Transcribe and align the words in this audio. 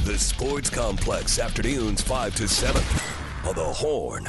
The 0.00 0.18
Sports 0.18 0.68
Complex, 0.68 1.38
afternoons 1.38 2.02
5 2.02 2.34
to 2.36 2.48
7 2.48 2.82
on 3.46 3.54
the 3.54 3.64
Horn. 3.64 4.28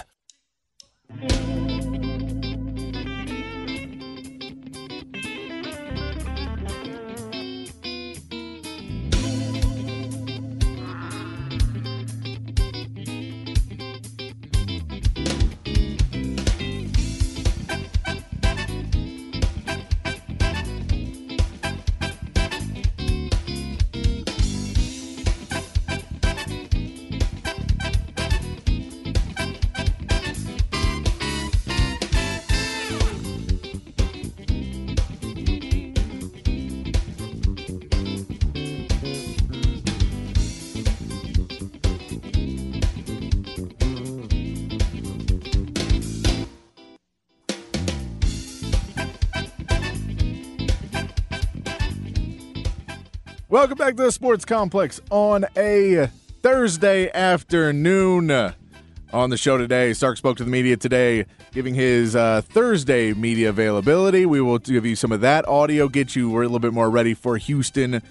Welcome 53.53 53.77
back 53.77 53.95
to 53.97 54.03
the 54.05 54.11
Sports 54.11 54.45
Complex 54.45 54.99
on 55.11 55.45
a 55.55 56.07
Thursday 56.41 57.11
afternoon. 57.11 58.31
On 58.31 59.29
the 59.29 59.37
show 59.37 59.59
today, 59.59 59.93
Sark 59.93 60.17
spoke 60.17 60.37
to 60.37 60.43
the 60.43 60.49
media 60.49 60.75
today, 60.75 61.27
giving 61.51 61.75
his 61.75 62.15
uh, 62.15 62.41
Thursday 62.41 63.13
media 63.13 63.49
availability. 63.49 64.25
We 64.25 64.41
will 64.41 64.57
give 64.57 64.87
you 64.87 64.95
some 64.95 65.11
of 65.11 65.21
that 65.21 65.47
audio, 65.47 65.87
get 65.87 66.15
you 66.15 66.31
a 66.31 66.41
little 66.41 66.57
bit 66.57 66.73
more 66.73 66.89
ready 66.89 67.13
for 67.13 67.37
Houston 67.37 68.01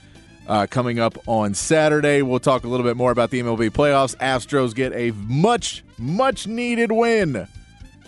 uh, 0.47 0.69
coming 0.71 1.01
up 1.01 1.19
on 1.27 1.55
Saturday. 1.55 2.23
We'll 2.23 2.39
talk 2.39 2.63
a 2.63 2.69
little 2.69 2.87
bit 2.87 2.97
more 2.97 3.11
about 3.11 3.31
the 3.31 3.43
MLB 3.43 3.71
playoffs. 3.71 4.17
Astros 4.19 4.73
get 4.73 4.93
a 4.93 5.11
much, 5.11 5.83
much 5.99 6.47
needed 6.47 6.93
win. 6.93 7.49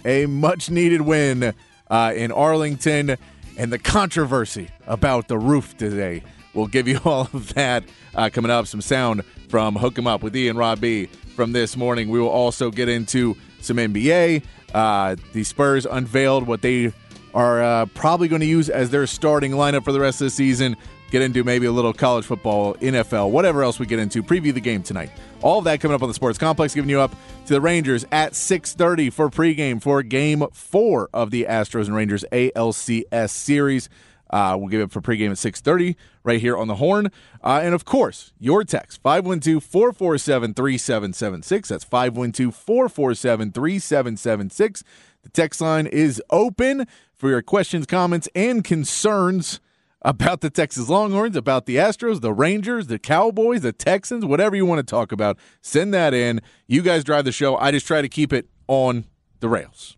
A 0.05 0.27
much 0.27 0.71
needed 0.71 1.01
win 1.01 1.53
uh, 1.91 2.13
in 2.15 2.31
Arlington 2.31 3.17
and 3.59 3.73
the 3.73 3.79
controversy 3.81 4.71
about 4.87 5.27
the 5.27 5.37
roof 5.37 5.77
today. 5.77 6.23
We'll 6.55 6.67
give 6.67 6.89
you 6.89 7.01
all 7.05 7.29
of 7.33 7.55
that 7.55 7.85
uh, 8.15 8.31
coming 8.33 8.51
up. 8.51 8.67
Some 8.67 8.81
sound 8.81 9.23
from 9.49 9.77
Hook 9.77 9.99
'em 9.99 10.07
Up 10.07 10.23
with 10.23 10.37
Ian 10.37 10.57
Robbie 10.57 11.07
from 11.37 11.53
this 11.53 11.77
morning. 11.77 12.09
We 12.09 12.21
will 12.21 12.29
also 12.29 12.71
get 12.71 12.89
into 12.89 13.37
some 13.61 13.77
NBA. 13.77 14.43
Uh, 14.73 15.17
the 15.33 15.45
Spurs 15.45 15.87
unveiled 15.87 16.47
what 16.47 16.63
they 16.63 16.93
are 17.35 17.63
uh, 17.63 17.87
probably 17.87 18.29
going 18.29 18.41
to 18.41 18.47
use 18.47 18.69
as 18.69 18.91
their 18.91 19.07
starting 19.07 19.53
lineup 19.53 19.85
for 19.85 19.93
the 19.93 20.01
rest 20.01 20.21
of 20.21 20.27
the 20.27 20.31
season. 20.31 20.77
Get 21.11 21.23
into 21.23 21.45
maybe 21.45 21.67
a 21.67 21.73
little 21.73 21.93
college 21.93 22.25
football, 22.25 22.75
NFL, 22.77 23.31
whatever 23.31 23.63
else 23.63 23.79
we 23.79 23.87
get 23.87 24.01
into. 24.01 24.23
Preview 24.23 24.53
the 24.53 24.61
game 24.61 24.83
tonight. 24.83 25.11
All 25.43 25.59
of 25.59 25.65
that 25.65 25.81
coming 25.81 25.95
up 25.95 26.03
on 26.03 26.09
the 26.09 26.15
Sports 26.15 26.39
Complex, 26.39 26.75
giving 26.75 26.91
you 26.91 27.01
up 27.01 27.15
to 27.47 27.53
the 27.53 27.61
Rangers 27.61 28.05
at 28.11 28.33
6:30 28.33 29.11
for 29.13 29.31
pregame 29.31 29.81
for 29.81 30.03
Game 30.03 30.45
Four 30.53 31.09
of 31.15 31.31
the 31.31 31.45
Astros 31.49 31.87
and 31.87 31.95
Rangers 31.95 32.25
ALCS 32.33 33.31
series. 33.31 33.89
Uh, 34.35 34.57
we'll 34.59 34.69
give 34.69 34.81
it 34.81 34.91
for 34.91 35.01
pregame 35.01 35.31
at 35.31 35.37
6.30 35.37 35.95
right 36.25 36.41
here 36.41 36.57
on 36.57 36.67
the 36.67 36.75
horn. 36.75 37.13
Uh, 37.41 37.61
and, 37.63 37.73
of 37.73 37.85
course, 37.85 38.33
your 38.41 38.65
text, 38.65 39.01
512-447-3776. 39.05 41.69
That's 41.69 41.85
512-447-3776. 41.85 44.83
The 45.23 45.29
text 45.29 45.61
line 45.61 45.87
is 45.87 46.21
open 46.31 46.89
for 47.15 47.31
your 47.31 47.43
questions, 47.43 47.87
comments, 47.87 48.29
and 48.35 48.65
concerns 48.65 49.61
about 50.03 50.41
the 50.41 50.51
Texas 50.51 50.89
Longhorns, 50.89 51.37
about 51.37 51.67
the 51.67 51.77
Astros, 51.77 52.21
the 52.21 52.33
Rangers, 52.33 52.89
the 52.89 52.99
Cowboys, 52.99 53.61
the 53.61 53.73
Texans, 53.73 54.25
whatever 54.25 54.57
you 54.57 54.67
want 54.67 54.81
to 54.81 54.91
talk 54.91 55.13
about. 55.13 55.39
Send 55.61 55.95
that 55.95 56.13
in. 56.13 56.41
You 56.67 56.83
guys 56.83 57.05
drive 57.05 57.25
the 57.25 57.31
show. 57.31 57.57
I 57.57 57.71
just 57.71 57.87
try 57.87 58.03
to 58.03 58.09
keep 58.09 58.33
it 58.33 58.49
on 58.67 59.05
the 59.39 59.49
rails. 59.49 59.97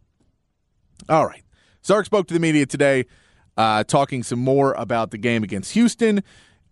All 1.08 1.26
right. 1.26 1.42
Sark 1.80 2.04
spoke 2.04 2.28
to 2.28 2.34
the 2.34 2.40
media 2.40 2.66
today 2.66 3.06
uh, 3.56 3.84
talking 3.84 4.22
some 4.22 4.38
more 4.38 4.72
about 4.74 5.10
the 5.10 5.18
game 5.18 5.42
against 5.42 5.72
Houston, 5.72 6.22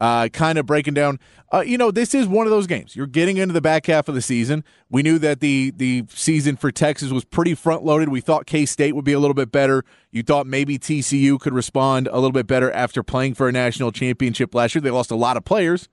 uh, 0.01 0.29
kind 0.29 0.59
of 0.59 0.67
breaking 0.67 0.95
down. 0.95 1.19
Uh, 1.53 1.61
you 1.61 1.79
know, 1.79 1.91
this 1.91 2.15
is 2.15 2.27
one 2.27 2.47
of 2.47 2.51
those 2.51 2.67
games. 2.67 2.97
You're 2.97 3.07
getting 3.07 3.37
into 3.37 3.53
the 3.53 3.61
back 3.61 3.87
half 3.87 4.09
of 4.09 4.15
the 4.15 4.23
season. 4.23 4.65
We 4.91 5.03
knew 5.03 5.19
that 5.21 5.41
the 5.41 5.73
the 5.77 6.05
season 6.09 6.57
for 6.57 6.71
Texas 6.71 7.11
was 7.11 7.25
pretty 7.25 7.55
front 7.55 7.85
loaded. 7.85 8.09
We 8.09 8.21
thought 8.21 8.47
K 8.47 8.67
State 8.67 8.95
would 8.95 9.05
be 9.05 9.13
a 9.13 9.21
little 9.21 9.35
bit 9.35 9.53
better. 9.53 9.85
You 10.11 10.23
thought 10.23 10.47
maybe 10.47 10.79
TCU 10.79 11.39
could 11.39 11.55
respond 11.55 12.09
a 12.09 12.17
little 12.17 12.33
bit 12.33 12.47
better 12.47 12.71
after 12.73 13.03
playing 13.03 13.35
for 13.35 13.49
a 13.49 13.53
national 13.53 13.93
championship 13.93 14.55
last 14.55 14.75
year. 14.75 14.83
They 14.83 14.91
lost 14.91 15.11
a 15.11 15.17
lot 15.17 15.37
of 15.37 15.45
players, 15.45 15.89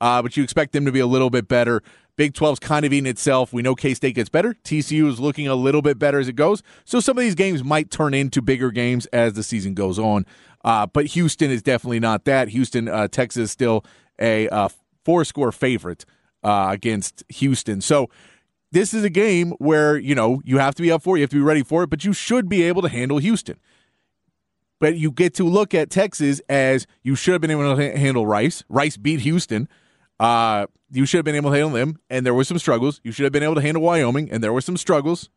uh, 0.00 0.22
but 0.22 0.36
you 0.36 0.42
expect 0.42 0.72
them 0.72 0.84
to 0.86 0.92
be 0.92 1.00
a 1.00 1.06
little 1.06 1.30
bit 1.30 1.48
better. 1.48 1.82
Big 2.16 2.32
12's 2.32 2.60
kind 2.60 2.86
of 2.86 2.92
eating 2.92 3.10
itself. 3.10 3.52
We 3.52 3.62
know 3.62 3.74
K 3.74 3.94
State 3.94 4.14
gets 4.14 4.28
better. 4.28 4.54
TCU 4.64 5.08
is 5.08 5.18
looking 5.18 5.48
a 5.48 5.54
little 5.54 5.82
bit 5.82 5.98
better 5.98 6.18
as 6.18 6.28
it 6.28 6.34
goes. 6.34 6.62
So 6.84 7.00
some 7.00 7.18
of 7.18 7.22
these 7.22 7.34
games 7.34 7.64
might 7.64 7.90
turn 7.90 8.14
into 8.14 8.40
bigger 8.40 8.70
games 8.70 9.06
as 9.06 9.32
the 9.32 9.42
season 9.42 9.74
goes 9.74 9.98
on. 9.98 10.24
Uh, 10.64 10.86
but 10.86 11.06
Houston 11.06 11.50
is 11.50 11.62
definitely 11.62 12.00
not 12.00 12.24
that. 12.24 12.48
Houston, 12.48 12.88
uh, 12.88 13.08
Texas, 13.08 13.50
still 13.50 13.84
a 14.20 14.48
uh, 14.48 14.68
four 15.04 15.24
score 15.24 15.52
favorite 15.52 16.04
uh, 16.42 16.68
against 16.70 17.24
Houston. 17.28 17.80
So 17.80 18.08
this 18.70 18.94
is 18.94 19.04
a 19.04 19.10
game 19.10 19.52
where, 19.58 19.96
you 19.96 20.14
know, 20.14 20.40
you 20.44 20.58
have 20.58 20.74
to 20.76 20.82
be 20.82 20.90
up 20.90 21.02
for 21.02 21.16
it, 21.16 21.20
you 21.20 21.22
have 21.22 21.30
to 21.30 21.36
be 21.36 21.42
ready 21.42 21.62
for 21.62 21.82
it, 21.82 21.90
but 21.90 22.04
you 22.04 22.12
should 22.12 22.48
be 22.48 22.62
able 22.62 22.82
to 22.82 22.88
handle 22.88 23.18
Houston. 23.18 23.58
But 24.80 24.96
you 24.96 25.10
get 25.10 25.34
to 25.34 25.44
look 25.44 25.74
at 25.74 25.90
Texas 25.90 26.40
as 26.48 26.86
you 27.02 27.14
should 27.14 27.32
have 27.32 27.40
been 27.40 27.50
able 27.50 27.76
to 27.76 27.98
handle 27.98 28.26
Rice. 28.26 28.64
Rice 28.68 28.96
beat 28.96 29.20
Houston. 29.20 29.68
Uh, 30.20 30.66
you 30.90 31.06
should 31.06 31.18
have 31.18 31.24
been 31.24 31.34
able 31.34 31.50
to 31.50 31.56
handle 31.56 31.72
them, 31.72 31.98
and 32.08 32.24
there 32.24 32.34
were 32.34 32.44
some 32.44 32.58
struggles. 32.58 33.00
You 33.02 33.12
should 33.12 33.24
have 33.24 33.32
been 33.32 33.42
able 33.42 33.56
to 33.56 33.60
handle 33.60 33.82
Wyoming, 33.82 34.30
and 34.30 34.42
there 34.42 34.52
were 34.52 34.60
some 34.60 34.76
struggles. 34.76 35.28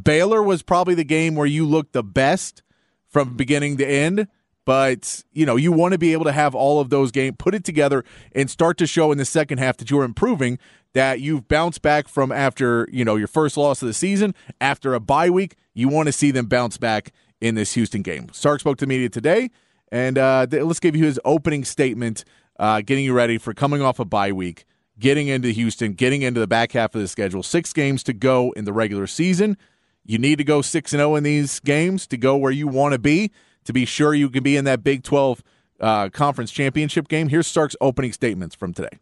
Baylor 0.00 0.42
was 0.42 0.62
probably 0.62 0.94
the 0.94 1.04
game 1.04 1.34
where 1.34 1.46
you 1.46 1.66
looked 1.66 1.92
the 1.92 2.02
best 2.02 2.62
from 3.08 3.36
beginning 3.36 3.76
to 3.78 3.86
end, 3.86 4.28
but 4.64 5.22
you 5.32 5.46
know 5.46 5.56
you 5.56 5.72
want 5.72 5.92
to 5.92 5.98
be 5.98 6.12
able 6.12 6.24
to 6.24 6.32
have 6.32 6.54
all 6.54 6.80
of 6.80 6.90
those 6.90 7.10
games, 7.10 7.36
put 7.38 7.54
it 7.54 7.64
together, 7.64 8.04
and 8.32 8.50
start 8.50 8.76
to 8.78 8.86
show 8.86 9.12
in 9.12 9.18
the 9.18 9.24
second 9.24 9.58
half 9.58 9.76
that 9.78 9.90
you're 9.90 10.04
improving. 10.04 10.58
That 10.92 11.20
you've 11.20 11.46
bounced 11.46 11.82
back 11.82 12.08
from 12.08 12.32
after 12.32 12.88
you 12.90 13.04
know 13.04 13.16
your 13.16 13.28
first 13.28 13.56
loss 13.56 13.82
of 13.82 13.88
the 13.88 13.94
season, 13.94 14.34
after 14.60 14.94
a 14.94 15.00
bye 15.00 15.30
week. 15.30 15.56
You 15.74 15.88
want 15.88 16.06
to 16.06 16.12
see 16.12 16.30
them 16.30 16.46
bounce 16.46 16.78
back 16.78 17.12
in 17.40 17.54
this 17.54 17.74
Houston 17.74 18.02
game. 18.02 18.28
Sark 18.32 18.60
spoke 18.60 18.78
to 18.78 18.86
the 18.86 18.88
media 18.88 19.10
today, 19.10 19.50
and 19.92 20.18
uh, 20.18 20.46
let's 20.50 20.80
give 20.80 20.96
you 20.96 21.04
his 21.04 21.20
opening 21.24 21.64
statement, 21.64 22.24
uh, 22.58 22.80
getting 22.80 23.04
you 23.04 23.12
ready 23.12 23.38
for 23.38 23.54
coming 23.54 23.82
off 23.82 23.98
a 23.98 24.04
bye 24.04 24.32
week 24.32 24.66
getting 24.98 25.28
into 25.28 25.48
Houston, 25.48 25.92
getting 25.92 26.22
into 26.22 26.40
the 26.40 26.46
back 26.46 26.72
half 26.72 26.94
of 26.94 27.00
the 27.00 27.08
schedule. 27.08 27.42
Six 27.42 27.72
games 27.72 28.02
to 28.04 28.12
go 28.12 28.52
in 28.52 28.64
the 28.64 28.72
regular 28.72 29.06
season. 29.06 29.56
You 30.04 30.18
need 30.18 30.38
to 30.38 30.44
go 30.44 30.62
6 30.62 30.92
and 30.92 31.00
0 31.00 31.16
in 31.16 31.24
these 31.24 31.60
games 31.60 32.06
to 32.08 32.16
go 32.16 32.36
where 32.36 32.52
you 32.52 32.68
want 32.68 32.92
to 32.92 32.98
be, 32.98 33.32
to 33.64 33.72
be 33.72 33.84
sure 33.84 34.14
you 34.14 34.30
can 34.30 34.42
be 34.42 34.56
in 34.56 34.64
that 34.64 34.84
Big 34.84 35.02
12 35.02 35.42
uh, 35.80 36.08
conference 36.10 36.50
championship 36.50 37.08
game. 37.08 37.28
Here's 37.28 37.46
Sark's 37.46 37.76
opening 37.80 38.12
statements 38.12 38.54
from 38.54 38.72
today. 38.72 38.98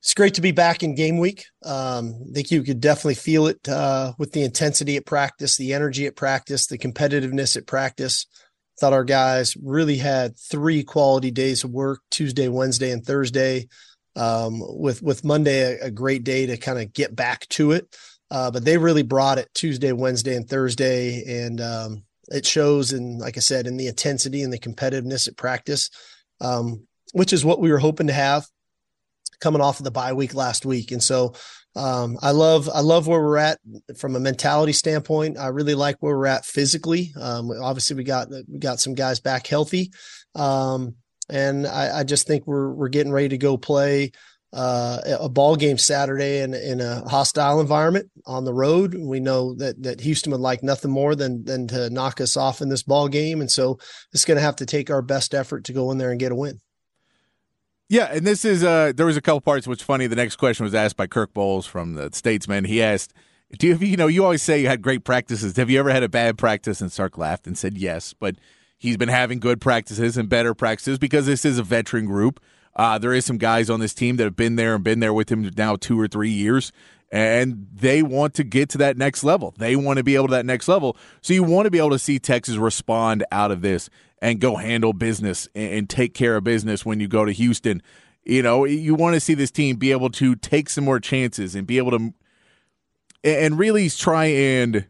It's 0.00 0.14
great 0.14 0.34
to 0.34 0.40
be 0.40 0.52
back 0.52 0.82
in 0.82 0.94
game 0.94 1.18
week. 1.18 1.46
Um, 1.64 2.14
I 2.30 2.32
think 2.34 2.50
you 2.50 2.62
could 2.62 2.80
definitely 2.80 3.16
feel 3.16 3.46
it 3.46 3.68
uh, 3.68 4.14
with 4.18 4.32
the 4.32 4.42
intensity 4.42 4.96
at 4.96 5.04
practice, 5.04 5.56
the 5.56 5.74
energy 5.74 6.06
at 6.06 6.16
practice, 6.16 6.66
the 6.66 6.78
competitiveness 6.78 7.56
at 7.56 7.66
practice. 7.66 8.26
Thought 8.80 8.94
our 8.94 9.04
guys 9.04 9.56
really 9.62 9.98
had 9.98 10.38
three 10.38 10.82
quality 10.82 11.30
days 11.30 11.64
of 11.64 11.70
work 11.70 12.00
Tuesday, 12.10 12.48
Wednesday, 12.48 12.90
and 12.90 13.04
Thursday 13.04 13.68
um, 14.16 14.62
with 14.62 15.02
with 15.02 15.24
Monday 15.24 15.60
a, 15.60 15.86
a 15.86 15.90
great 15.90 16.24
day 16.24 16.46
to 16.46 16.56
kind 16.56 16.78
of 16.78 16.92
get 16.92 17.14
back 17.14 17.46
to 17.50 17.72
it. 17.72 17.94
Uh, 18.30 18.50
but 18.50 18.64
they 18.64 18.78
really 18.78 19.02
brought 19.02 19.38
it 19.38 19.48
Tuesday, 19.54 19.92
Wednesday, 19.92 20.36
and 20.36 20.48
Thursday, 20.48 21.44
and 21.44 21.60
um, 21.60 22.04
it 22.28 22.46
shows 22.46 22.92
in, 22.92 23.18
like 23.18 23.36
I 23.36 23.40
said, 23.40 23.66
in 23.66 23.76
the 23.76 23.88
intensity 23.88 24.42
and 24.42 24.52
the 24.52 24.58
competitiveness 24.58 25.26
at 25.28 25.36
practice, 25.36 25.90
um, 26.40 26.86
which 27.12 27.32
is 27.32 27.44
what 27.44 27.60
we 27.60 27.70
were 27.70 27.78
hoping 27.78 28.06
to 28.06 28.12
have 28.12 28.46
coming 29.40 29.60
off 29.60 29.80
of 29.80 29.84
the 29.84 29.90
bye 29.90 30.12
week 30.12 30.34
last 30.34 30.64
week. 30.64 30.92
And 30.92 31.02
so 31.02 31.34
um, 31.76 32.18
I 32.20 32.32
love 32.32 32.68
I 32.72 32.80
love 32.80 33.06
where 33.06 33.20
we're 33.20 33.36
at 33.36 33.60
from 33.96 34.16
a 34.16 34.20
mentality 34.20 34.72
standpoint. 34.72 35.38
I 35.38 35.48
really 35.48 35.74
like 35.74 35.96
where 36.00 36.16
we're 36.16 36.26
at 36.26 36.44
physically. 36.44 37.12
Um, 37.20 37.50
obviously, 37.50 37.96
we 37.96 38.04
got 38.04 38.28
we 38.30 38.58
got 38.58 38.80
some 38.80 38.94
guys 38.94 39.20
back 39.20 39.46
healthy. 39.46 39.92
Um, 40.34 40.96
and 41.28 41.66
I, 41.66 42.00
I 42.00 42.04
just 42.04 42.26
think 42.26 42.46
we're 42.46 42.70
we're 42.70 42.88
getting 42.88 43.12
ready 43.12 43.28
to 43.28 43.38
go 43.38 43.56
play 43.56 44.10
uh, 44.52 44.98
a 45.20 45.28
ball 45.28 45.54
game 45.54 45.78
Saturday 45.78 46.40
in, 46.40 46.54
in 46.54 46.80
a 46.80 47.08
hostile 47.08 47.60
environment 47.60 48.10
on 48.26 48.44
the 48.44 48.52
road. 48.52 48.94
We 48.94 49.20
know 49.20 49.54
that 49.54 49.80
that 49.84 50.00
Houston 50.00 50.32
would 50.32 50.40
like 50.40 50.62
nothing 50.62 50.90
more 50.90 51.14
than 51.14 51.44
than 51.44 51.68
to 51.68 51.88
knock 51.90 52.20
us 52.20 52.36
off 52.36 52.60
in 52.60 52.68
this 52.68 52.82
ball 52.82 53.08
game, 53.08 53.40
and 53.40 53.50
so 53.50 53.78
it's 54.12 54.24
going 54.24 54.36
to 54.36 54.42
have 54.42 54.56
to 54.56 54.66
take 54.66 54.90
our 54.90 55.02
best 55.02 55.34
effort 55.34 55.64
to 55.64 55.72
go 55.72 55.90
in 55.92 55.98
there 55.98 56.10
and 56.10 56.18
get 56.18 56.32
a 56.32 56.36
win. 56.36 56.60
Yeah, 57.90 58.04
and 58.12 58.24
this 58.24 58.44
is 58.44 58.62
uh 58.62 58.92
there 58.94 59.04
was 59.04 59.16
a 59.16 59.20
couple 59.20 59.40
parts 59.40 59.66
which 59.66 59.82
funny. 59.82 60.06
The 60.06 60.14
next 60.14 60.36
question 60.36 60.62
was 60.62 60.76
asked 60.76 60.96
by 60.96 61.08
Kirk 61.08 61.34
Bohls 61.34 61.66
from 61.66 61.94
the 61.94 62.08
Statesman. 62.12 62.64
He 62.64 62.80
asked, 62.80 63.12
"Do 63.58 63.66
you 63.66 63.76
you 63.78 63.96
know 63.96 64.06
you 64.06 64.22
always 64.22 64.42
say 64.42 64.62
you 64.62 64.68
had 64.68 64.80
great 64.80 65.02
practices? 65.02 65.56
Have 65.56 65.68
you 65.68 65.80
ever 65.80 65.90
had 65.90 66.04
a 66.04 66.08
bad 66.08 66.38
practice?" 66.38 66.80
And 66.80 66.92
Sark 66.92 67.18
laughed 67.18 67.48
and 67.48 67.58
said, 67.58 67.76
"Yes, 67.76 68.14
but 68.14 68.36
he's 68.78 68.96
been 68.96 69.08
having 69.08 69.40
good 69.40 69.60
practices 69.60 70.16
and 70.16 70.28
better 70.28 70.54
practices 70.54 71.00
because 71.00 71.26
this 71.26 71.44
is 71.44 71.58
a 71.58 71.64
veteran 71.64 72.06
group. 72.06 72.38
Uh, 72.76 72.96
there 72.96 73.12
is 73.12 73.24
some 73.24 73.38
guys 73.38 73.68
on 73.68 73.80
this 73.80 73.92
team 73.92 74.14
that 74.18 74.24
have 74.24 74.36
been 74.36 74.54
there 74.54 74.76
and 74.76 74.84
been 74.84 75.00
there 75.00 75.12
with 75.12 75.28
him 75.28 75.50
now 75.56 75.74
two 75.74 76.00
or 76.00 76.06
three 76.06 76.30
years." 76.30 76.70
And 77.12 77.66
they 77.74 78.04
want 78.04 78.34
to 78.34 78.44
get 78.44 78.68
to 78.68 78.78
that 78.78 78.96
next 78.96 79.24
level. 79.24 79.52
They 79.58 79.74
want 79.74 79.96
to 79.96 80.04
be 80.04 80.14
able 80.14 80.28
to 80.28 80.34
that 80.34 80.46
next 80.46 80.68
level. 80.68 80.96
So 81.22 81.34
you 81.34 81.42
want 81.42 81.66
to 81.66 81.70
be 81.72 81.78
able 81.78 81.90
to 81.90 81.98
see 81.98 82.20
Texas 82.20 82.54
respond 82.54 83.24
out 83.32 83.50
of 83.50 83.62
this 83.62 83.90
and 84.20 84.40
go 84.40 84.56
handle 84.56 84.92
business 84.92 85.48
and 85.54 85.88
take 85.88 86.14
care 86.14 86.36
of 86.36 86.44
business 86.44 86.84
when 86.84 87.00
you 87.00 87.08
go 87.08 87.24
to 87.24 87.32
Houston. 87.32 87.82
You 88.24 88.42
know, 88.42 88.64
you 88.64 88.94
want 88.94 89.14
to 89.14 89.20
see 89.20 89.34
this 89.34 89.50
team 89.50 89.76
be 89.76 89.92
able 89.92 90.10
to 90.10 90.36
take 90.36 90.68
some 90.68 90.84
more 90.84 91.00
chances 91.00 91.54
and 91.54 91.66
be 91.66 91.78
able 91.78 91.92
to 91.92 92.14
and 93.22 93.58
really 93.58 93.88
try 93.90 94.26
and 94.26 94.86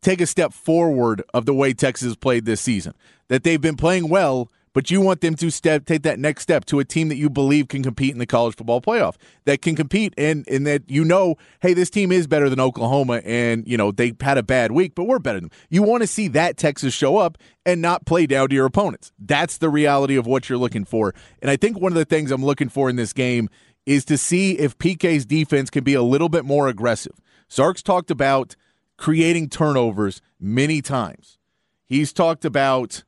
take 0.00 0.20
a 0.20 0.26
step 0.26 0.52
forward 0.52 1.22
of 1.32 1.46
the 1.46 1.54
way 1.54 1.72
Texas 1.72 2.14
played 2.14 2.44
this 2.44 2.60
season. 2.60 2.94
That 3.28 3.42
they've 3.42 3.60
been 3.60 3.76
playing 3.76 4.08
well, 4.08 4.50
but 4.74 4.90
you 4.90 5.00
want 5.00 5.22
them 5.22 5.34
to 5.36 5.50
step 5.50 5.86
take 5.86 6.02
that 6.02 6.18
next 6.18 6.42
step 6.42 6.66
to 6.66 6.78
a 6.78 6.84
team 6.84 7.08
that 7.08 7.16
you 7.16 7.30
believe 7.30 7.68
can 7.68 7.82
compete 7.82 8.12
in 8.12 8.18
the 8.18 8.26
college 8.26 8.54
football 8.54 8.82
playoff 8.82 9.14
that 9.46 9.62
can 9.62 9.74
compete 9.74 10.12
and 10.18 10.46
and 10.48 10.66
that 10.66 10.82
you 10.90 11.02
know 11.04 11.36
hey 11.60 11.72
this 11.72 11.88
team 11.88 12.12
is 12.12 12.26
better 12.26 12.50
than 12.50 12.60
Oklahoma 12.60 13.22
and 13.24 13.66
you 13.66 13.78
know 13.78 13.90
they 13.90 14.12
had 14.20 14.36
a 14.36 14.42
bad 14.42 14.72
week 14.72 14.94
but 14.94 15.04
we're 15.04 15.18
better 15.18 15.40
than 15.40 15.48
them. 15.48 15.58
you 15.70 15.82
want 15.82 16.02
to 16.02 16.06
see 16.06 16.28
that 16.28 16.58
Texas 16.58 16.92
show 16.92 17.16
up 17.16 17.38
and 17.64 17.80
not 17.80 18.04
play 18.04 18.26
down 18.26 18.48
to 18.48 18.54
your 18.54 18.66
opponents. 18.66 19.12
That's 19.18 19.56
the 19.58 19.70
reality 19.70 20.16
of 20.16 20.26
what 20.26 20.48
you're 20.48 20.58
looking 20.58 20.84
for. 20.84 21.14
And 21.40 21.50
I 21.50 21.56
think 21.56 21.80
one 21.80 21.92
of 21.92 21.96
the 21.96 22.04
things 22.04 22.30
I'm 22.30 22.44
looking 22.44 22.68
for 22.68 22.90
in 22.90 22.96
this 22.96 23.14
game 23.14 23.48
is 23.86 24.04
to 24.06 24.18
see 24.18 24.58
if 24.58 24.76
PK's 24.78 25.26
defense 25.26 25.70
can 25.70 25.84
be 25.84 25.94
a 25.94 26.02
little 26.02 26.28
bit 26.28 26.44
more 26.44 26.68
aggressive. 26.68 27.14
Sark's 27.48 27.82
talked 27.82 28.10
about 28.10 28.56
creating 28.96 29.48
turnovers 29.48 30.20
many 30.40 30.80
times. 30.80 31.38
He's 31.84 32.12
talked 32.12 32.44
about 32.44 33.04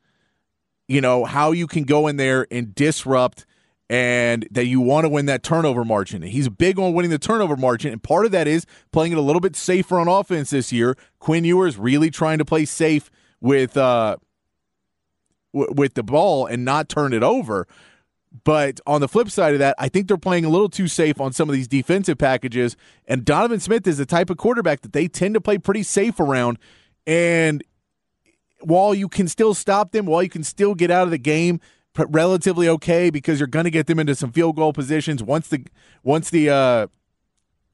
you 0.89 1.01
know, 1.01 1.25
how 1.25 1.53
you 1.53 1.67
can 1.67 1.85
go 1.85 2.07
in 2.07 2.17
there 2.17 2.47
and 2.51 2.75
disrupt 2.75 3.47
and 3.89 4.49
that 4.51 4.67
you 4.67 4.81
want 4.81 5.05
to 5.05 5.09
win 5.09 5.27
that 5.27 5.43
turnover 5.43 5.85
margin. 5.85 6.23
He's 6.23 6.49
big 6.49 6.79
on 6.79 6.93
winning 6.93 7.11
the 7.11 7.19
turnover 7.19 7.57
margin, 7.57 7.93
and 7.93 8.03
part 8.03 8.27
of 8.27 8.33
that 8.33 8.49
is 8.49 8.67
playing 8.93 9.13
it 9.13 9.19
a 9.19 9.23
little 9.23 9.41
bit 9.41 9.55
safer 9.55 9.99
on 9.99 10.09
offense 10.09 10.51
this 10.51 10.73
year. 10.73 10.97
Quinn 11.21 11.45
Ewers 11.45 11.79
really 11.79 12.11
trying 12.11 12.39
to 12.39 12.45
play 12.45 12.65
safe 12.65 13.11
with 13.41 13.77
uh 13.77 14.17
w- 15.53 15.73
with 15.75 15.95
the 15.95 16.03
ball 16.03 16.47
and 16.47 16.65
not 16.65 16.89
turn 16.89 17.13
it 17.13 17.23
over. 17.23 17.67
But 18.45 18.81
on 18.87 19.01
the 19.01 19.09
flip 19.09 19.31
side 19.31 19.55
of 19.55 19.61
that, 19.61 19.75
I 19.79 19.89
think 19.89 20.09
they're 20.09 20.19
playing 20.19 20.45
a 20.45 20.51
little 20.51 20.69
too 20.69 20.89
safe 20.89 21.21
on 21.21 21.33
some 21.33 21.49
of 21.49 21.55
these 21.55 21.69
defensive 21.69 22.19
packages. 22.19 22.77
And 23.07 23.25
Donovan 23.25 23.61
Smith 23.61 23.87
is 23.87 23.97
the 23.97 24.05
type 24.05 24.29
of 24.29 24.37
quarterback 24.37 24.83
that 24.83 24.93
they 24.93 25.09
tend 25.09 25.35
to 25.35 25.41
play 25.41 25.57
pretty 25.57 25.83
safe 25.83 26.21
around. 26.21 26.59
And 27.07 27.65
while 28.67 28.95
you 28.95 29.09
can 29.09 29.29
still 29.29 29.55
stop 29.55 29.93
them, 29.93 30.07
while 30.07 30.23
you 30.23 30.29
can 30.29 30.43
still 30.43 30.75
get 30.75 30.91
out 30.91 31.05
of 31.05 31.11
the 31.11 31.19
game 31.19 31.61
relatively 31.97 32.69
okay 32.69 33.09
because 33.09 33.41
you're 33.41 33.47
going 33.47 33.65
to 33.65 33.71
get 33.71 33.87
them 33.87 33.99
into 33.99 34.15
some 34.15 34.31
field 34.31 34.57
goal 34.57 34.73
positions 34.73 35.23
once 35.23 35.49
the 35.49 35.65
once 36.03 36.29
the 36.29 36.51
uh 36.51 36.87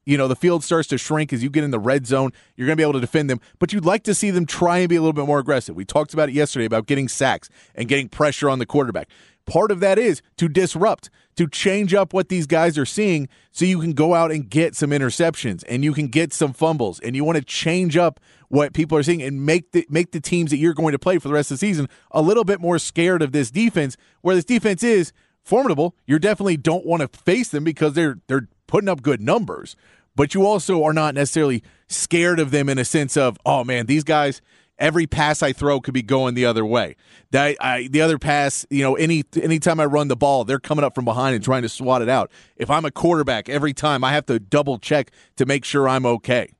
you 0.05 0.17
know 0.17 0.27
the 0.27 0.35
field 0.35 0.63
starts 0.63 0.87
to 0.87 0.97
shrink 0.97 1.33
as 1.33 1.43
you 1.43 1.49
get 1.49 1.63
in 1.63 1.71
the 1.71 1.79
red 1.79 2.05
zone 2.05 2.31
you're 2.55 2.67
going 2.67 2.75
to 2.75 2.79
be 2.79 2.83
able 2.83 2.93
to 2.93 3.01
defend 3.01 3.29
them 3.29 3.39
but 3.59 3.73
you'd 3.73 3.85
like 3.85 4.03
to 4.03 4.13
see 4.13 4.31
them 4.31 4.45
try 4.45 4.79
and 4.79 4.89
be 4.89 4.95
a 4.95 5.01
little 5.01 5.13
bit 5.13 5.25
more 5.25 5.39
aggressive 5.39 5.75
we 5.75 5.85
talked 5.85 6.13
about 6.13 6.29
it 6.29 6.33
yesterday 6.33 6.65
about 6.65 6.85
getting 6.85 7.07
sacks 7.07 7.49
and 7.75 7.87
getting 7.87 8.09
pressure 8.09 8.49
on 8.49 8.59
the 8.59 8.65
quarterback 8.65 9.07
part 9.45 9.71
of 9.71 9.79
that 9.79 9.99
is 9.99 10.21
to 10.37 10.47
disrupt 10.47 11.09
to 11.35 11.47
change 11.47 11.93
up 11.93 12.13
what 12.13 12.29
these 12.29 12.45
guys 12.45 12.77
are 12.77 12.85
seeing 12.85 13.27
so 13.51 13.65
you 13.65 13.79
can 13.79 13.93
go 13.93 14.13
out 14.13 14.31
and 14.31 14.49
get 14.49 14.75
some 14.75 14.91
interceptions 14.91 15.63
and 15.67 15.83
you 15.83 15.93
can 15.93 16.07
get 16.07 16.31
some 16.31 16.53
fumbles 16.53 16.99
and 16.99 17.15
you 17.15 17.23
want 17.23 17.37
to 17.37 17.43
change 17.43 17.97
up 17.97 18.19
what 18.49 18.73
people 18.73 18.95
are 18.95 19.03
seeing 19.03 19.21
and 19.21 19.43
make 19.45 19.71
the 19.71 19.85
make 19.89 20.11
the 20.11 20.21
teams 20.21 20.51
that 20.51 20.57
you're 20.57 20.75
going 20.75 20.91
to 20.91 20.99
play 20.99 21.17
for 21.17 21.27
the 21.27 21.33
rest 21.33 21.49
of 21.49 21.55
the 21.55 21.59
season 21.59 21.89
a 22.11 22.21
little 22.21 22.43
bit 22.43 22.61
more 22.61 22.77
scared 22.77 23.23
of 23.23 23.31
this 23.31 23.49
defense. 23.49 23.97
Where 24.21 24.35
this 24.35 24.45
defense 24.45 24.83
is 24.83 25.11
formidable, 25.43 25.95
you 26.05 26.19
definitely 26.19 26.57
don't 26.57 26.85
want 26.85 27.01
to 27.01 27.07
face 27.19 27.49
them 27.49 27.63
because 27.63 27.93
they're 27.93 28.19
they're 28.27 28.47
putting 28.67 28.89
up 28.89 29.01
good 29.01 29.21
numbers. 29.21 29.75
But 30.15 30.33
you 30.33 30.45
also 30.45 30.83
are 30.83 30.93
not 30.93 31.15
necessarily 31.15 31.63
scared 31.87 32.39
of 32.39 32.51
them 32.51 32.69
in 32.69 32.77
a 32.77 32.85
sense 32.85 33.17
of, 33.17 33.37
oh 33.45 33.63
man, 33.63 33.87
these 33.87 34.03
guys 34.03 34.41
every 34.79 35.07
pass 35.07 35.41
I 35.43 35.53
throw 35.53 35.79
could 35.79 35.93
be 35.93 36.01
going 36.01 36.35
the 36.35 36.45
other 36.45 36.65
way. 36.65 36.95
That 37.31 37.55
I, 37.59 37.87
the 37.87 38.01
other 38.01 38.17
pass, 38.17 38.65
you 38.69 38.83
know, 38.83 38.95
any 38.95 39.23
anytime 39.41 39.79
I 39.79 39.85
run 39.85 40.07
the 40.07 40.15
ball, 40.15 40.43
they're 40.43 40.59
coming 40.59 40.83
up 40.83 40.95
from 40.95 41.05
behind 41.05 41.35
and 41.35 41.43
trying 41.43 41.61
to 41.63 41.69
swat 41.69 42.01
it 42.01 42.09
out. 42.09 42.31
If 42.55 42.69
I'm 42.69 42.85
a 42.85 42.91
quarterback, 42.91 43.49
every 43.49 43.73
time 43.73 44.03
I 44.03 44.13
have 44.13 44.25
to 44.27 44.39
double 44.39 44.77
check 44.77 45.11
to 45.37 45.45
make 45.45 45.65
sure 45.65 45.87
I'm 45.87 46.05
okay. 46.05 46.51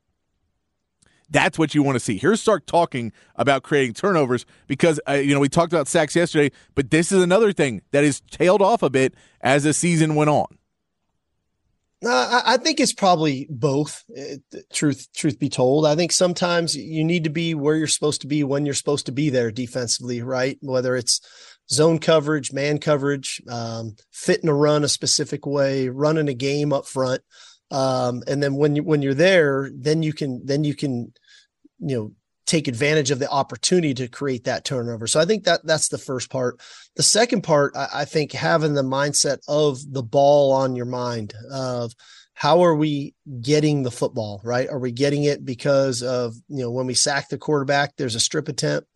That's 1.33 1.57
what 1.57 1.73
you 1.73 1.81
want 1.81 1.95
to 1.95 1.99
see. 1.99 2.17
Here's 2.17 2.41
Sark 2.41 2.67
talking 2.67 3.11
about 3.35 3.63
creating 3.63 3.95
turnovers 3.95 4.45
because 4.67 4.99
uh, 5.09 5.13
you 5.13 5.33
know 5.33 5.39
we 5.39 5.49
talked 5.49 5.73
about 5.73 5.87
sacks 5.87 6.15
yesterday, 6.15 6.55
but 6.75 6.91
this 6.91 7.11
is 7.11 7.23
another 7.23 7.51
thing 7.51 7.81
that 7.91 8.03
is 8.03 8.21
tailed 8.31 8.61
off 8.61 8.83
a 8.83 8.89
bit 8.89 9.15
as 9.41 9.63
the 9.63 9.73
season 9.73 10.13
went 10.13 10.29
on. 10.29 10.45
Uh, 12.05 12.41
I 12.45 12.57
think 12.57 12.79
it's 12.79 12.93
probably 12.93 13.47
both. 13.49 14.03
Uh, 14.15 14.35
truth, 14.73 15.07
truth 15.15 15.39
be 15.39 15.49
told, 15.49 15.87
I 15.87 15.95
think 15.95 16.11
sometimes 16.11 16.75
you 16.75 17.03
need 17.03 17.23
to 17.23 17.29
be 17.29 17.55
where 17.55 17.77
you're 17.77 17.87
supposed 17.87 18.21
to 18.21 18.27
be 18.27 18.43
when 18.43 18.65
you're 18.65 18.75
supposed 18.75 19.05
to 19.05 19.13
be 19.13 19.29
there 19.29 19.51
defensively, 19.51 20.21
right? 20.21 20.57
Whether 20.61 20.97
it's 20.97 21.21
zone 21.71 21.99
coverage, 21.99 22.51
man 22.51 22.79
coverage, 22.79 23.41
um, 23.49 23.95
fitting 24.11 24.49
a 24.49 24.53
run 24.53 24.83
a 24.83 24.89
specific 24.89 25.45
way, 25.45 25.87
running 25.87 26.27
a 26.27 26.33
game 26.33 26.73
up 26.73 26.85
front, 26.85 27.21
um, 27.71 28.21
and 28.27 28.41
then 28.43 28.55
when 28.55 28.75
you 28.75 28.83
when 28.83 29.01
you're 29.01 29.15
there, 29.15 29.71
then 29.73 30.03
you 30.03 30.13
can 30.13 30.45
then 30.45 30.63
you 30.63 30.75
can 30.75 31.13
you 31.83 31.95
know 31.95 32.11
take 32.45 32.67
advantage 32.67 33.09
of 33.11 33.19
the 33.19 33.29
opportunity 33.29 33.93
to 33.93 34.07
create 34.07 34.43
that 34.43 34.65
turnover. 34.65 35.07
So 35.07 35.19
I 35.19 35.25
think 35.25 35.45
that 35.45 35.65
that's 35.65 35.87
the 35.87 35.97
first 35.97 36.29
part. 36.29 36.59
The 36.95 37.03
second 37.03 37.41
part, 37.43 37.73
I, 37.75 37.87
I 37.93 38.05
think 38.05 38.33
having 38.33 38.73
the 38.73 38.83
mindset 38.83 39.39
of 39.47 39.79
the 39.91 40.03
ball 40.03 40.51
on 40.51 40.75
your 40.75 40.85
mind 40.85 41.33
of 41.51 41.93
how 42.33 42.63
are 42.63 42.75
we 42.75 43.13
getting 43.41 43.83
the 43.83 43.91
football, 43.91 44.41
right? 44.43 44.67
Are 44.69 44.79
we 44.79 44.91
getting 44.91 45.23
it 45.23 45.45
because 45.45 46.01
of, 46.01 46.35
you 46.49 46.63
know, 46.63 46.71
when 46.71 46.85
we 46.85 46.93
sack 46.93 47.29
the 47.29 47.37
quarterback, 47.37 47.95
there's 47.95 48.15
a 48.15 48.19
strip 48.19 48.47
attempt. 48.47 48.87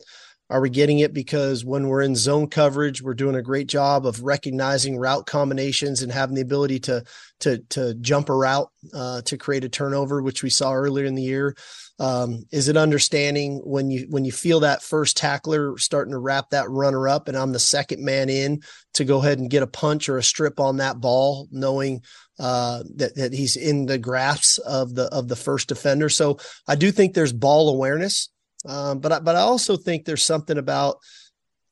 Are 0.49 0.61
we 0.61 0.69
getting 0.69 0.99
it 0.99 1.13
because 1.13 1.65
when 1.65 1.87
we're 1.87 2.01
in 2.01 2.15
zone 2.15 2.47
coverage, 2.47 3.01
we're 3.01 3.13
doing 3.13 3.35
a 3.35 3.41
great 3.41 3.67
job 3.67 4.05
of 4.05 4.23
recognizing 4.23 4.97
route 4.97 5.25
combinations 5.25 6.01
and 6.01 6.11
having 6.11 6.35
the 6.35 6.41
ability 6.41 6.79
to 6.81 7.03
to 7.41 7.59
to 7.69 7.95
jump 7.95 8.29
a 8.29 8.33
route 8.33 8.69
uh, 8.93 9.21
to 9.23 9.37
create 9.37 9.65
a 9.65 9.69
turnover, 9.69 10.21
which 10.21 10.43
we 10.43 10.49
saw 10.49 10.73
earlier 10.73 11.05
in 11.05 11.15
the 11.15 11.23
year? 11.23 11.53
Um, 11.99 12.45
is 12.51 12.67
it 12.67 12.77
understanding 12.77 13.61
when 13.63 13.89
you 13.89 14.05
when 14.09 14.23
you 14.23 14.31
feel 14.31 14.59
that 14.59 14.83
first 14.83 15.17
tackler 15.17 15.77
starting 15.79 16.11
to 16.11 16.19
wrap 16.19 16.51
that 16.51 16.69
runner 16.69 17.07
up, 17.07 17.27
and 17.27 17.35
I'm 17.35 17.53
the 17.53 17.59
second 17.59 18.05
man 18.05 18.29
in 18.29 18.61
to 18.93 19.03
go 19.03 19.17
ahead 19.17 19.39
and 19.39 19.49
get 19.49 19.63
a 19.63 19.67
punch 19.67 20.07
or 20.07 20.17
a 20.17 20.23
strip 20.23 20.59
on 20.59 20.77
that 20.77 21.01
ball, 21.01 21.47
knowing 21.51 22.01
uh, 22.39 22.83
that 22.95 23.15
that 23.15 23.33
he's 23.33 23.55
in 23.55 23.87
the 23.87 23.97
grasp 23.97 24.59
of 24.65 24.93
the 24.93 25.05
of 25.05 25.27
the 25.27 25.35
first 25.35 25.69
defender. 25.69 26.07
So 26.07 26.37
I 26.67 26.75
do 26.75 26.91
think 26.91 27.13
there's 27.13 27.33
ball 27.33 27.69
awareness, 27.69 28.29
um, 28.65 28.99
but 28.99 29.11
I, 29.11 29.19
but 29.19 29.35
I 29.35 29.39
also 29.39 29.75
think 29.75 30.05
there's 30.05 30.23
something 30.23 30.57
about 30.57 30.97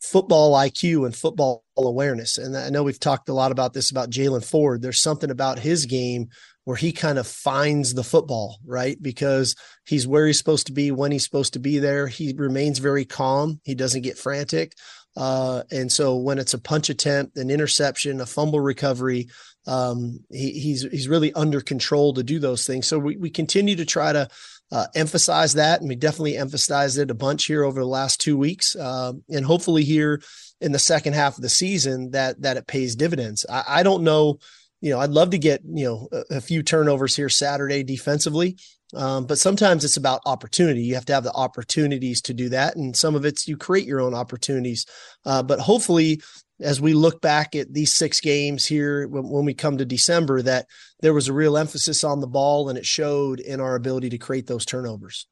football 0.01 0.53
IQ 0.53 1.05
and 1.05 1.15
football 1.15 1.63
awareness. 1.77 2.37
And 2.37 2.55
I 2.55 2.69
know 2.69 2.83
we've 2.83 2.99
talked 2.99 3.29
a 3.29 3.33
lot 3.33 3.51
about 3.51 3.73
this 3.73 3.91
about 3.91 4.09
Jaylan 4.09 4.45
Ford. 4.45 4.81
There's 4.81 5.01
something 5.01 5.31
about 5.31 5.59
his 5.59 5.85
game 5.85 6.29
where 6.65 6.75
he 6.77 6.91
kind 6.91 7.17
of 7.17 7.27
finds 7.27 7.93
the 7.93 8.03
football, 8.03 8.57
right? 8.65 9.01
Because 9.01 9.55
he's 9.85 10.07
where 10.07 10.27
he's 10.27 10.37
supposed 10.37 10.67
to 10.67 10.73
be 10.73 10.91
when 10.91 11.11
he's 11.11 11.23
supposed 11.23 11.53
to 11.53 11.59
be 11.59 11.79
there. 11.79 12.07
He 12.07 12.33
remains 12.35 12.79
very 12.79 13.05
calm. 13.05 13.61
He 13.63 13.75
doesn't 13.75 14.01
get 14.01 14.17
frantic. 14.17 14.73
Uh, 15.15 15.63
and 15.71 15.91
so 15.91 16.17
when 16.17 16.39
it's 16.39 16.53
a 16.53 16.59
punch 16.59 16.89
attempt, 16.89 17.37
an 17.37 17.49
interception, 17.49 18.19
a 18.19 18.25
fumble 18.25 18.59
recovery, 18.59 19.29
um, 19.67 20.19
he, 20.29 20.51
he's 20.51 20.83
he's 20.83 21.07
really 21.07 21.33
under 21.33 21.61
control 21.61 22.13
to 22.13 22.23
do 22.23 22.39
those 22.39 22.67
things. 22.67 22.87
So 22.87 22.99
we, 22.99 23.15
we 23.15 23.29
continue 23.29 23.75
to 23.77 23.85
try 23.85 24.11
to 24.11 24.27
uh, 24.71 24.87
emphasize 24.93 25.53
that, 25.53 25.79
and 25.79 25.89
we 25.89 25.95
definitely 25.95 26.37
emphasized 26.37 26.97
it 26.97 27.11
a 27.11 27.15
bunch 27.15 27.45
here 27.45 27.63
over 27.63 27.79
the 27.79 27.87
last 27.87 28.19
two 28.19 28.37
weeks, 28.37 28.75
uh, 28.75 29.13
and 29.29 29.45
hopefully 29.45 29.83
here 29.83 30.21
in 30.61 30.71
the 30.71 30.79
second 30.79 31.13
half 31.13 31.37
of 31.37 31.41
the 31.41 31.49
season 31.49 32.11
that 32.11 32.41
that 32.41 32.57
it 32.57 32.67
pays 32.67 32.95
dividends. 32.95 33.45
I, 33.49 33.63
I 33.67 33.83
don't 33.83 34.03
know 34.03 34.39
you 34.85 34.91
know, 34.91 34.99
I'd 34.99 35.09
love 35.09 35.31
to 35.31 35.39
get, 35.39 35.61
you 35.65 35.85
know, 35.85 36.07
a, 36.11 36.35
a 36.35 36.41
few 36.41 36.61
turnovers 36.61 37.15
here 37.15 37.27
Saturday 37.27 37.83
defensively. 37.83 38.55
Um, 38.93 39.25
but 39.25 39.39
sometimes 39.39 39.83
it's 39.83 39.97
about 39.97 40.21
opportunity. 40.27 40.83
You 40.83 40.93
have 40.93 41.05
to 41.05 41.13
have 41.15 41.23
the 41.23 41.33
opportunities 41.33 42.21
to 42.21 42.35
do 42.35 42.49
that. 42.49 42.75
And 42.75 42.95
some 42.95 43.15
of 43.15 43.25
it's 43.25 43.47
you 43.47 43.57
create 43.57 43.87
your 43.87 43.99
own 43.99 44.13
opportunities. 44.13 44.85
Uh, 45.25 45.41
but 45.41 45.59
hopefully, 45.59 46.21
as 46.61 46.79
we 46.79 46.93
look 46.93 47.19
back 47.19 47.55
at 47.55 47.73
these 47.73 47.95
six 47.95 48.21
games 48.21 48.67
here 48.67 49.07
when, 49.07 49.27
when, 49.27 49.43
we 49.43 49.55
come 49.55 49.79
to 49.79 49.85
December, 49.85 50.43
that 50.43 50.67
there 50.99 51.15
was 51.15 51.29
a 51.29 51.33
real 51.33 51.57
emphasis 51.57 52.03
on 52.03 52.19
the 52.19 52.27
ball 52.27 52.69
and 52.69 52.77
it 52.77 52.85
showed 52.85 53.39
in 53.39 53.59
our 53.59 53.73
ability 53.73 54.11
to 54.11 54.19
create 54.19 54.45
those 54.45 54.65
turnovers. 54.65 55.25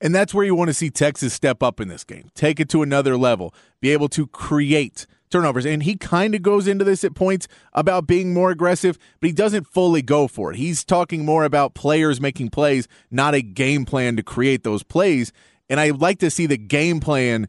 And 0.00 0.12
that's 0.12 0.34
where 0.34 0.44
you 0.44 0.56
want 0.56 0.68
to 0.68 0.74
see 0.74 0.90
Texas 0.90 1.32
step 1.32 1.62
up 1.62 1.78
in 1.78 1.86
this 1.86 2.02
game, 2.02 2.30
take 2.34 2.58
it 2.58 2.68
to 2.70 2.82
another 2.82 3.16
level, 3.16 3.54
be 3.80 3.90
able 3.90 4.08
to 4.08 4.26
create 4.26 5.06
turnovers. 5.30 5.64
And 5.64 5.82
he 5.82 5.96
kind 5.96 6.34
of 6.34 6.42
goes 6.42 6.66
into 6.66 6.84
this 6.84 7.04
at 7.04 7.14
points 7.14 7.48
about 7.72 8.06
being 8.06 8.34
more 8.34 8.50
aggressive, 8.50 8.98
but 9.20 9.28
he 9.28 9.32
doesn't 9.32 9.66
fully 9.66 10.02
go 10.02 10.28
for 10.28 10.52
it. 10.52 10.56
He's 10.56 10.84
talking 10.84 11.24
more 11.24 11.44
about 11.44 11.74
players 11.74 12.20
making 12.20 12.50
plays, 12.50 12.88
not 13.10 13.34
a 13.34 13.42
game 13.42 13.84
plan 13.84 14.16
to 14.16 14.22
create 14.22 14.64
those 14.64 14.82
plays. 14.82 15.32
And 15.68 15.80
I 15.80 15.90
like 15.90 16.18
to 16.18 16.30
see 16.30 16.46
the 16.46 16.58
game 16.58 17.00
plan 17.00 17.48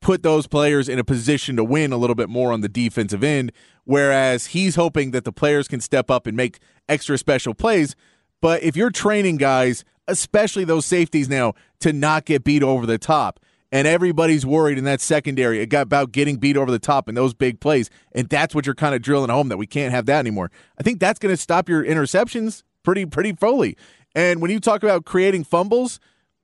put 0.00 0.22
those 0.22 0.46
players 0.46 0.88
in 0.88 0.98
a 0.98 1.04
position 1.04 1.56
to 1.56 1.64
win 1.64 1.92
a 1.92 1.96
little 1.96 2.16
bit 2.16 2.30
more 2.30 2.52
on 2.52 2.62
the 2.62 2.68
defensive 2.68 3.22
end, 3.22 3.52
whereas 3.84 4.46
he's 4.46 4.74
hoping 4.74 5.10
that 5.10 5.24
the 5.24 5.32
players 5.32 5.68
can 5.68 5.80
step 5.80 6.10
up 6.10 6.26
and 6.26 6.36
make 6.36 6.58
extra 6.88 7.18
special 7.18 7.54
plays. 7.54 7.94
But 8.40 8.62
if 8.62 8.76
you're 8.76 8.90
training 8.90 9.36
guys, 9.36 9.84
especially 10.08 10.64
those 10.64 10.86
safeties 10.86 11.28
now, 11.28 11.52
to 11.80 11.92
not 11.92 12.24
get 12.24 12.44
beat 12.44 12.62
over 12.62 12.86
the 12.86 12.98
top, 12.98 13.40
and 13.72 13.86
everybody's 13.86 14.44
worried 14.44 14.78
in 14.78 14.84
that 14.84 15.00
secondary 15.00 15.62
about 15.62 16.12
getting 16.12 16.36
beat 16.36 16.56
over 16.56 16.70
the 16.70 16.78
top 16.78 17.08
in 17.08 17.14
those 17.14 17.34
big 17.34 17.60
plays, 17.60 17.90
and 18.12 18.28
that's 18.28 18.54
what 18.54 18.66
you're 18.66 18.74
kind 18.74 18.94
of 18.94 19.02
drilling 19.02 19.30
home 19.30 19.48
that 19.48 19.56
we 19.56 19.66
can't 19.66 19.92
have 19.92 20.06
that 20.06 20.18
anymore. 20.18 20.50
I 20.78 20.82
think 20.82 21.00
that's 21.00 21.18
going 21.18 21.32
to 21.32 21.40
stop 21.40 21.68
your 21.68 21.84
interceptions 21.84 22.62
pretty 22.82 23.06
pretty 23.06 23.32
fully. 23.32 23.76
And 24.14 24.40
when 24.40 24.50
you 24.50 24.58
talk 24.58 24.82
about 24.82 25.04
creating 25.04 25.44
fumbles, 25.44 26.00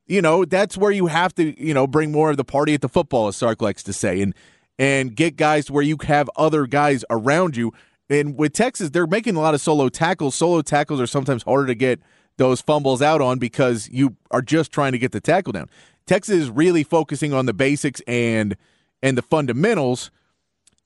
you 0.06 0.23
know 0.23 0.45
that's 0.45 0.76
where 0.76 0.92
you 0.92 1.06
have 1.06 1.35
to 1.35 1.61
you 1.62 1.75
know 1.75 1.87
bring 1.87 2.12
more 2.12 2.30
of 2.30 2.37
the 2.37 2.45
party 2.45 2.75
at 2.75 2.80
the 2.80 2.88
football, 2.88 3.28
as 3.28 3.37
Sark 3.37 3.61
likes 3.61 3.83
to 3.85 3.92
say, 3.92 4.21
and 4.23 4.35
and 4.78 5.16
get 5.16 5.37
guys 5.37 5.71
where 5.71 5.83
you 5.83 5.97
have 6.02 6.30
other 6.37 6.66
guys 6.66 7.04
around 7.11 7.56
you. 7.56 7.73
And 8.09 8.38
with 8.38 8.52
Texas, 8.52 8.90
they're 8.90 9.06
making 9.06 9.35
a 9.35 9.40
lot 9.40 9.54
of 9.54 9.61
solo 9.61 9.88
tackles. 9.88 10.37
Solo 10.37 10.62
tackles 10.62 11.00
are 11.00 11.09
sometimes 11.09 11.42
harder 11.42 11.66
to 11.66 11.75
get 11.75 12.00
those 12.37 12.61
fumbles 12.61 13.02
out 13.02 13.21
on 13.21 13.38
because 13.38 13.88
you 13.88 14.16
are 14.30 14.42
just 14.42 14.71
trying 14.71 14.92
to 14.92 14.99
get 14.99 15.12
the 15.12 15.21
tackle 15.21 15.52
down. 15.52 15.68
Texas 16.06 16.36
is 16.36 16.50
really 16.50 16.82
focusing 16.82 17.32
on 17.32 17.46
the 17.46 17.54
basics 17.54 18.00
and 18.06 18.56
and 19.02 19.18
the 19.18 19.22
fundamentals, 19.22 20.10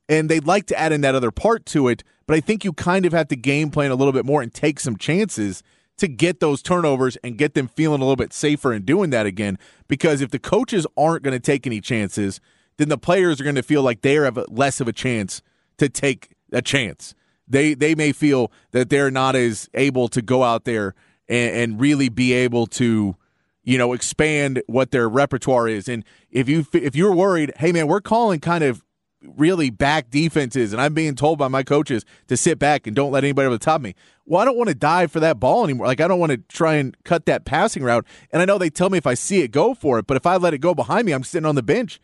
and 0.08 0.28
they'd 0.28 0.46
like 0.46 0.66
to 0.66 0.78
add 0.78 0.92
in 0.92 1.00
that 1.02 1.14
other 1.14 1.30
part 1.30 1.64
to 1.66 1.88
it. 1.88 2.02
But 2.26 2.36
I 2.36 2.40
think 2.40 2.64
you 2.64 2.72
kind 2.72 3.06
of 3.06 3.12
have 3.12 3.28
to 3.28 3.36
game 3.36 3.70
plan 3.70 3.90
a 3.90 3.94
little 3.94 4.12
bit 4.12 4.24
more 4.24 4.42
and 4.42 4.52
take 4.52 4.80
some 4.80 4.96
chances 4.96 5.62
to 5.98 6.08
get 6.08 6.40
those 6.40 6.62
turnovers 6.62 7.16
and 7.22 7.36
get 7.36 7.54
them 7.54 7.68
feeling 7.68 8.00
a 8.00 8.04
little 8.04 8.16
bit 8.16 8.32
safer 8.32 8.72
in 8.72 8.84
doing 8.84 9.10
that 9.10 9.26
again. 9.26 9.58
Because 9.86 10.20
if 10.20 10.30
the 10.30 10.38
coaches 10.38 10.86
aren't 10.96 11.22
going 11.22 11.34
to 11.34 11.40
take 11.40 11.66
any 11.66 11.80
chances, 11.80 12.40
then 12.78 12.88
the 12.88 12.98
players 12.98 13.40
are 13.40 13.44
going 13.44 13.56
to 13.56 13.62
feel 13.62 13.82
like 13.82 14.00
they 14.00 14.14
have 14.14 14.38
less 14.48 14.80
of 14.80 14.88
a 14.88 14.92
chance 14.92 15.42
to 15.76 15.88
take 15.88 16.34
a 16.52 16.62
chance. 16.62 17.14
They 17.46 17.74
they 17.74 17.94
may 17.94 18.12
feel 18.12 18.50
that 18.70 18.90
they're 18.90 19.10
not 19.10 19.36
as 19.36 19.68
able 19.74 20.08
to 20.08 20.22
go 20.22 20.42
out 20.42 20.64
there 20.64 20.94
and, 21.28 21.54
and 21.54 21.80
really 21.80 22.08
be 22.08 22.32
able 22.32 22.66
to 22.68 23.16
you 23.62 23.78
know, 23.78 23.92
expand 23.92 24.62
what 24.66 24.90
their 24.90 25.08
repertoire 25.08 25.68
is. 25.68 25.88
And 25.88 26.04
if 26.30 26.48
you 26.48 26.66
if 26.72 26.96
you're 26.96 27.14
worried, 27.14 27.52
hey 27.58 27.72
man, 27.72 27.86
we're 27.86 28.00
calling 28.00 28.40
kind 28.40 28.64
of 28.64 28.82
really 29.22 29.68
back 29.68 30.08
defenses, 30.10 30.72
and 30.72 30.80
I'm 30.80 30.94
being 30.94 31.14
told 31.14 31.38
by 31.38 31.48
my 31.48 31.62
coaches 31.62 32.04
to 32.28 32.36
sit 32.36 32.58
back 32.58 32.86
and 32.86 32.96
don't 32.96 33.12
let 33.12 33.22
anybody 33.22 33.46
over 33.46 33.56
the 33.56 33.64
top 33.64 33.76
of 33.76 33.82
me. 33.82 33.94
Well, 34.24 34.40
I 34.40 34.44
don't 34.44 34.56
want 34.56 34.68
to 34.68 34.74
dive 34.74 35.12
for 35.12 35.20
that 35.20 35.38
ball 35.38 35.64
anymore. 35.64 35.86
Like 35.86 36.00
I 36.00 36.08
don't 36.08 36.20
want 36.20 36.32
to 36.32 36.38
try 36.38 36.74
and 36.76 36.96
cut 37.04 37.26
that 37.26 37.44
passing 37.44 37.82
route. 37.82 38.06
And 38.32 38.40
I 38.40 38.44
know 38.44 38.56
they 38.56 38.70
tell 38.70 38.88
me 38.88 38.98
if 38.98 39.06
I 39.06 39.14
see 39.14 39.42
it, 39.42 39.50
go 39.50 39.74
for 39.74 39.98
it. 39.98 40.06
But 40.06 40.16
if 40.16 40.24
I 40.24 40.36
let 40.36 40.54
it 40.54 40.58
go 40.58 40.74
behind 40.74 41.06
me, 41.06 41.12
I'm 41.12 41.24
sitting 41.24 41.46
on 41.46 41.54
the 41.54 41.62
bench. 41.62 42.00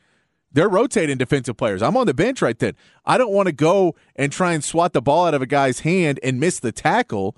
They're 0.52 0.68
rotating 0.68 1.18
defensive 1.18 1.56
players. 1.56 1.82
I'm 1.82 1.96
on 1.96 2.06
the 2.06 2.14
bench 2.14 2.40
right 2.42 2.58
then. 2.58 2.75
I 3.04 3.18
don't 3.18 3.32
want 3.32 3.46
to 3.46 3.52
go 3.52 3.94
and 4.14 4.32
try 4.32 4.52
and 4.52 4.64
swat 4.64 4.92
the 4.92 5.02
ball 5.02 5.26
out 5.26 5.34
of 5.34 5.42
a 5.42 5.46
guy's 5.46 5.80
hand 5.80 6.18
and 6.22 6.40
miss 6.40 6.60
the 6.60 6.72
tackle 6.72 7.36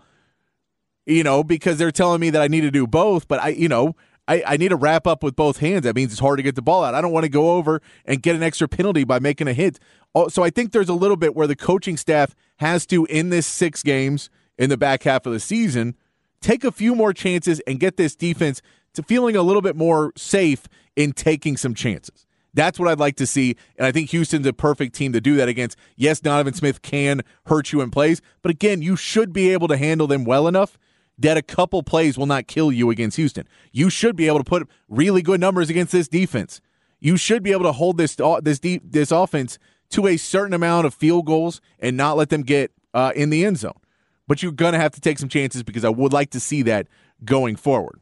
you 1.09 1.25
know, 1.25 1.43
because 1.43 1.79
they're 1.79 1.91
telling 1.91 2.21
me 2.21 2.29
that 2.31 2.43
I 2.43 2.49
need 2.49 2.61
to 2.61 2.71
do 2.71 2.87
both. 2.87 3.27
But 3.27 3.43
I, 3.43 3.49
you 3.49 3.69
know, 3.69 3.97
I, 4.29 4.43
I 4.47 4.57
need 4.59 4.69
to 4.69 4.77
wrap 4.77 5.07
up 5.07 5.23
with 5.23 5.35
both 5.35 5.59
hands. 5.59 5.83
That 5.85 5.97
means 5.97 6.13
it's 6.13 6.21
hard 6.21 6.37
to 6.37 6.43
get 6.43 6.55
the 6.55 6.63
ball 6.63 6.85
out. 6.85 6.95
I 6.95 7.01
don't 7.01 7.13
want 7.13 7.25
to 7.25 7.31
go 7.31 7.53
over 7.53 7.81
and 8.05 8.23
get 8.23 8.37
an 8.37 8.43
extra 8.43 8.69
penalty 8.69 9.03
by 9.05 9.19
making 9.19 9.49
a 9.49 9.55
hit. 9.55 9.81
Oh, 10.15 10.29
so 10.29 10.45
I 10.45 10.51
think 10.51 10.73
there's 10.73 10.89
a 10.89 10.95
little 10.95 11.17
bit 11.17 11.35
where 11.35 11.47
the 11.47 11.57
coaching 11.57 11.97
staff 11.97 12.37
has 12.59 12.87
to, 12.87 13.07
in 13.07 13.31
this 13.31 13.47
six 13.47 13.83
games 13.83 14.29
in 14.59 14.69
the 14.71 14.77
back 14.77 15.05
half 15.05 15.25
of 15.25 15.33
the 15.33 15.41
season, 15.41 15.97
take 16.41 16.63
a 16.63 16.71
few 16.71 16.95
more 16.95 17.13
chances 17.13 17.61
and 17.61 17.81
get 17.81 17.97
this 17.97 18.15
defense 18.15 18.61
to 18.95 19.03
feeling 19.03 19.35
a 19.35 19.43
little 19.43 19.63
bit 19.63 19.77
more 19.77 20.13
safe 20.17 20.69
in 20.95 21.13
taking 21.13 21.57
some 21.57 21.75
chances. 21.75 22.27
That's 22.53 22.79
what 22.79 22.89
I'd 22.89 22.99
like 22.99 23.17
to 23.17 23.27
see. 23.27 23.57
And 23.77 23.87
I 23.87 23.93
think 23.93 24.11
Houston's 24.11 24.47
a 24.47 24.53
perfect 24.53 24.95
team 24.95 25.13
to 25.13 25.21
do 25.21 25.37
that 25.37 25.49
against. 25.49 25.79
Yes, 25.97 26.21
Donovan 26.21 26.55
Smith 26.55 26.83
can 26.83 27.23
hurt 27.47 27.73
you 27.73 27.81
in 27.81 27.91
plays, 27.91 28.21
but 28.43 28.51
again, 28.51 28.83
you 28.83 28.97
should 28.97 29.33
be 29.33 29.53
able 29.53 29.69
to 29.69 29.77
handle 29.77 30.07
them 30.07 30.25
well 30.25 30.49
enough 30.49 30.79
that 31.19 31.37
a 31.37 31.43
couple 31.43 31.83
plays 31.83 32.17
will 32.17 32.27
not 32.27 32.47
kill 32.47 32.71
you 32.71 32.91
against 32.91 33.17
Houston. 33.17 33.47
You 33.73 33.91
should 33.91 34.17
be 34.17 34.27
able 34.27 34.39
to 34.39 34.45
put 34.45 34.69
really 34.89 35.23
good 35.23 35.41
numbers 35.41 35.69
against 35.69 35.93
this 35.93 36.09
defense. 36.09 36.61
You 37.01 37.17
should 37.17 37.43
be 37.43 37.53
able 37.53 37.65
to 37.65 37.73
hold 37.73 37.97
this 37.99 38.19
uh, 38.19 38.41
this 38.41 38.59
deep, 38.59 38.83
this 38.85 39.11
offense 39.11 39.59
to 39.91 40.07
a 40.07 40.17
certain 40.17 40.53
amount 40.53 40.87
of 40.87 40.95
field 40.95 41.27
goals 41.27 41.61
and 41.79 41.97
not 41.97 42.17
let 42.17 42.29
them 42.29 42.43
get 42.43 42.73
uh, 42.95 43.13
in 43.15 43.31
the 43.31 43.45
end 43.45 43.59
zone. 43.59 43.79
But 44.27 44.43
you're 44.43 44.53
going 44.53 44.75
to 44.75 44.79
have 44.79 44.93
to 44.93 45.01
take 45.01 45.19
some 45.19 45.29
chances 45.29 45.63
because 45.63 45.85
I 45.85 45.89
would 45.89 46.13
like 46.13 46.31
to 46.31 46.41
see 46.41 46.63
that 46.63 46.87
going 47.25 47.57
forward. 47.57 48.01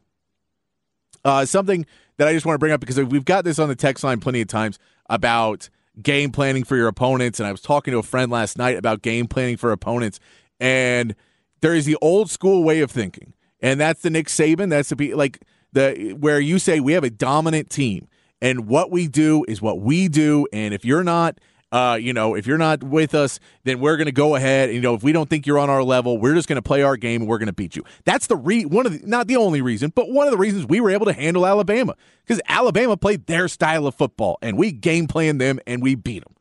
Uh, 1.23 1.45
something 1.45 1.85
that 2.17 2.27
I 2.27 2.33
just 2.33 2.45
want 2.45 2.55
to 2.55 2.59
bring 2.59 2.73
up 2.73 2.79
because 2.79 2.99
we've 2.99 3.25
got 3.25 3.45
this 3.45 3.59
on 3.59 3.69
the 3.69 3.75
text 3.75 4.03
line 4.03 4.19
plenty 4.19 4.41
of 4.41 4.47
times 4.47 4.77
about 5.09 5.69
game 6.01 6.31
planning 6.31 6.63
for 6.63 6.75
your 6.75 6.87
opponents. 6.87 7.39
And 7.39 7.47
I 7.47 7.51
was 7.51 7.61
talking 7.61 7.91
to 7.91 7.99
a 7.99 8.03
friend 8.03 8.31
last 8.31 8.57
night 8.57 8.77
about 8.77 9.01
game 9.01 9.27
planning 9.27 9.57
for 9.57 9.71
opponents. 9.71 10.19
And 10.59 11.15
there 11.61 11.73
is 11.73 11.85
the 11.85 11.97
old 12.01 12.29
school 12.29 12.63
way 12.63 12.81
of 12.81 12.91
thinking, 12.91 13.33
and 13.61 13.79
that's 13.79 14.01
the 14.01 14.09
Nick 14.09 14.27
Saban. 14.27 14.69
That's 14.69 14.89
the 14.89 15.13
like 15.13 15.41
the 15.73 16.15
where 16.19 16.39
you 16.39 16.59
say 16.59 16.79
we 16.79 16.93
have 16.93 17.03
a 17.03 17.09
dominant 17.09 17.69
team, 17.69 18.07
and 18.41 18.67
what 18.67 18.91
we 18.91 19.07
do 19.07 19.45
is 19.47 19.61
what 19.61 19.79
we 19.79 20.07
do, 20.07 20.47
and 20.51 20.73
if 20.73 20.85
you're 20.85 21.03
not. 21.03 21.39
Uh, 21.69 21.97
you 21.99 22.13
know, 22.13 22.33
if 22.33 22.47
you're 22.47 22.57
not 22.57 22.81
with 22.81 23.13
us, 23.13 23.41
then 23.65 23.81
we're 23.81 23.97
going 23.97 24.05
to 24.05 24.13
go 24.13 24.35
ahead. 24.35 24.69
And, 24.69 24.75
you 24.75 24.79
know, 24.79 24.93
if 24.93 25.03
we 25.03 25.11
don't 25.11 25.29
think 25.29 25.45
you're 25.45 25.59
on 25.59 25.69
our 25.69 25.83
level, 25.83 26.17
we're 26.17 26.33
just 26.33 26.47
going 26.47 26.55
to 26.55 26.61
play 26.61 26.81
our 26.81 26.95
game 26.95 27.23
and 27.23 27.29
we're 27.29 27.39
going 27.39 27.47
to 27.47 27.53
beat 27.53 27.75
you. 27.75 27.83
That's 28.05 28.27
the 28.27 28.37
re 28.37 28.63
one 28.63 28.85
of 28.85 28.93
the 28.93 29.05
not 29.05 29.27
the 29.27 29.35
only 29.35 29.61
reason, 29.61 29.91
but 29.93 30.09
one 30.09 30.27
of 30.27 30.31
the 30.31 30.37
reasons 30.37 30.65
we 30.65 30.79
were 30.79 30.91
able 30.91 31.07
to 31.07 31.11
handle 31.11 31.45
Alabama 31.45 31.95
because 32.25 32.41
Alabama 32.47 32.95
played 32.95 33.25
their 33.25 33.49
style 33.49 33.85
of 33.85 33.95
football 33.95 34.37
and 34.41 34.57
we 34.57 34.71
game 34.71 35.07
planned 35.07 35.41
them 35.41 35.59
and 35.67 35.83
we 35.83 35.95
beat 35.95 36.23
them. 36.23 36.36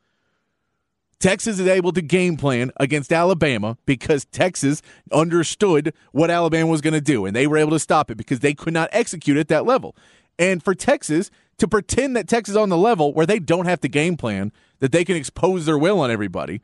Texas 1.18 1.58
is 1.58 1.66
able 1.66 1.92
to 1.92 2.02
game 2.02 2.36
plan 2.36 2.70
against 2.78 3.12
Alabama 3.12 3.78
because 3.86 4.26
Texas 4.26 4.82
understood 5.12 5.94
what 6.12 6.30
Alabama 6.30 6.70
was 6.70 6.80
going 6.80 6.94
to 6.94 7.00
do, 7.00 7.24
and 7.24 7.34
they 7.34 7.46
were 7.46 7.56
able 7.56 7.70
to 7.70 7.78
stop 7.78 8.10
it 8.10 8.16
because 8.16 8.40
they 8.40 8.54
could 8.54 8.74
not 8.74 8.90
execute 8.92 9.36
at 9.38 9.48
that 9.48 9.64
level. 9.64 9.96
And 10.38 10.62
for 10.62 10.74
Texas 10.74 11.30
to 11.58 11.66
pretend 11.66 12.16
that 12.16 12.28
Texas 12.28 12.52
is 12.52 12.56
on 12.56 12.68
the 12.68 12.76
level 12.76 13.14
where 13.14 13.24
they 13.24 13.38
don't 13.38 13.66
have 13.66 13.80
to 13.80 13.88
game 13.88 14.16
plan, 14.16 14.52
that 14.80 14.92
they 14.92 15.04
can 15.04 15.16
expose 15.16 15.64
their 15.64 15.78
will 15.78 16.00
on 16.00 16.10
everybody, 16.10 16.60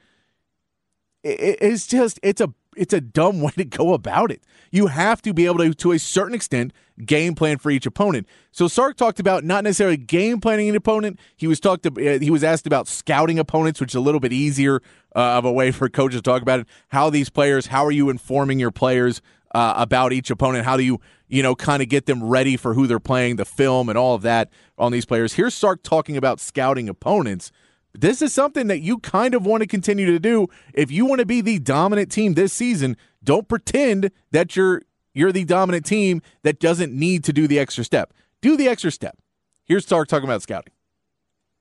it's 1.25 1.87
just 1.87 2.19
it's 2.23 2.41
a 2.41 2.53
it's 2.77 2.93
a 2.93 3.01
dumb 3.01 3.41
way 3.43 3.53
to 3.53 3.65
go 3.65 3.95
about 3.95 4.31
it. 4.31 4.43
You 4.71 4.87
have 4.89 5.21
to 5.23 5.35
be 5.35 5.47
able 5.47 5.59
to, 5.59 5.75
to 5.75 5.93
a 5.93 5.99
certain 5.99 6.35
extent, 6.35 6.73
game 7.05 7.35
plan 7.35 7.59
for 7.59 7.71
each 7.71 7.87
opponent. 7.87 8.27
So 8.51 8.69
Sark 8.69 8.97
talked 8.97 9.21
about 9.21 9.45
not 9.45 9.65
necessarily 9.65 9.97
game 9.97 10.41
planning 10.41 10.69
an 10.69 10.77
opponent. 10.77 11.19
He 11.37 11.47
was 11.47 11.61
talked. 11.61 11.83
To, 11.85 11.91
uh, 11.91 12.19
he 12.19 12.31
was 12.31 12.45
asked 12.45 12.67
about 12.67 12.89
scouting 12.89 13.39
opponents, 13.39 13.81
which 13.81 13.93
is 13.93 13.95
a 13.97 14.01
little 14.01 14.21
bit 14.21 14.33
easier 14.33 14.83
uh, 15.15 15.37
of 15.37 15.45
a 15.45 15.53
way 15.53 15.71
for 15.71 15.89
coaches 15.89 16.21
to 16.21 16.23
talk 16.23 16.43
about 16.43 16.61
it. 16.61 16.67
How 16.89 17.11
these 17.11 17.31
players? 17.31 17.67
How 17.67 17.85
are 17.85 17.91
you 17.91 18.09
informing 18.11 18.59
your 18.59 18.71
players 18.71 19.21
uh, 19.55 19.75
about 19.77 20.13
each 20.13 20.31
opponent? 20.31 20.65
How 20.65 20.77
do 20.77 20.83
you 20.83 21.01
you 21.29 21.43
know 21.43 21.55
kind 21.55 21.83
of 21.83 21.89
get 21.89 22.07
them 22.07 22.23
ready 22.25 22.57
for 22.57 22.75
who 22.75 22.87
they're 22.87 23.01
playing, 23.01 23.37
the 23.37 23.45
film, 23.45 23.89
and 23.89 23.99
all 23.99 24.15
of 24.15 24.23
that 24.23 24.51
on 24.79 24.93
these 24.93 25.05
players? 25.05 25.35
Here's 25.35 25.55
Sark 25.55 25.83
talking 25.83 26.17
about 26.17 26.41
scouting 26.41 26.89
opponents 26.89 27.53
this 27.95 28.23
is 28.23 28.33
something 28.33 28.69
that 28.69 28.81
you 28.81 28.99
kind 28.99 29.35
of 29.35 29.45
want 29.45 29.63
to 29.63 29.67
continue 29.67 30.07
to 30.07 30.19
do 30.19 30.49
if 30.73 30.91
you 30.91 31.05
want 31.05 31.21
to 31.21 31.27
be 31.27 31.41
the 31.41 31.59
dominant 31.59 32.11
team 32.11 32.35
this 32.35 32.53
season. 32.53 32.97
Don't 33.23 33.49
pretend 33.49 34.11
that 34.31 34.57
you're 34.57 34.83
you're 35.15 35.33
the 35.33 35.45
dominant 35.45 35.85
team 35.85 36.23
that 36.43 36.59
doesn't 36.59 36.93
need 36.93 37.25
to 37.25 37.33
do 37.33 37.47
the 37.47 37.59
extra 37.59 37.85
step. 37.85 38.15
Do 38.41 38.57
the 38.57 38.69
extra 38.69 38.91
step. 38.91 39.19
Here's 39.65 39.87
Sark 39.87 40.09
talking 40.09 40.29
about 40.29 40.43
scouting. 40.43 40.73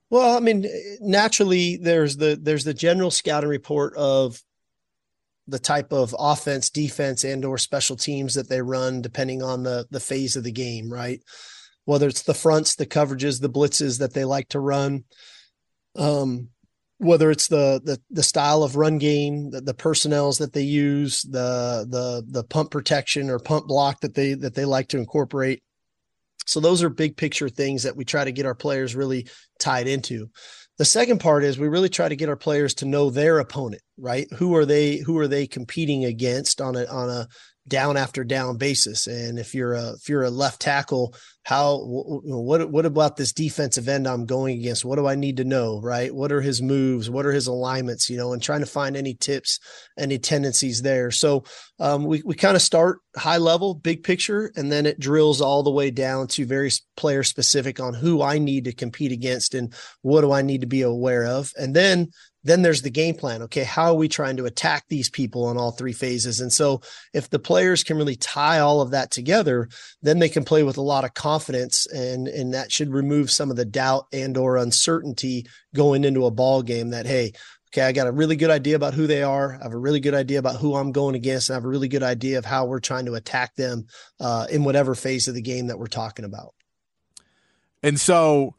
Well, 0.10 0.36
I 0.36 0.40
mean, 0.40 0.68
naturally, 1.00 1.78
there's 1.78 2.18
the 2.18 2.38
there's 2.42 2.64
the 2.64 2.74
general 2.74 3.12
scouting 3.12 3.50
report 3.50 3.96
of 3.96 4.42
the 5.48 5.60
type 5.60 5.92
of 5.92 6.16
offense, 6.18 6.70
defense, 6.70 7.24
and 7.24 7.44
or 7.44 7.58
special 7.58 7.96
teams 7.96 8.36
that 8.36 8.50
they 8.50 8.62
run, 8.62 9.02
depending 9.02 9.44
on 9.44 9.64
the 9.64 9.86
the 9.92 10.00
phase 10.00 10.36
of 10.36 10.44
the 10.44 10.52
game, 10.52 10.92
right? 10.92 11.22
Whether 11.86 12.08
it's 12.08 12.24
the 12.24 12.34
fronts, 12.34 12.76
the 12.76 12.86
coverages, 12.86 13.42
the 13.42 13.50
blitzes 13.50 14.00
that 14.00 14.14
they 14.14 14.24
like 14.24 14.50
to 14.50 14.60
run, 14.60 15.04
um, 15.98 16.50
whether 16.98 17.32
it's 17.32 17.48
the 17.48 17.82
the 17.84 18.00
the 18.10 18.24
style 18.24 18.64
of 18.64 18.76
run 18.76 18.98
game, 18.98 19.50
the, 19.50 19.62
the 19.62 19.74
personnels 19.74 20.38
that 20.38 20.54
they 20.54 20.62
use, 20.62 21.24
the 21.24 21.86
the 21.90 22.24
the 22.28 22.44
punt 22.44 22.72
protection 22.72 23.30
or 23.30 23.40
punt 23.40 23.68
block 23.68 24.02
that 24.02 24.14
they 24.14 24.34
that 24.36 24.54
they 24.54 24.66
like 24.66 24.90
to 24.90 24.98
incorporate. 24.98 25.64
So 26.46 26.60
those 26.60 26.84
are 26.84 26.90
big 26.90 27.18
picture 27.18 27.50
things 27.50 27.84
that 27.84 27.96
we 27.96 28.06
try 28.06 28.24
to 28.24 28.32
get 28.32 28.46
our 28.46 28.56
players 28.56 28.96
really 28.96 29.28
tied 29.60 29.88
into. 29.88 30.30
The 30.78 30.86
second 30.86 31.20
part 31.20 31.44
is 31.44 31.60
we 31.60 31.68
really 31.68 31.90
try 31.90 32.10
to 32.10 32.16
get 32.16 32.30
our 32.30 32.36
players 32.36 32.74
to 32.76 32.86
know 32.86 33.10
their 33.10 33.40
opponent, 33.40 33.84
right? 33.98 34.28
Who 34.34 34.56
are 34.56 34.66
they 34.66 34.98
who 34.98 35.18
are 35.20 35.28
they 35.28 35.48
competing 35.48 36.06
against 36.06 36.62
on 36.62 36.76
a 36.76 36.86
on 36.86 37.10
a 37.10 37.28
down 37.68 37.98
after 37.98 38.24
down 38.24 38.58
basis. 38.58 39.08
And 39.08 39.40
if 39.40 39.54
you're 39.54 39.74
a 39.74 39.94
if 39.94 40.10
you're 40.10 40.24
a 40.24 40.30
left 40.30 40.62
tackle, 40.62 41.16
how 41.44 41.80
what 41.84 42.70
what 42.70 42.86
about 42.86 43.18
this 43.18 43.34
defensive 43.34 43.90
end 43.90 44.08
I'm 44.08 44.26
going 44.26 44.60
against? 44.60 44.86
What 44.86 44.98
do 44.98 45.08
I 45.08 45.16
need 45.16 45.38
to 45.38 45.44
know? 45.44 45.82
Right? 45.82 46.14
What 46.14 46.32
are 46.32 46.42
his 46.42 46.62
moves? 46.62 47.10
What 47.10 47.26
are 47.26 47.32
his 47.32 47.48
alignments? 47.48 48.10
You 48.10 48.18
know, 48.18 48.34
and 48.34 48.42
trying 48.42 48.60
to 48.60 48.68
find 48.68 48.96
any 48.96 49.16
tips, 49.16 49.60
any 49.98 50.20
tendencies 50.20 50.84
there. 50.84 51.10
So 51.10 51.44
um, 51.80 52.06
we 52.06 52.22
we 52.24 52.36
kind 52.36 52.56
of 52.56 52.62
start 52.62 53.00
high 53.18 53.38
level, 53.38 53.74
big 53.74 54.04
picture, 54.04 54.52
and 54.56 54.72
then 54.72 54.86
it 54.86 55.00
drills 55.00 55.42
all 55.42 55.64
the 55.64 55.72
way 55.72 55.90
down 55.90 56.28
to 56.28 56.46
very 56.46 56.70
player 56.96 57.24
specific 57.24 57.80
on 57.80 57.96
who 57.96 58.22
I 58.22 58.38
need 58.38 58.66
to 58.66 58.74
compete 58.74 59.12
against 59.12 59.56
and 59.56 59.74
what 60.04 60.22
do 60.22 60.32
I 60.32 60.44
need 60.44 60.62
to 60.62 60.68
be 60.68 60.84
aware 60.84 61.26
of, 61.26 61.52
and 61.58 61.76
then 61.76 62.12
then 62.44 62.62
there's 62.62 62.82
the 62.82 62.90
game 62.90 63.16
plan. 63.16 63.44
Okay, 63.44 63.64
how 63.64 63.92
are 63.92 63.96
we 63.96 64.08
trying 64.08 64.38
to 64.38 64.46
attack 64.46 64.86
these 64.90 65.10
people 65.10 65.46
on 65.46 65.58
all 65.58 65.72
three 65.72 65.94
phases? 65.94 66.40
And 66.40 66.52
so, 66.52 66.82
if 67.14 67.30
the 67.30 67.40
players 67.40 67.84
can 67.84 67.98
really 67.98 68.16
tie 68.16 68.60
all 68.60 68.82
of 68.82 68.92
that 68.92 69.12
together, 69.12 69.70
then 70.02 70.20
they 70.20 70.30
can 70.30 70.44
play 70.44 70.64
with 70.64 70.78
a 70.78 70.82
lot 70.82 71.04
of 71.04 71.14
confidence, 71.14 71.31
and 71.40 72.28
and 72.28 72.54
that 72.54 72.72
should 72.72 72.94
remove 72.94 73.32
some 73.32 73.50
of 73.50 73.58
the 73.58 73.66
doubt 73.66 74.08
and 74.12 74.38
or 74.38 74.58
uncertainty 74.58 75.46
going 75.74 76.04
into 76.04 76.26
a 76.26 76.32
ball 76.32 76.62
game. 76.62 76.90
That 76.90 77.06
hey, 77.06 77.34
okay, 77.70 77.84
I 77.84 77.92
got 77.92 78.08
a 78.08 78.12
really 78.12 78.36
good 78.36 78.52
idea 78.52 78.76
about 78.76 78.94
who 78.94 79.08
they 79.08 79.24
are. 79.24 79.58
I 79.60 79.64
have 79.64 79.74
a 79.74 79.78
really 79.78 80.00
good 80.00 80.16
idea 80.16 80.40
about 80.40 80.58
who 80.58 80.76
I'm 80.76 80.92
going 80.92 81.16
against. 81.16 81.50
And 81.50 81.56
I 81.56 81.58
have 81.58 81.66
a 81.66 81.70
really 81.70 81.88
good 81.88 82.04
idea 82.04 82.38
of 82.38 82.46
how 82.46 82.66
we're 82.66 82.80
trying 82.80 83.06
to 83.06 83.16
attack 83.16 83.56
them 83.56 83.86
uh, 84.20 84.48
in 84.50 84.64
whatever 84.64 84.96
phase 84.96 85.28
of 85.28 85.36
the 85.36 85.42
game 85.42 85.68
that 85.68 85.80
we're 85.80 85.88
talking 85.88 86.26
about. 86.26 86.54
And 87.84 88.00
so, 88.00 88.56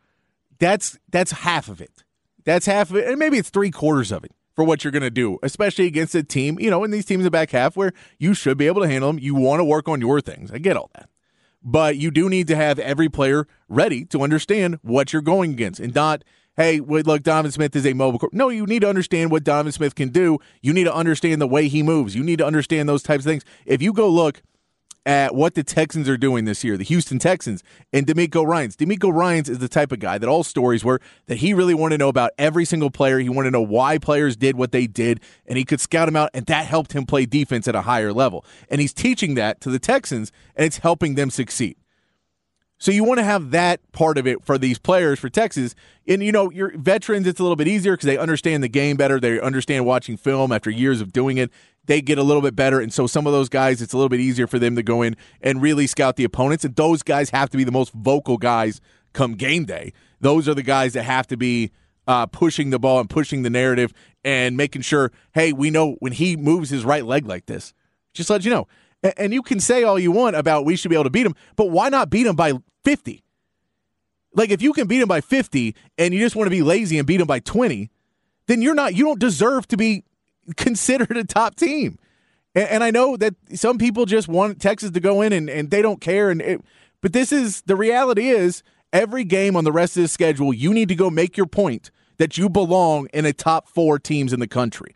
that's 0.59 0.99
that's 1.11 1.33
half 1.33 1.69
of 1.69 1.81
it 1.81 2.03
that's 2.45 2.67
half 2.67 2.91
of 2.91 2.97
it, 2.97 3.09
and 3.09 3.19
maybe 3.19 3.39
it's 3.39 3.51
three 3.51 3.71
quarters 3.71 4.13
of 4.13 4.25
it 4.25 4.33
for 4.55 4.65
what 4.65 4.85
you're 4.85 4.91
going 4.91 5.03
to 5.03 5.11
do, 5.11 5.39
especially 5.43 5.87
against 5.87 6.15
a 6.15 6.23
team, 6.23 6.59
you 6.59 6.71
know, 6.71 6.85
in 6.85 6.91
these 6.91 7.05
teams 7.05 7.21
in 7.21 7.25
the 7.25 7.31
back 7.31 7.51
half 7.51 7.77
where 7.77 7.93
you 8.19 8.35
should 8.35 8.59
be 8.59 8.67
able 8.67 8.83
to 8.83 8.89
handle 8.89 9.11
them. 9.11 9.19
You 9.19 9.35
want 9.35 9.61
to 9.61 9.65
work 9.65 9.89
on 9.89 10.01
your 10.01 10.21
things. 10.21 10.51
I 10.51 10.59
get 10.59 10.77
all 10.77 10.91
that. 10.95 11.09
But 11.65 11.97
you 11.97 12.11
do 12.11 12.29
need 12.29 12.49
to 12.49 12.57
have 12.57 12.79
every 12.79 13.09
player 13.09 13.47
ready 13.69 14.05
to 14.07 14.23
understand 14.23 14.79
what 14.83 15.13
you're 15.13 15.23
going 15.23 15.53
against 15.53 15.81
and 15.81 15.95
not, 15.95 16.25
hey, 16.57 16.81
look, 16.81 17.23
Donovan 17.23 17.53
Smith 17.53 17.77
is 17.77 17.87
a 17.87 17.93
mobile. 17.93 18.29
No, 18.33 18.49
you 18.49 18.67
need 18.67 18.81
to 18.81 18.89
understand 18.89 19.31
what 19.31 19.45
Donovan 19.45 19.73
Smith 19.73 19.95
can 19.95 20.09
do. 20.09 20.39
You 20.61 20.73
need 20.73 20.85
to 20.85 20.95
understand 20.95 21.41
the 21.41 21.47
way 21.47 21.69
he 21.69 21.83
moves. 21.83 22.15
You 22.15 22.23
need 22.23 22.39
to 22.39 22.47
understand 22.47 22.89
those 22.89 23.03
types 23.03 23.25
of 23.25 23.31
things. 23.31 23.45
If 23.65 23.81
you 23.81 23.93
go 23.93 24.09
look 24.09 24.43
at 25.05 25.35
what 25.35 25.55
the 25.55 25.65
Texans 25.65 26.09
are 26.09 26.17
doing 26.17 26.45
this 26.45 26.63
year, 26.63 26.77
the 26.77 26.85
Houston 26.85 27.19
Texans 27.19 27.63
and 27.93 28.07
DeMeco 28.07 28.47
Ryans. 28.47 28.77
DeMeco 28.77 29.13
Ryans 29.13 29.49
is 29.49 29.59
the 29.59 29.69
type 29.69 29.91
of 29.93 29.99
guy 29.99 30.19
that 30.19 30.29
all 30.29 30.45
stories 30.45 30.85
were 30.85 31.01
that 31.27 31.39
he 31.39 31.53
really 31.55 31.75
wanted 31.75 31.99
to 31.99 32.05
know 32.05 32.09
about 32.09 32.33
every 32.39 32.65
single 32.65 32.91
player. 32.91 33.19
He 33.19 33.29
wanted 33.29 33.49
to 33.49 33.53
know 33.53 33.63
why 33.63 33.99
players 33.99 34.37
did 34.37 34.57
what 34.57 34.73
they 34.73 34.87
did, 34.87 35.21
and 35.47 35.59
he 35.59 35.65
could 35.65 35.81
scout 35.81 36.07
them 36.07 36.17
out, 36.17 36.31
and 36.35 36.47
that 36.47 36.67
helped 36.67 36.93
him 36.93 37.05
play 37.05 37.27
defense 37.27 37.67
at 37.67 37.75
a 37.75 37.83
higher 37.83 38.13
level. 38.13 38.45
And 38.69 38.81
he's 38.81 38.93
teaching 38.93 39.35
that 39.35 39.61
to 39.63 39.71
the 39.71 39.79
Texans, 39.79 40.31
and 40.55 40.65
it's 40.65 40.79
helping 40.79 41.17
them 41.17 41.31
succeed. 41.31 41.77
So 42.83 42.91
you 42.91 43.05
want 43.05 43.19
to 43.19 43.25
have 43.25 43.53
that 43.53 43.81
part 43.93 44.19
of 44.19 44.27
it 44.27 44.45
for 44.45 44.59
these 44.59 44.77
players 44.77 45.21
for 45.21 45.29
Texas. 45.29 45.77
And 46.09 46.21
you 46.21 46.33
know, 46.33 46.51
your 46.51 46.77
veterans, 46.77 47.29
it's 47.29 47.39
a 47.39 47.43
little 47.45 47.55
bit 47.55 47.69
easier 47.69 47.93
because 47.93 48.07
they 48.07 48.19
understand 48.19 48.61
the 48.61 48.69
game 48.69 48.97
better. 48.97 49.21
They 49.21 49.39
understand 49.39 49.87
watching 49.87 50.17
film 50.17 50.51
after 50.51 50.69
years 50.69 51.01
of 51.01 51.13
doing 51.13 51.39
it. 51.39 51.53
They 51.87 52.01
get 52.01 52.19
a 52.19 52.23
little 52.23 52.43
bit 52.43 52.55
better. 52.55 52.81
And 52.81 52.93
so 52.93 53.07
some 53.07 53.27
of 53.27 53.33
those 53.33 53.49
guys, 53.49 53.83
it's 53.83 53.93
a 53.93 53.97
little 53.97 54.09
bit 54.09 54.21
easier 54.21 54.47
for 54.47 54.59
them 54.59 54.77
to 54.77 54.83
go 54.83 55.03
in 55.03 55.17
and 55.41 55.61
really 55.61 55.87
scout 55.87 56.17
the 56.17 56.25
opponents. 56.25 56.65
And 56.65 56.77
those 56.77 57.03
guys 57.03 57.31
have 57.31 57.51
to 57.51 57.57
be 57.57 57.65
the 57.65 57.73
most 57.73 57.93
vocal 57.93 58.39
guys 58.39 58.81
come 59.13 59.35
game 59.35 59.65
day. 59.65 59.93
Those 60.21 60.49
are 60.49 60.55
the 60.55 60.63
guys 60.63 60.93
that 60.93 61.03
have 61.03 61.27
to 61.29 61.37
be 61.37 61.73
uh, 62.07 62.27
pushing 62.27 62.71
the 62.71 62.79
ball 62.79 63.01
and 63.01 63.11
pushing 63.11 63.43
the 63.43 63.51
narrative 63.51 63.93
and 64.25 64.57
making 64.57 64.83
sure, 64.83 65.13
hey, 65.35 65.53
we 65.53 65.71
know 65.71 65.97
when 66.01 66.13
he 66.13 66.37
moves 66.37 66.71
his 66.71 66.85
right 66.85 67.05
leg 67.05 67.27
like 67.27 67.47
this, 67.47 67.75
just 68.15 68.31
let 68.31 68.45
you 68.45 68.51
know. 68.51 68.69
And 69.17 69.33
you 69.33 69.43
can 69.43 69.59
say 69.59 69.83
all 69.83 69.99
you 69.99 70.13
want 70.13 70.37
about 70.37 70.65
we 70.65 70.77
should 70.77 70.89
be 70.89 70.95
able 70.95 71.05
to 71.05 71.11
beat 71.11 71.27
him, 71.27 71.35
but 71.57 71.71
why 71.71 71.89
not 71.89 72.09
beat 72.09 72.27
him 72.27 72.37
by 72.37 72.53
50? 72.85 73.25
Like 74.35 74.51
if 74.51 74.63
you 74.63 74.73
can 74.73 74.87
beat 74.87 75.03
him 75.03 75.09
by 75.09 75.21
50 75.21 75.75
and 75.99 76.15
you 76.15 76.21
just 76.21 76.37
want 76.37 76.47
to 76.47 76.51
be 76.51 76.63
lazy 76.63 76.99
and 76.99 77.07
beat 77.07 77.21
him 77.21 77.27
by 77.27 77.41
20, 77.41 77.91
then 78.47 78.63
you're 78.63 78.75
not 78.75 78.95
you 78.95 79.05
don't 79.05 79.21
deserve 79.21 79.67
to 79.69 79.77
be 79.77 80.05
considered 80.57 81.17
a 81.17 81.25
top 81.25 81.55
team. 81.57 81.99
And, 82.55 82.69
and 82.69 82.85
I 82.85 82.91
know 82.91 83.17
that 83.17 83.35
some 83.55 83.79
people 83.79 84.07
just 84.07 84.29
want 84.29 84.61
Texas 84.61 84.91
to 84.91 85.01
go 85.01 85.23
in 85.23 85.33
and, 85.33 85.49
and 85.49 85.71
they 85.71 85.83
don't 85.83 86.01
care 86.01 86.31
and 86.31 86.41
it, 86.41 86.61
but 87.01 87.13
this 87.13 87.33
is 87.33 87.63
the 87.63 87.77
reality 87.77 88.29
is 88.29 88.63
every 88.93 89.25
game 89.25 89.57
on 89.57 89.65
the 89.65 89.73
rest 89.73 89.97
of 89.97 90.03
the 90.03 90.09
schedule 90.09 90.53
you 90.53 90.73
need 90.73 90.89
to 90.89 90.95
go 90.95 91.11
make 91.11 91.37
your 91.37 91.47
point 91.47 91.91
that 92.19 92.37
you 92.37 92.49
belong 92.49 93.09
in 93.13 93.25
a 93.25 93.33
top 93.33 93.69
4 93.69 93.99
teams 93.99 94.33
in 94.33 94.41
the 94.41 94.47
country. 94.47 94.95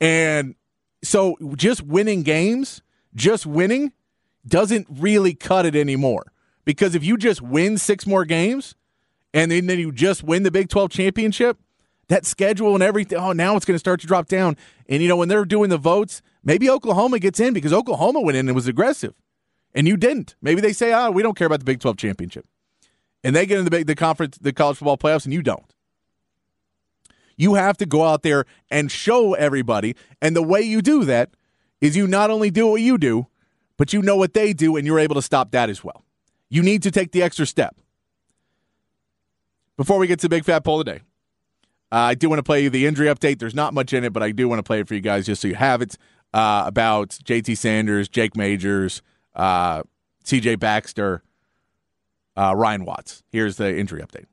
And 0.00 0.54
so 1.02 1.36
just 1.56 1.82
winning 1.82 2.22
games 2.22 2.82
just 3.14 3.46
winning 3.46 3.92
doesn't 4.46 4.86
really 4.90 5.34
cut 5.34 5.66
it 5.66 5.76
anymore. 5.76 6.32
Because 6.64 6.94
if 6.94 7.04
you 7.04 7.16
just 7.16 7.42
win 7.42 7.78
six 7.78 8.06
more 8.06 8.24
games 8.24 8.74
and 9.34 9.50
then, 9.50 9.66
then 9.66 9.78
you 9.78 9.92
just 9.92 10.22
win 10.22 10.42
the 10.42 10.50
Big 10.50 10.68
12 10.68 10.90
championship, 10.90 11.58
that 12.10 12.26
schedule 12.26 12.74
and 12.74 12.82
everything, 12.82 13.18
oh, 13.18 13.32
now 13.32 13.56
it's 13.56 13.64
going 13.64 13.76
to 13.76 13.78
start 13.80 14.00
to 14.00 14.06
drop 14.06 14.26
down. 14.26 14.56
And, 14.88 15.00
you 15.00 15.08
know, 15.08 15.16
when 15.16 15.28
they're 15.28 15.44
doing 15.44 15.70
the 15.70 15.78
votes, 15.78 16.22
maybe 16.42 16.68
Oklahoma 16.68 17.20
gets 17.20 17.38
in 17.38 17.54
because 17.54 17.72
Oklahoma 17.72 18.20
went 18.20 18.36
in 18.36 18.48
and 18.48 18.54
was 18.54 18.66
aggressive 18.66 19.14
and 19.74 19.86
you 19.86 19.96
didn't. 19.96 20.34
Maybe 20.42 20.60
they 20.60 20.72
say, 20.72 20.92
oh, 20.92 21.12
we 21.12 21.22
don't 21.22 21.36
care 21.36 21.46
about 21.46 21.60
the 21.60 21.64
Big 21.64 21.78
12 21.78 21.96
championship. 21.96 22.46
And 23.22 23.36
they 23.36 23.46
get 23.46 23.58
in 23.58 23.64
the, 23.64 23.70
big, 23.70 23.86
the 23.86 23.94
conference, 23.94 24.38
the 24.38 24.52
college 24.52 24.78
football 24.78 24.98
playoffs, 24.98 25.24
and 25.24 25.32
you 25.32 25.40
don't. 25.40 25.72
You 27.36 27.54
have 27.54 27.76
to 27.78 27.86
go 27.86 28.04
out 28.04 28.22
there 28.22 28.44
and 28.70 28.90
show 28.90 29.34
everybody. 29.34 29.94
And 30.20 30.34
the 30.34 30.42
way 30.42 30.62
you 30.62 30.82
do 30.82 31.04
that 31.04 31.30
is 31.80 31.96
you 31.96 32.08
not 32.08 32.30
only 32.30 32.50
do 32.50 32.66
what 32.66 32.80
you 32.80 32.98
do, 32.98 33.28
but 33.76 33.92
you 33.92 34.02
know 34.02 34.16
what 34.16 34.34
they 34.34 34.52
do, 34.52 34.76
and 34.76 34.84
you're 34.84 34.98
able 34.98 35.14
to 35.14 35.22
stop 35.22 35.52
that 35.52 35.70
as 35.70 35.84
well. 35.84 36.04
You 36.48 36.62
need 36.62 36.82
to 36.82 36.90
take 36.90 37.12
the 37.12 37.22
extra 37.22 37.46
step. 37.46 37.76
Before 39.76 39.98
we 39.98 40.06
get 40.06 40.18
to 40.18 40.24
the 40.24 40.28
big 40.28 40.44
fat 40.44 40.64
poll 40.64 40.82
today, 40.82 41.00
uh, 41.92 41.96
I 41.96 42.14
do 42.14 42.28
want 42.28 42.38
to 42.38 42.44
play 42.44 42.62
you 42.62 42.70
the 42.70 42.86
injury 42.86 43.08
update. 43.08 43.38
There's 43.38 43.54
not 43.54 43.74
much 43.74 43.92
in 43.92 44.04
it, 44.04 44.12
but 44.12 44.22
I 44.22 44.30
do 44.30 44.48
want 44.48 44.60
to 44.60 44.62
play 44.62 44.80
it 44.80 44.88
for 44.88 44.94
you 44.94 45.00
guys 45.00 45.26
just 45.26 45.42
so 45.42 45.48
you 45.48 45.56
have 45.56 45.82
it 45.82 45.96
uh, 46.32 46.64
about 46.66 47.10
JT 47.10 47.56
Sanders, 47.56 48.08
Jake 48.08 48.36
Majors, 48.36 49.02
uh, 49.34 49.82
CJ 50.24 50.58
Baxter, 50.60 51.22
uh, 52.36 52.54
Ryan 52.56 52.84
Watts. 52.84 53.22
Here's 53.32 53.56
the 53.56 53.76
injury 53.76 54.02
update. 54.02 54.26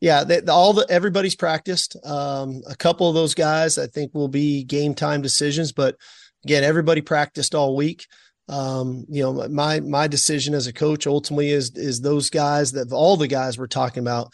Yeah, 0.00 0.24
they, 0.24 0.40
all 0.42 0.72
the 0.72 0.86
everybody's 0.88 1.36
practiced. 1.36 1.96
Um, 2.04 2.62
a 2.68 2.74
couple 2.74 3.08
of 3.08 3.14
those 3.14 3.34
guys 3.34 3.76
I 3.76 3.86
think 3.86 4.14
will 4.14 4.28
be 4.28 4.64
game 4.64 4.94
time 4.94 5.20
decisions, 5.20 5.72
but 5.72 5.96
again, 6.44 6.64
everybody 6.64 7.02
practiced 7.02 7.54
all 7.54 7.76
week. 7.76 8.06
Um, 8.48 9.04
you 9.08 9.22
know, 9.22 9.48
my 9.48 9.80
my 9.80 10.06
decision 10.06 10.54
as 10.54 10.66
a 10.66 10.72
coach 10.72 11.06
ultimately 11.06 11.50
is 11.50 11.72
is 11.76 12.00
those 12.00 12.30
guys 12.30 12.72
that 12.72 12.92
all 12.92 13.16
the 13.16 13.28
guys 13.28 13.58
we're 13.58 13.66
talking 13.66 14.02
about 14.02 14.32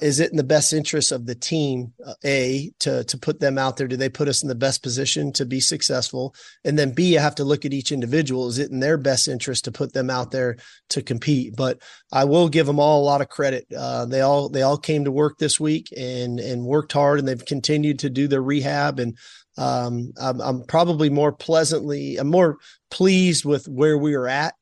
is 0.00 0.18
it 0.18 0.30
in 0.30 0.36
the 0.36 0.44
best 0.44 0.72
interest 0.72 1.12
of 1.12 1.26
the 1.26 1.34
team 1.34 1.92
uh, 2.04 2.14
a 2.24 2.72
to 2.80 3.04
to 3.04 3.18
put 3.18 3.40
them 3.40 3.58
out 3.58 3.76
there? 3.76 3.86
Do 3.86 3.96
they 3.96 4.08
put 4.08 4.28
us 4.28 4.42
in 4.42 4.48
the 4.48 4.54
best 4.54 4.82
position 4.82 5.32
to 5.34 5.46
be 5.46 5.60
successful? 5.60 6.34
And 6.64 6.78
then 6.78 6.92
b 6.92 7.16
i 7.16 7.22
have 7.22 7.36
to 7.36 7.44
look 7.44 7.64
at 7.64 7.72
each 7.72 7.92
individual. 7.92 8.48
Is 8.48 8.58
it 8.58 8.70
in 8.70 8.80
their 8.80 8.98
best 8.98 9.28
interest 9.28 9.64
to 9.64 9.72
put 9.72 9.92
them 9.92 10.10
out 10.10 10.30
there 10.30 10.56
to 10.90 11.02
compete? 11.02 11.54
But 11.56 11.80
i 12.12 12.24
will 12.24 12.48
give 12.48 12.66
them 12.66 12.80
all 12.80 13.02
a 13.02 13.04
lot 13.04 13.20
of 13.20 13.28
credit. 13.28 13.66
Uh, 13.76 14.04
they 14.06 14.20
all 14.20 14.48
they 14.48 14.62
all 14.62 14.78
came 14.78 15.04
to 15.04 15.12
work 15.12 15.38
this 15.38 15.60
week 15.60 15.88
and 15.96 16.40
and 16.40 16.64
worked 16.64 16.92
hard 16.92 17.20
and 17.20 17.28
they've 17.28 17.44
continued 17.44 18.00
to 18.00 18.10
do 18.10 18.26
their 18.26 18.42
rehab. 18.42 18.98
And 18.98 19.16
um, 19.58 20.12
I'm, 20.20 20.40
I'm 20.40 20.64
probably 20.64 21.10
more 21.10 21.32
pleasantly, 21.32 22.16
I'm 22.16 22.30
more 22.30 22.58
pleased 22.90 23.44
with 23.44 23.66
where 23.66 23.98
we 23.98 24.14
are 24.14 24.28
at 24.28 24.54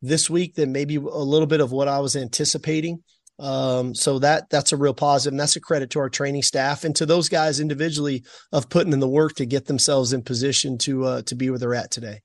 this 0.00 0.30
week 0.30 0.54
than 0.54 0.70
maybe 0.70 0.96
a 0.96 1.00
little 1.00 1.46
bit 1.46 1.60
of 1.60 1.72
what 1.72 1.88
I 1.88 1.98
was 1.98 2.14
anticipating. 2.14 3.02
Um, 3.38 3.94
so 3.94 4.20
that 4.20 4.48
that's 4.50 4.72
a 4.72 4.76
real 4.76 4.94
positive, 4.94 5.32
and 5.32 5.40
that's 5.40 5.56
a 5.56 5.60
credit 5.60 5.90
to 5.90 5.98
our 5.98 6.08
training 6.08 6.42
staff 6.42 6.84
and 6.84 6.94
to 6.96 7.06
those 7.06 7.28
guys 7.28 7.58
individually 7.58 8.22
of 8.52 8.68
putting 8.68 8.92
in 8.92 9.00
the 9.00 9.08
work 9.08 9.34
to 9.34 9.46
get 9.46 9.66
themselves 9.66 10.12
in 10.12 10.22
position 10.22 10.78
to 10.78 11.04
uh, 11.04 11.22
to 11.22 11.34
be 11.34 11.50
where 11.50 11.58
they're 11.58 11.74
at 11.74 11.90
today. 11.90 12.20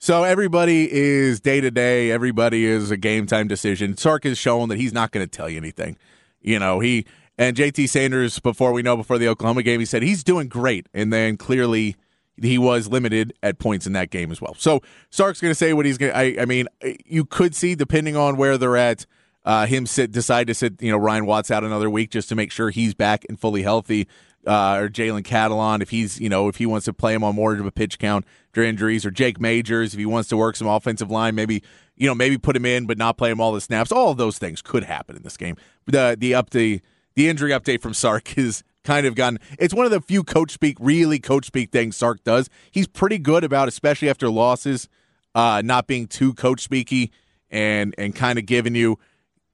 So 0.00 0.24
everybody 0.24 0.88
is 0.90 1.40
day 1.40 1.60
to 1.60 1.70
day. 1.70 2.10
Everybody 2.10 2.64
is 2.64 2.90
a 2.90 2.96
game 2.96 3.26
time 3.26 3.48
decision. 3.48 3.96
Sark 3.96 4.24
has 4.24 4.38
shown 4.38 4.68
that 4.68 4.78
he's 4.78 4.92
not 4.92 5.10
going 5.10 5.26
to 5.26 5.30
tell 5.30 5.48
you 5.48 5.56
anything. 5.56 5.96
You 6.40 6.58
know, 6.58 6.80
he 6.80 7.04
and 7.36 7.56
JT 7.56 7.88
Sanders, 7.88 8.40
before 8.40 8.72
we 8.72 8.82
know, 8.82 8.96
before 8.96 9.18
the 9.18 9.28
Oklahoma 9.28 9.62
game, 9.62 9.78
he 9.78 9.86
said 9.86 10.02
he's 10.02 10.24
doing 10.24 10.48
great. 10.48 10.88
And 10.92 11.12
then 11.12 11.36
clearly 11.36 11.96
he 12.36 12.58
was 12.58 12.88
limited 12.88 13.32
at 13.42 13.58
points 13.58 13.86
in 13.86 13.92
that 13.92 14.10
game 14.10 14.30
as 14.32 14.40
well. 14.40 14.54
So 14.58 14.82
Sark's 15.10 15.40
going 15.40 15.52
to 15.52 15.56
say 15.56 15.72
what 15.72 15.86
he's 15.86 15.98
going 15.98 16.12
to. 16.12 16.42
I 16.42 16.44
mean, 16.44 16.66
you 17.04 17.24
could 17.24 17.54
see, 17.54 17.74
depending 17.74 18.16
on 18.16 18.36
where 18.36 18.58
they're 18.58 18.76
at, 18.76 19.06
uh, 19.44 19.66
him 19.66 19.86
sit 19.86 20.12
decide 20.12 20.46
to 20.48 20.54
sit, 20.54 20.80
you 20.82 20.90
know, 20.90 20.98
Ryan 20.98 21.26
Watts 21.26 21.50
out 21.50 21.64
another 21.64 21.88
week 21.88 22.10
just 22.10 22.28
to 22.28 22.34
make 22.34 22.52
sure 22.52 22.70
he's 22.70 22.94
back 22.94 23.24
and 23.28 23.38
fully 23.38 23.62
healthy. 23.62 24.08
Uh, 24.46 24.76
or 24.76 24.88
Jalen 24.88 25.24
Catalon, 25.24 25.82
if 25.82 25.90
he's, 25.90 26.20
you 26.20 26.28
know, 26.28 26.48
if 26.48 26.56
he 26.56 26.64
wants 26.64 26.86
to 26.86 26.92
play 26.92 27.12
him 27.12 27.22
on 27.22 27.34
more 27.34 27.52
of 27.54 27.66
a 27.66 27.72
pitch 27.72 27.98
count 27.98 28.24
during 28.52 28.70
injuries, 28.70 29.04
or 29.04 29.10
Jake 29.10 29.40
Majors, 29.40 29.92
if 29.92 29.98
he 29.98 30.06
wants 30.06 30.28
to 30.30 30.36
work 30.36 30.56
some 30.56 30.68
offensive 30.68 31.10
line, 31.10 31.34
maybe, 31.34 31.62
you 31.96 32.06
know, 32.06 32.14
maybe 32.14 32.38
put 32.38 32.56
him 32.56 32.64
in, 32.64 32.86
but 32.86 32.96
not 32.96 33.18
play 33.18 33.30
him 33.30 33.40
all 33.40 33.52
the 33.52 33.60
snaps. 33.60 33.92
All 33.92 34.10
of 34.10 34.16
those 34.16 34.38
things 34.38 34.62
could 34.62 34.84
happen 34.84 35.16
in 35.16 35.22
this 35.22 35.36
game. 35.36 35.56
The 35.86 36.16
the 36.18 36.34
up 36.34 36.50
the 36.50 36.80
the 37.14 37.28
injury 37.28 37.50
update 37.50 37.82
from 37.82 37.92
Sark 37.94 38.38
is 38.38 38.62
kind 38.84 39.06
of 39.06 39.14
gotten 39.14 39.38
it's 39.58 39.74
one 39.74 39.84
of 39.84 39.92
the 39.92 40.00
few 40.00 40.24
coach 40.24 40.52
speak 40.52 40.76
really 40.80 41.18
coach 41.18 41.46
speak 41.46 41.70
things 41.70 41.96
Sark 41.96 42.22
does. 42.24 42.48
He's 42.70 42.86
pretty 42.86 43.18
good 43.18 43.44
about 43.44 43.68
especially 43.68 44.08
after 44.08 44.30
losses 44.30 44.88
uh, 45.34 45.62
not 45.64 45.86
being 45.86 46.06
too 46.06 46.32
coach 46.32 46.66
speaky 46.66 47.10
and 47.50 47.94
and 47.98 48.14
kind 48.14 48.38
of 48.38 48.46
giving 48.46 48.74
you 48.74 48.98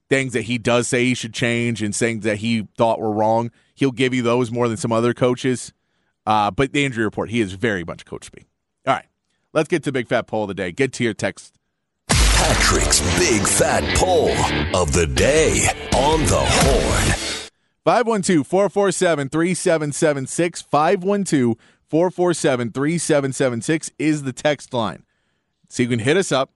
things 0.09 0.33
that 0.33 0.43
he 0.43 0.59
does 0.59 0.88
say 0.88 1.05
he 1.05 1.14
should 1.14 1.35
change 1.35 1.83
and 1.83 1.95
things 1.95 2.25
that 2.25 2.38
he 2.38 2.69
thought 2.77 3.01
were 3.01 3.12
wrong. 3.12 3.51
He'll 3.75 3.90
give 3.90 4.14
you 4.14 4.23
those 4.23 4.51
more 4.51 4.69
than 4.69 4.77
some 4.77 4.93
other 4.93 5.14
coaches. 5.14 5.73
Uh, 6.27 6.51
but 6.51 6.73
the 6.73 6.85
injury 6.85 7.05
report, 7.05 7.31
he 7.31 7.40
is 7.40 7.53
very 7.53 7.85
much 7.85 8.05
coach 8.05 8.25
speak. 8.25 8.47
All 8.87 8.95
right, 8.95 9.07
let's 9.53 9.69
get 9.69 9.83
to 9.85 9.93
big 9.93 10.09
fat 10.09 10.27
poll 10.27 10.45
of 10.45 10.49
the 10.49 10.55
day. 10.55 10.73
Get 10.73 10.93
to 10.95 11.05
your 11.05 11.14
text. 11.14 11.59
Patrick's 12.09 13.01
Big 13.19 13.47
Fat 13.47 13.97
Poll 13.97 14.29
of 14.79 14.93
the 14.93 15.07
Day 15.07 15.67
on 15.95 16.21
the 16.21 16.38
Horn. 16.38 17.49
512 17.85 18.47
447 18.47 19.29
3776. 19.31 20.62
512 20.62 21.57
447 21.88 22.71
3776 22.73 23.90
is 23.99 24.25
the 24.25 24.33
text 24.33 24.75
line. 24.75 25.05
So 25.69 25.83
you 25.83 25.88
can 25.88 26.01
hit 26.01 26.17
us 26.17 26.33
up 26.33 26.51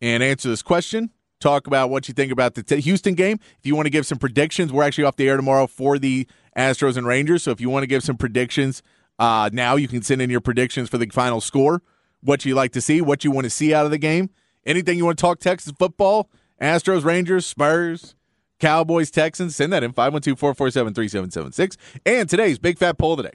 and 0.00 0.22
answer 0.22 0.48
this 0.48 0.62
question. 0.62 1.10
Talk 1.40 1.66
about 1.68 1.90
what 1.90 2.08
you 2.08 2.14
think 2.14 2.32
about 2.32 2.54
the 2.54 2.62
t- 2.62 2.80
Houston 2.80 3.14
game. 3.14 3.38
If 3.58 3.66
you 3.66 3.76
want 3.76 3.86
to 3.86 3.90
give 3.90 4.06
some 4.06 4.18
predictions, 4.18 4.72
we're 4.72 4.82
actually 4.82 5.04
off 5.04 5.16
the 5.16 5.28
air 5.28 5.36
tomorrow 5.36 5.66
for 5.68 5.98
the 5.98 6.26
Astros 6.56 6.96
and 6.96 7.06
Rangers. 7.06 7.44
So 7.44 7.52
if 7.52 7.60
you 7.60 7.70
want 7.70 7.84
to 7.84 7.86
give 7.86 8.02
some 8.02 8.16
predictions 8.16 8.82
uh, 9.18 9.48
now, 9.52 9.76
you 9.76 9.86
can 9.86 10.02
send 10.02 10.20
in 10.20 10.30
your 10.30 10.40
predictions 10.40 10.88
for 10.88 10.98
the 10.98 11.06
final 11.06 11.40
score, 11.40 11.82
what 12.22 12.44
you 12.44 12.54
like 12.54 12.72
to 12.72 12.80
see, 12.80 13.00
what 13.00 13.22
you 13.22 13.30
want 13.30 13.44
to 13.44 13.50
see 13.50 13.72
out 13.72 13.84
of 13.84 13.92
the 13.92 13.98
game. 13.98 14.30
Anything 14.66 14.98
you 14.98 15.04
want 15.04 15.16
to 15.16 15.22
talk 15.22 15.38
Texas 15.38 15.72
football, 15.78 16.28
Astros, 16.60 17.04
Rangers, 17.04 17.46
Spurs, 17.46 18.16
Cowboys, 18.58 19.10
Texans, 19.10 19.54
send 19.54 19.72
that 19.72 19.84
in 19.84 19.92
512 19.92 20.38
447 20.38 20.94
3776. 20.94 21.76
And 22.04 22.28
today's 22.28 22.58
big 22.58 22.78
fat 22.78 22.98
poll 22.98 23.16
today. 23.16 23.32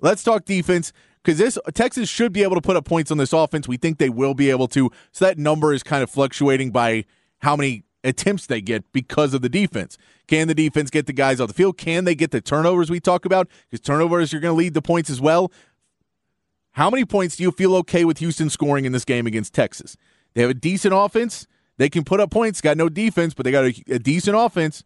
Let's 0.00 0.22
talk 0.22 0.44
defense 0.44 0.92
because 1.22 1.38
this 1.38 1.58
Texas 1.74 2.08
should 2.08 2.32
be 2.32 2.42
able 2.42 2.56
to 2.56 2.60
put 2.60 2.76
up 2.76 2.84
points 2.84 3.10
on 3.10 3.18
this 3.18 3.32
offense. 3.32 3.68
We 3.68 3.76
think 3.76 3.98
they 3.98 4.10
will 4.10 4.34
be 4.34 4.50
able 4.50 4.68
to. 4.68 4.90
So 5.12 5.24
that 5.24 5.38
number 5.38 5.72
is 5.72 5.82
kind 5.82 6.02
of 6.02 6.10
fluctuating 6.10 6.70
by 6.70 7.04
how 7.40 7.56
many 7.56 7.84
attempts 8.02 8.46
they 8.46 8.60
get 8.60 8.90
because 8.92 9.34
of 9.34 9.42
the 9.42 9.48
defense. 9.48 9.98
Can 10.26 10.48
the 10.48 10.54
defense 10.54 10.90
get 10.90 11.06
the 11.06 11.12
guys 11.12 11.40
off 11.40 11.48
the 11.48 11.54
field? 11.54 11.76
Can 11.76 12.04
they 12.04 12.14
get 12.14 12.30
the 12.30 12.40
turnovers 12.40 12.90
we 12.90 13.00
talk 13.00 13.24
about? 13.24 13.48
Because 13.68 13.84
turnovers 13.84 14.32
are 14.32 14.40
going 14.40 14.52
to 14.52 14.58
lead 14.58 14.74
the 14.74 14.82
points 14.82 15.10
as 15.10 15.20
well. 15.20 15.52
How 16.72 16.88
many 16.88 17.04
points 17.04 17.36
do 17.36 17.42
you 17.42 17.50
feel 17.50 17.74
okay 17.76 18.04
with 18.04 18.18
Houston 18.18 18.48
scoring 18.48 18.84
in 18.84 18.92
this 18.92 19.04
game 19.04 19.26
against 19.26 19.52
Texas? 19.52 19.96
They 20.34 20.42
have 20.42 20.50
a 20.50 20.54
decent 20.54 20.94
offense. 20.94 21.46
They 21.76 21.90
can 21.90 22.04
put 22.04 22.20
up 22.20 22.30
points. 22.30 22.60
Got 22.60 22.76
no 22.76 22.88
defense, 22.88 23.34
but 23.34 23.44
they 23.44 23.50
got 23.50 23.64
a, 23.64 23.84
a 23.88 23.98
decent 23.98 24.36
offense. 24.36 24.84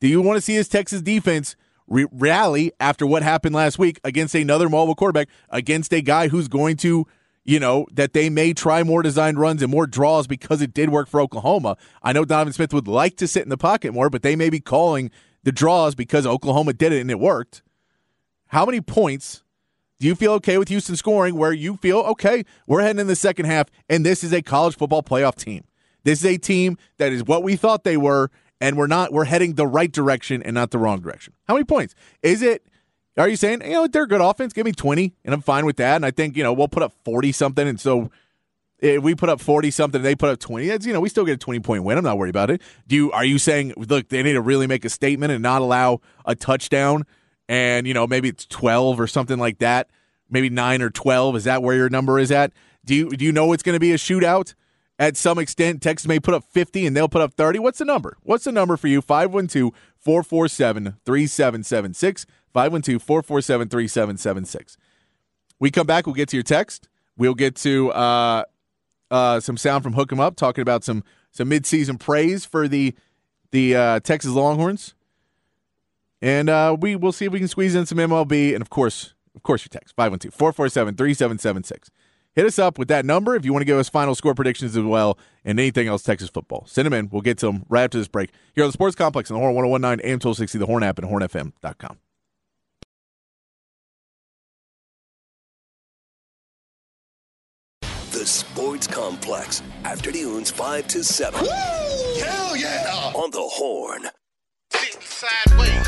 Do 0.00 0.08
you 0.08 0.20
want 0.20 0.36
to 0.36 0.40
see 0.40 0.54
his 0.54 0.68
Texas 0.68 1.00
defense 1.00 1.56
re- 1.88 2.06
rally 2.10 2.72
after 2.80 3.06
what 3.06 3.22
happened 3.22 3.54
last 3.54 3.78
week 3.78 4.00
against 4.04 4.34
another 4.34 4.68
mobile 4.68 4.94
quarterback, 4.94 5.28
against 5.50 5.92
a 5.92 6.00
guy 6.00 6.28
who's 6.28 6.48
going 6.48 6.76
to, 6.78 7.06
you 7.44 7.60
know, 7.60 7.86
that 7.92 8.12
they 8.12 8.28
may 8.28 8.52
try 8.52 8.82
more 8.82 9.02
designed 9.02 9.38
runs 9.38 9.62
and 9.62 9.70
more 9.70 9.86
draws 9.86 10.26
because 10.26 10.60
it 10.62 10.74
did 10.74 10.90
work 10.90 11.08
for 11.08 11.20
Oklahoma? 11.20 11.76
I 12.02 12.12
know 12.12 12.24
Donovan 12.24 12.52
Smith 12.52 12.72
would 12.72 12.88
like 12.88 13.16
to 13.18 13.28
sit 13.28 13.42
in 13.42 13.48
the 13.48 13.56
pocket 13.56 13.92
more, 13.92 14.10
but 14.10 14.22
they 14.22 14.36
may 14.36 14.50
be 14.50 14.60
calling 14.60 15.10
the 15.44 15.52
draws 15.52 15.94
because 15.94 16.26
Oklahoma 16.26 16.72
did 16.72 16.92
it 16.92 17.00
and 17.00 17.10
it 17.10 17.20
worked. 17.20 17.62
How 18.48 18.66
many 18.66 18.80
points 18.80 19.42
do 19.98 20.06
you 20.06 20.14
feel 20.14 20.32
okay 20.34 20.58
with 20.58 20.68
Houston 20.68 20.96
scoring 20.96 21.36
where 21.36 21.52
you 21.52 21.76
feel, 21.76 21.98
okay, 22.00 22.44
we're 22.66 22.82
heading 22.82 23.00
in 23.00 23.06
the 23.06 23.16
second 23.16 23.46
half, 23.46 23.68
and 23.88 24.04
this 24.04 24.22
is 24.22 24.32
a 24.32 24.42
college 24.42 24.76
football 24.76 25.02
playoff 25.02 25.36
team? 25.36 25.64
This 26.04 26.20
is 26.20 26.26
a 26.26 26.36
team 26.36 26.78
that 26.98 27.12
is 27.12 27.24
what 27.24 27.42
we 27.42 27.56
thought 27.56 27.82
they 27.82 27.96
were, 27.96 28.30
and 28.60 28.76
we're 28.76 28.86
not, 28.86 29.12
we're 29.12 29.24
heading 29.24 29.54
the 29.54 29.66
right 29.66 29.90
direction 29.90 30.42
and 30.42 30.54
not 30.54 30.70
the 30.70 30.78
wrong 30.78 31.00
direction. 31.00 31.34
How 31.46 31.54
many 31.54 31.64
points? 31.64 31.94
Is 32.22 32.42
it, 32.42 32.66
are 33.16 33.28
you 33.28 33.36
saying, 33.36 33.62
you 33.62 33.72
know, 33.72 33.86
they're 33.86 34.04
a 34.04 34.08
good 34.08 34.20
offense, 34.20 34.52
give 34.52 34.66
me 34.66 34.72
20, 34.72 35.14
and 35.24 35.34
I'm 35.34 35.40
fine 35.40 35.64
with 35.64 35.76
that. 35.76 35.96
And 35.96 36.04
I 36.04 36.10
think, 36.10 36.36
you 36.36 36.42
know, 36.42 36.52
we'll 36.52 36.68
put 36.68 36.82
up 36.82 36.92
40 37.04 37.32
something. 37.32 37.66
And 37.66 37.80
so 37.80 38.10
if 38.78 39.02
we 39.02 39.14
put 39.14 39.30
up 39.30 39.40
40 39.40 39.70
something, 39.70 40.02
they 40.02 40.14
put 40.14 40.28
up 40.28 40.38
20, 40.38 40.66
that's, 40.68 40.84
you 40.86 40.92
know, 40.92 41.00
we 41.00 41.08
still 41.08 41.24
get 41.24 41.32
a 41.32 41.38
20 41.38 41.60
point 41.60 41.84
win. 41.84 41.96
I'm 41.96 42.04
not 42.04 42.18
worried 42.18 42.30
about 42.30 42.50
it. 42.50 42.60
Do 42.86 42.96
you, 42.96 43.12
are 43.12 43.24
you 43.24 43.38
saying, 43.38 43.72
look, 43.76 44.08
they 44.08 44.22
need 44.22 44.34
to 44.34 44.42
really 44.42 44.66
make 44.66 44.84
a 44.84 44.90
statement 44.90 45.32
and 45.32 45.42
not 45.42 45.62
allow 45.62 46.00
a 46.24 46.34
touchdown? 46.34 47.04
And, 47.48 47.86
you 47.86 47.94
know, 47.94 48.06
maybe 48.06 48.28
it's 48.28 48.44
12 48.46 49.00
or 49.00 49.06
something 49.06 49.38
like 49.38 49.58
that 49.58 49.88
maybe 50.30 50.50
nine 50.50 50.82
or 50.82 50.90
twelve. 50.90 51.36
Is 51.36 51.44
that 51.44 51.62
where 51.62 51.76
your 51.76 51.88
number 51.88 52.18
is 52.18 52.30
at? 52.30 52.52
Do 52.84 52.94
you 52.94 53.10
do 53.10 53.24
you 53.24 53.32
know 53.32 53.52
it's 53.52 53.62
going 53.62 53.74
to 53.76 53.80
be 53.80 53.92
a 53.92 53.96
shootout? 53.96 54.54
At 54.98 55.16
some 55.16 55.38
extent, 55.38 55.82
Texas 55.82 56.08
may 56.08 56.18
put 56.18 56.34
up 56.34 56.44
50 56.44 56.86
and 56.86 56.96
they'll 56.96 57.08
put 57.08 57.20
up 57.20 57.34
30. 57.34 57.58
What's 57.58 57.78
the 57.78 57.84
number? 57.84 58.16
What's 58.22 58.44
the 58.44 58.52
number 58.52 58.76
for 58.76 58.88
you? 58.88 59.02
512 59.02 59.72
447 59.98 60.96
3776. 61.04 62.26
512 62.52 63.02
447 63.02 63.68
3776. 63.68 64.76
We 65.58 65.70
come 65.70 65.86
back, 65.86 66.06
we'll 66.06 66.14
get 66.14 66.30
to 66.30 66.36
your 66.36 66.44
text. 66.44 66.88
We'll 67.18 67.34
get 67.34 67.56
to 67.56 67.90
uh, 67.92 68.44
uh, 69.10 69.40
some 69.40 69.56
sound 69.56 69.82
from 69.82 69.94
Hook 69.94 70.12
'em 70.12 70.20
Up, 70.20 70.36
talking 70.36 70.62
about 70.62 70.84
some 70.84 71.02
some 71.30 71.50
midseason 71.50 71.98
praise 71.98 72.44
for 72.44 72.68
the 72.68 72.94
the 73.50 73.76
uh, 73.76 74.00
Texas 74.00 74.32
Longhorns. 74.32 74.94
And 76.22 76.48
uh, 76.48 76.76
we 76.78 76.96
will 76.96 77.12
see 77.12 77.26
if 77.26 77.32
we 77.32 77.38
can 77.38 77.48
squeeze 77.48 77.74
in 77.74 77.86
some 77.86 77.98
MLB 77.98 78.54
and, 78.54 78.62
of 78.62 78.70
course, 78.70 79.14
of 79.34 79.42
course, 79.42 79.62
your 79.62 79.68
text 79.68 79.94
512 79.96 80.34
447 80.34 80.94
3776. 80.94 81.90
Hit 82.36 82.44
us 82.44 82.58
up 82.58 82.78
with 82.78 82.88
that 82.88 83.06
number 83.06 83.34
if 83.34 83.46
you 83.46 83.52
want 83.54 83.62
to 83.62 83.64
give 83.64 83.78
us 83.78 83.88
final 83.88 84.14
score 84.14 84.34
predictions 84.34 84.76
as 84.76 84.84
well 84.84 85.18
and 85.42 85.58
anything 85.58 85.88
else 85.88 86.02
Texas 86.02 86.28
football. 86.28 86.66
Send 86.66 86.84
them 86.84 86.92
in. 86.92 87.08
We'll 87.08 87.22
get 87.22 87.38
to 87.38 87.46
them 87.46 87.64
right 87.70 87.84
after 87.84 87.96
this 87.96 88.08
break 88.08 88.30
here 88.54 88.62
on 88.62 88.68
the 88.68 88.74
Sports 88.74 88.94
Complex 88.94 89.30
on 89.30 89.36
the 89.36 89.40
Horn 89.40 89.54
1019 89.54 90.04
AM 90.04 90.18
1260, 90.20 90.58
the 90.58 90.66
Horn 90.66 90.82
app, 90.82 90.98
and 90.98 91.08
hornfm.com. 91.08 91.96
The 98.10 98.26
Sports 98.26 98.86
Complex, 98.86 99.62
afternoons 99.84 100.50
5 100.50 100.88
to 100.88 101.04
7. 101.04 101.40
Hell 101.40 102.56
yeah! 102.56 103.12
On 103.14 103.30
the 103.30 103.40
Horn. 103.40 104.08
Sitting 104.72 105.00
sideways, 105.00 105.86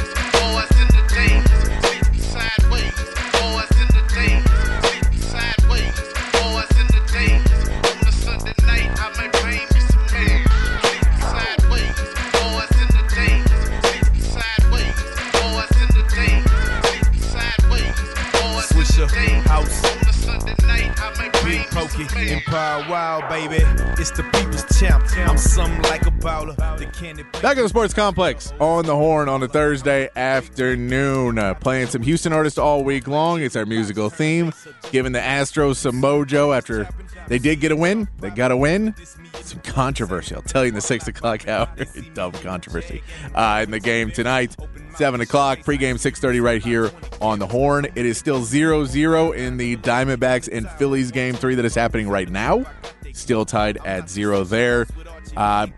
Pokey. 21.79 22.33
Empire 22.33 22.85
Wild, 22.91 23.29
baby. 23.29 23.63
It's 24.01 24.11
the 24.11 24.25
people's 24.25 24.65
champ. 24.81 25.05
I'm 25.17 25.39
something 25.39 25.81
like 25.83 26.07
a 26.07 26.11
bowler. 26.11 26.55
Back 26.55 27.57
at 27.57 27.63
the 27.63 27.69
Sports 27.69 27.95
Complex 27.95 28.53
on 28.59 28.85
the 28.85 28.97
Horn 28.97 29.29
on 29.29 29.45
a 29.45 29.49
Thursday 29.49 30.09
afternoon. 30.17 31.39
Uh, 31.39 31.55
playing 31.55 31.87
some 31.87 32.03
Houston 32.03 32.33
artists 32.33 32.59
all 32.59 32.83
week 32.83 33.07
long. 33.07 33.41
It's 33.41 33.55
our 33.55 33.65
musical 33.65 34.11
theme. 34.11 34.53
Giving 34.91 35.13
the 35.13 35.21
Astros 35.21 35.77
some 35.77 36.03
mojo 36.03 36.57
after 36.57 36.89
they 37.29 37.39
did 37.39 37.61
get 37.61 37.71
a 37.71 37.77
win. 37.77 38.09
They 38.19 38.31
got 38.31 38.51
a 38.51 38.57
win. 38.57 38.97
Some 39.43 39.61
controversy. 39.61 40.35
I'll 40.35 40.43
tell 40.43 40.65
you 40.65 40.71
in 40.71 40.75
the 40.75 40.81
6 40.81 41.07
o'clock 41.07 41.47
hour. 41.47 41.69
Dumb 42.15 42.33
controversy 42.33 43.05
uh, 43.37 43.61
in 43.63 43.71
the 43.71 43.79
game 43.81 44.11
tonight. 44.11 44.57
7 44.99 45.21
o'clock, 45.21 45.61
pregame 45.61 45.95
6.30 45.95 46.43
right 46.43 46.61
here 46.61 46.91
on 47.21 47.39
the 47.39 47.47
Horn. 47.47 47.87
It 47.95 48.05
is 48.05 48.19
still 48.19 48.41
0-0 48.41 49.37
in 49.37 49.57
the 49.57 49.77
Diamondbacks 49.77 50.49
and 50.51 50.69
Phillies 50.71 51.13
game 51.13 51.35
3 51.35 51.55
that 51.55 51.65
is 51.65 51.77
happening 51.77 52.09
right 52.09 52.29
now. 52.29 52.65
Still 53.13 53.45
tied 53.45 53.79
at 53.87 54.11
0 54.11 54.43
there. 54.43 54.89
Uh, 55.37 55.69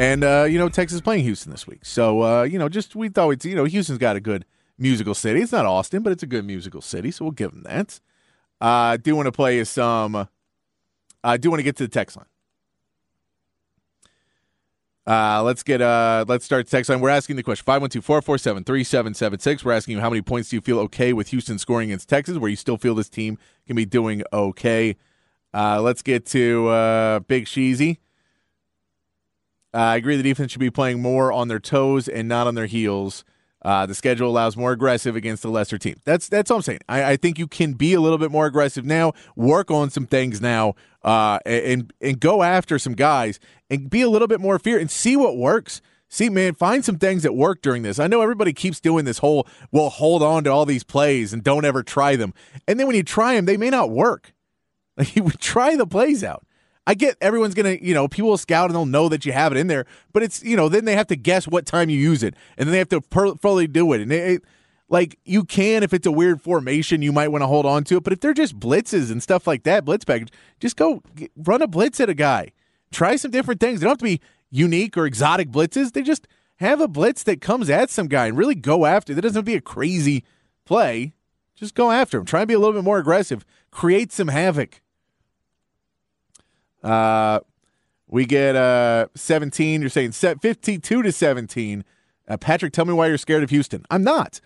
and 0.00 0.24
uh, 0.24 0.48
you 0.50 0.58
know, 0.58 0.68
Texas 0.68 1.00
playing 1.00 1.22
Houston 1.22 1.52
this 1.52 1.64
week. 1.64 1.84
So 1.84 2.22
uh, 2.22 2.42
you 2.42 2.58
know, 2.58 2.68
just 2.68 2.96
we 2.96 3.08
thought 3.08 3.28
we'd 3.28 3.44
you 3.44 3.54
know, 3.54 3.66
Houston's 3.66 3.98
got 3.98 4.16
a 4.16 4.20
good 4.20 4.44
musical 4.76 5.14
city. 5.14 5.42
It's 5.42 5.52
not 5.52 5.64
Austin, 5.64 6.02
but 6.02 6.12
it's 6.12 6.24
a 6.24 6.26
good 6.26 6.44
musical 6.44 6.80
city, 6.80 7.12
so 7.12 7.24
we'll 7.24 7.32
give 7.32 7.52
them 7.52 7.62
that. 7.62 8.00
Uh, 8.60 8.64
I 8.64 8.96
do 8.96 9.14
want 9.14 9.26
to 9.26 9.32
play 9.32 9.62
some. 9.62 10.28
I 11.22 11.36
do 11.36 11.50
want 11.50 11.60
to 11.60 11.64
get 11.64 11.76
to 11.76 11.84
the 11.84 11.88
text 11.88 12.16
line. 12.16 12.26
Uh, 15.04 15.42
let's 15.42 15.64
get 15.64 15.80
uh 15.82 16.24
let's 16.28 16.44
start 16.44 16.68
text 16.68 16.88
line. 16.88 17.00
We're 17.00 17.08
asking 17.10 17.34
the 17.36 17.42
question 17.42 17.64
512-447-3776. 17.66 19.64
We're 19.64 19.72
asking 19.72 19.96
you 19.96 20.00
how 20.00 20.10
many 20.10 20.22
points 20.22 20.50
do 20.50 20.56
you 20.56 20.60
feel 20.60 20.78
okay 20.80 21.12
with 21.12 21.28
Houston 21.28 21.58
scoring 21.58 21.90
against 21.90 22.08
Texas, 22.08 22.38
where 22.38 22.50
you 22.50 22.56
still 22.56 22.76
feel 22.76 22.94
this 22.94 23.08
team 23.08 23.36
can 23.66 23.74
be 23.74 23.84
doing 23.84 24.22
okay. 24.32 24.96
Uh, 25.52 25.82
let's 25.82 26.02
get 26.02 26.24
to 26.26 26.68
uh, 26.68 27.18
Big 27.20 27.46
Sheezy. 27.46 27.98
Uh, 29.74 29.78
I 29.78 29.96
agree 29.96 30.16
the 30.16 30.22
defense 30.22 30.52
should 30.52 30.60
be 30.60 30.70
playing 30.70 31.02
more 31.02 31.32
on 31.32 31.48
their 31.48 31.58
toes 31.58 32.06
and 32.06 32.28
not 32.28 32.46
on 32.46 32.54
their 32.54 32.66
heels. 32.66 33.24
Uh, 33.64 33.86
the 33.86 33.94
schedule 33.94 34.28
allows 34.28 34.56
more 34.56 34.72
aggressive 34.72 35.14
against 35.14 35.42
the 35.42 35.48
lesser 35.48 35.78
team. 35.78 35.94
That's 36.04 36.28
that's 36.28 36.50
all 36.50 36.58
I'm 36.58 36.62
saying. 36.62 36.80
I, 36.88 37.12
I 37.12 37.16
think 37.16 37.38
you 37.38 37.46
can 37.46 37.74
be 37.74 37.94
a 37.94 38.00
little 38.00 38.18
bit 38.18 38.30
more 38.30 38.46
aggressive 38.46 38.84
now, 38.84 39.12
work 39.36 39.70
on 39.70 39.88
some 39.88 40.06
things 40.06 40.40
now, 40.40 40.74
uh, 41.04 41.38
and 41.44 41.92
and 42.00 42.20
go 42.20 42.42
after 42.42 42.78
some 42.78 42.94
guys 42.94 43.40
and 43.70 43.90
be 43.90 44.02
a 44.02 44.08
little 44.08 44.28
bit 44.28 44.40
more 44.40 44.58
fear 44.58 44.78
and 44.78 44.90
see 44.90 45.16
what 45.16 45.36
works. 45.36 45.80
See, 46.08 46.28
man, 46.28 46.52
find 46.52 46.84
some 46.84 46.98
things 46.98 47.22
that 47.22 47.34
work 47.34 47.62
during 47.62 47.82
this. 47.82 47.98
I 47.98 48.06
know 48.06 48.20
everybody 48.20 48.52
keeps 48.52 48.80
doing 48.80 49.06
this 49.06 49.16
whole, 49.16 49.46
well, 49.70 49.88
hold 49.88 50.22
on 50.22 50.44
to 50.44 50.50
all 50.50 50.66
these 50.66 50.84
plays 50.84 51.32
and 51.32 51.42
don't 51.42 51.64
ever 51.64 51.82
try 51.82 52.16
them. 52.16 52.34
And 52.68 52.78
then 52.78 52.86
when 52.86 52.96
you 52.96 53.02
try 53.02 53.34
them, 53.34 53.46
they 53.46 53.56
may 53.56 53.70
not 53.70 53.90
work. 53.90 54.34
Like 54.94 55.16
you 55.16 55.22
would 55.22 55.40
try 55.40 55.74
the 55.74 55.86
plays 55.86 56.22
out. 56.22 56.44
I 56.86 56.92
get 56.92 57.16
everyone's 57.22 57.54
gonna, 57.54 57.78
you 57.80 57.94
know, 57.94 58.08
people 58.08 58.28
will 58.28 58.36
scout 58.36 58.66
and 58.66 58.74
they'll 58.74 58.84
know 58.84 59.08
that 59.08 59.24
you 59.24 59.32
have 59.32 59.52
it 59.52 59.58
in 59.58 59.66
there, 59.66 59.86
but 60.12 60.22
it's, 60.22 60.42
you 60.42 60.54
know, 60.54 60.68
then 60.68 60.84
they 60.84 60.96
have 60.96 61.06
to 61.06 61.16
guess 61.16 61.48
what 61.48 61.64
time 61.64 61.88
you 61.88 61.98
use 61.98 62.22
it, 62.22 62.34
and 62.58 62.66
then 62.66 62.72
they 62.72 62.78
have 62.78 62.90
to 62.90 63.00
per- 63.00 63.34
fully 63.36 63.66
do 63.66 63.90
it. 63.94 64.02
And 64.02 64.12
it, 64.12 64.30
it, 64.30 64.42
like 64.92 65.18
you 65.24 65.44
can, 65.44 65.82
if 65.82 65.94
it's 65.94 66.06
a 66.06 66.12
weird 66.12 66.42
formation, 66.42 67.00
you 67.00 67.12
might 67.12 67.28
want 67.28 67.40
to 67.40 67.46
hold 67.46 67.64
on 67.64 67.82
to 67.84 67.96
it. 67.96 68.04
But 68.04 68.12
if 68.12 68.20
they're 68.20 68.34
just 68.34 68.60
blitzes 68.60 69.10
and 69.10 69.22
stuff 69.22 69.46
like 69.46 69.62
that, 69.62 69.86
blitz 69.86 70.04
package, 70.04 70.28
just 70.60 70.76
go 70.76 71.02
get, 71.16 71.32
run 71.34 71.62
a 71.62 71.66
blitz 71.66 71.98
at 71.98 72.10
a 72.10 72.14
guy. 72.14 72.52
Try 72.92 73.16
some 73.16 73.30
different 73.30 73.58
things. 73.58 73.80
They 73.80 73.84
don't 73.84 73.92
have 73.92 73.98
to 73.98 74.04
be 74.04 74.20
unique 74.50 74.98
or 74.98 75.06
exotic 75.06 75.50
blitzes. 75.50 75.94
They 75.94 76.02
just 76.02 76.28
have 76.56 76.78
a 76.78 76.88
blitz 76.88 77.22
that 77.22 77.40
comes 77.40 77.70
at 77.70 77.88
some 77.88 78.06
guy 78.06 78.26
and 78.26 78.36
really 78.36 78.54
go 78.54 78.84
after. 78.84 79.14
That 79.14 79.22
doesn't 79.22 79.36
have 79.36 79.44
to 79.46 79.50
be 79.50 79.56
a 79.56 79.62
crazy 79.62 80.24
play. 80.66 81.14
Just 81.56 81.74
go 81.74 81.90
after 81.90 82.18
him. 82.18 82.26
Try 82.26 82.42
and 82.42 82.48
be 82.48 82.54
a 82.54 82.58
little 82.58 82.74
bit 82.74 82.84
more 82.84 82.98
aggressive. 82.98 83.46
Create 83.70 84.12
some 84.12 84.28
havoc. 84.28 84.82
Uh, 86.82 87.40
we 88.08 88.26
get 88.26 88.56
uh 88.56 89.06
17. 89.14 89.80
You're 89.80 89.88
saying 89.88 90.12
set 90.12 90.42
52 90.42 91.02
to 91.02 91.10
17. 91.10 91.82
Uh, 92.28 92.36
Patrick, 92.36 92.74
tell 92.74 92.84
me 92.84 92.92
why 92.92 93.06
you're 93.06 93.16
scared 93.16 93.42
of 93.42 93.48
Houston. 93.48 93.86
I'm 93.90 94.04
not. 94.04 94.40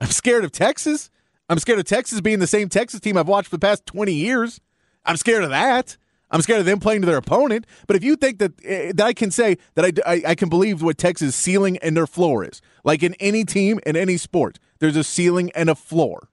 I'm 0.00 0.10
scared 0.10 0.44
of 0.44 0.52
Texas. 0.52 1.10
I'm 1.48 1.58
scared 1.58 1.78
of 1.78 1.84
Texas 1.84 2.20
being 2.20 2.38
the 2.38 2.46
same 2.46 2.68
Texas 2.68 3.00
team 3.00 3.16
I've 3.16 3.28
watched 3.28 3.48
for 3.48 3.56
the 3.56 3.60
past 3.60 3.86
20 3.86 4.12
years. 4.12 4.60
I'm 5.04 5.16
scared 5.16 5.44
of 5.44 5.50
that. 5.50 5.96
I'm 6.30 6.40
scared 6.40 6.60
of 6.60 6.66
them 6.66 6.80
playing 6.80 7.02
to 7.02 7.06
their 7.06 7.18
opponent. 7.18 7.66
But 7.86 7.96
if 7.96 8.02
you 8.02 8.16
think 8.16 8.38
that 8.38 8.52
uh, 8.64 8.92
that 8.94 9.06
I 9.06 9.12
can 9.12 9.30
say 9.30 9.58
that 9.74 9.84
I, 9.84 10.12
I, 10.12 10.22
I 10.28 10.34
can 10.34 10.48
believe 10.48 10.82
what 10.82 10.98
Texas' 10.98 11.36
ceiling 11.36 11.78
and 11.78 11.96
their 11.96 12.06
floor 12.06 12.44
is, 12.44 12.60
like 12.82 13.02
in 13.02 13.14
any 13.20 13.44
team 13.44 13.78
in 13.86 13.94
any 13.94 14.16
sport, 14.16 14.58
there's 14.80 14.96
a 14.96 15.04
ceiling 15.04 15.52
and 15.54 15.68
a 15.68 15.74
floor 15.74 16.28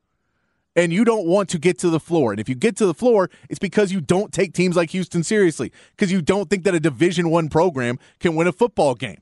and 0.76 0.94
you 0.94 1.04
don't 1.04 1.26
want 1.26 1.50
to 1.50 1.60
get 1.60 1.78
to 1.80 1.90
the 1.90 2.00
floor. 2.00 2.32
And 2.32 2.40
if 2.40 2.48
you 2.48 2.56
get 2.56 2.76
to 2.78 2.86
the 2.86 2.94
floor, 2.94 3.30
it's 3.50 3.60
because 3.60 3.92
you 3.92 4.02
don't 4.02 4.32
take 4.32 4.54
teams 4.54 4.76
like 4.76 4.92
Houston 4.92 5.24
seriously, 5.24 5.72
because 5.92 6.12
you 6.12 6.22
don't 6.22 6.50
think 6.50 6.64
that 6.64 6.76
a 6.76 6.80
Division 6.80 7.30
One 7.30 7.50
program 7.50 8.00
can 8.20 8.36
win 8.36 8.48
a 8.48 8.52
football 8.52 8.96
game, 8.96 9.22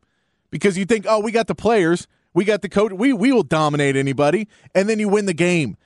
because 0.51 0.77
you 0.77 0.85
think, 0.85 1.05
oh, 1.07 1.19
we 1.19 1.31
got 1.31 1.47
the 1.47 1.55
players, 1.55 2.07
we 2.33 2.45
got 2.45 2.61
the 2.61 2.69
coach, 2.69 2.91
we 2.91 3.13
we 3.13 3.31
will 3.31 3.43
dominate 3.43 3.95
anybody, 3.95 4.47
and 4.75 4.87
then 4.87 4.99
you 4.99 5.09
win 5.09 5.25
the 5.25 5.33
game. 5.33 5.77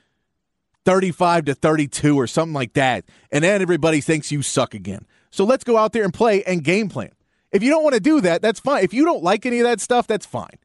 35 0.85 1.45
to 1.45 1.55
32 1.55 2.19
or 2.19 2.27
something 2.27 2.53
like 2.53 2.73
that. 2.73 3.05
And 3.31 3.43
then 3.43 3.61
everybody 3.61 4.01
thinks 4.01 4.33
you 4.33 4.41
suck 4.41 4.73
again. 4.73 5.05
So 5.31 5.45
let's 5.45 5.63
go 5.63 5.77
out 5.77 5.93
there 5.93 6.03
and 6.03 6.13
play 6.13 6.43
and 6.43 6.63
game 6.63 6.89
plan. 6.89 7.11
If 7.53 7.63
you 7.63 7.69
don't 7.69 7.83
want 7.83 7.93
to 7.93 8.01
do 8.01 8.19
that, 8.21 8.41
that's 8.41 8.59
fine. 8.59 8.83
If 8.83 8.93
you 8.93 9.05
don't 9.05 9.23
like 9.23 9.45
any 9.45 9.59
of 9.59 9.65
that 9.65 9.79
stuff, 9.79 10.07
that's 10.07 10.25
fine. 10.25 10.59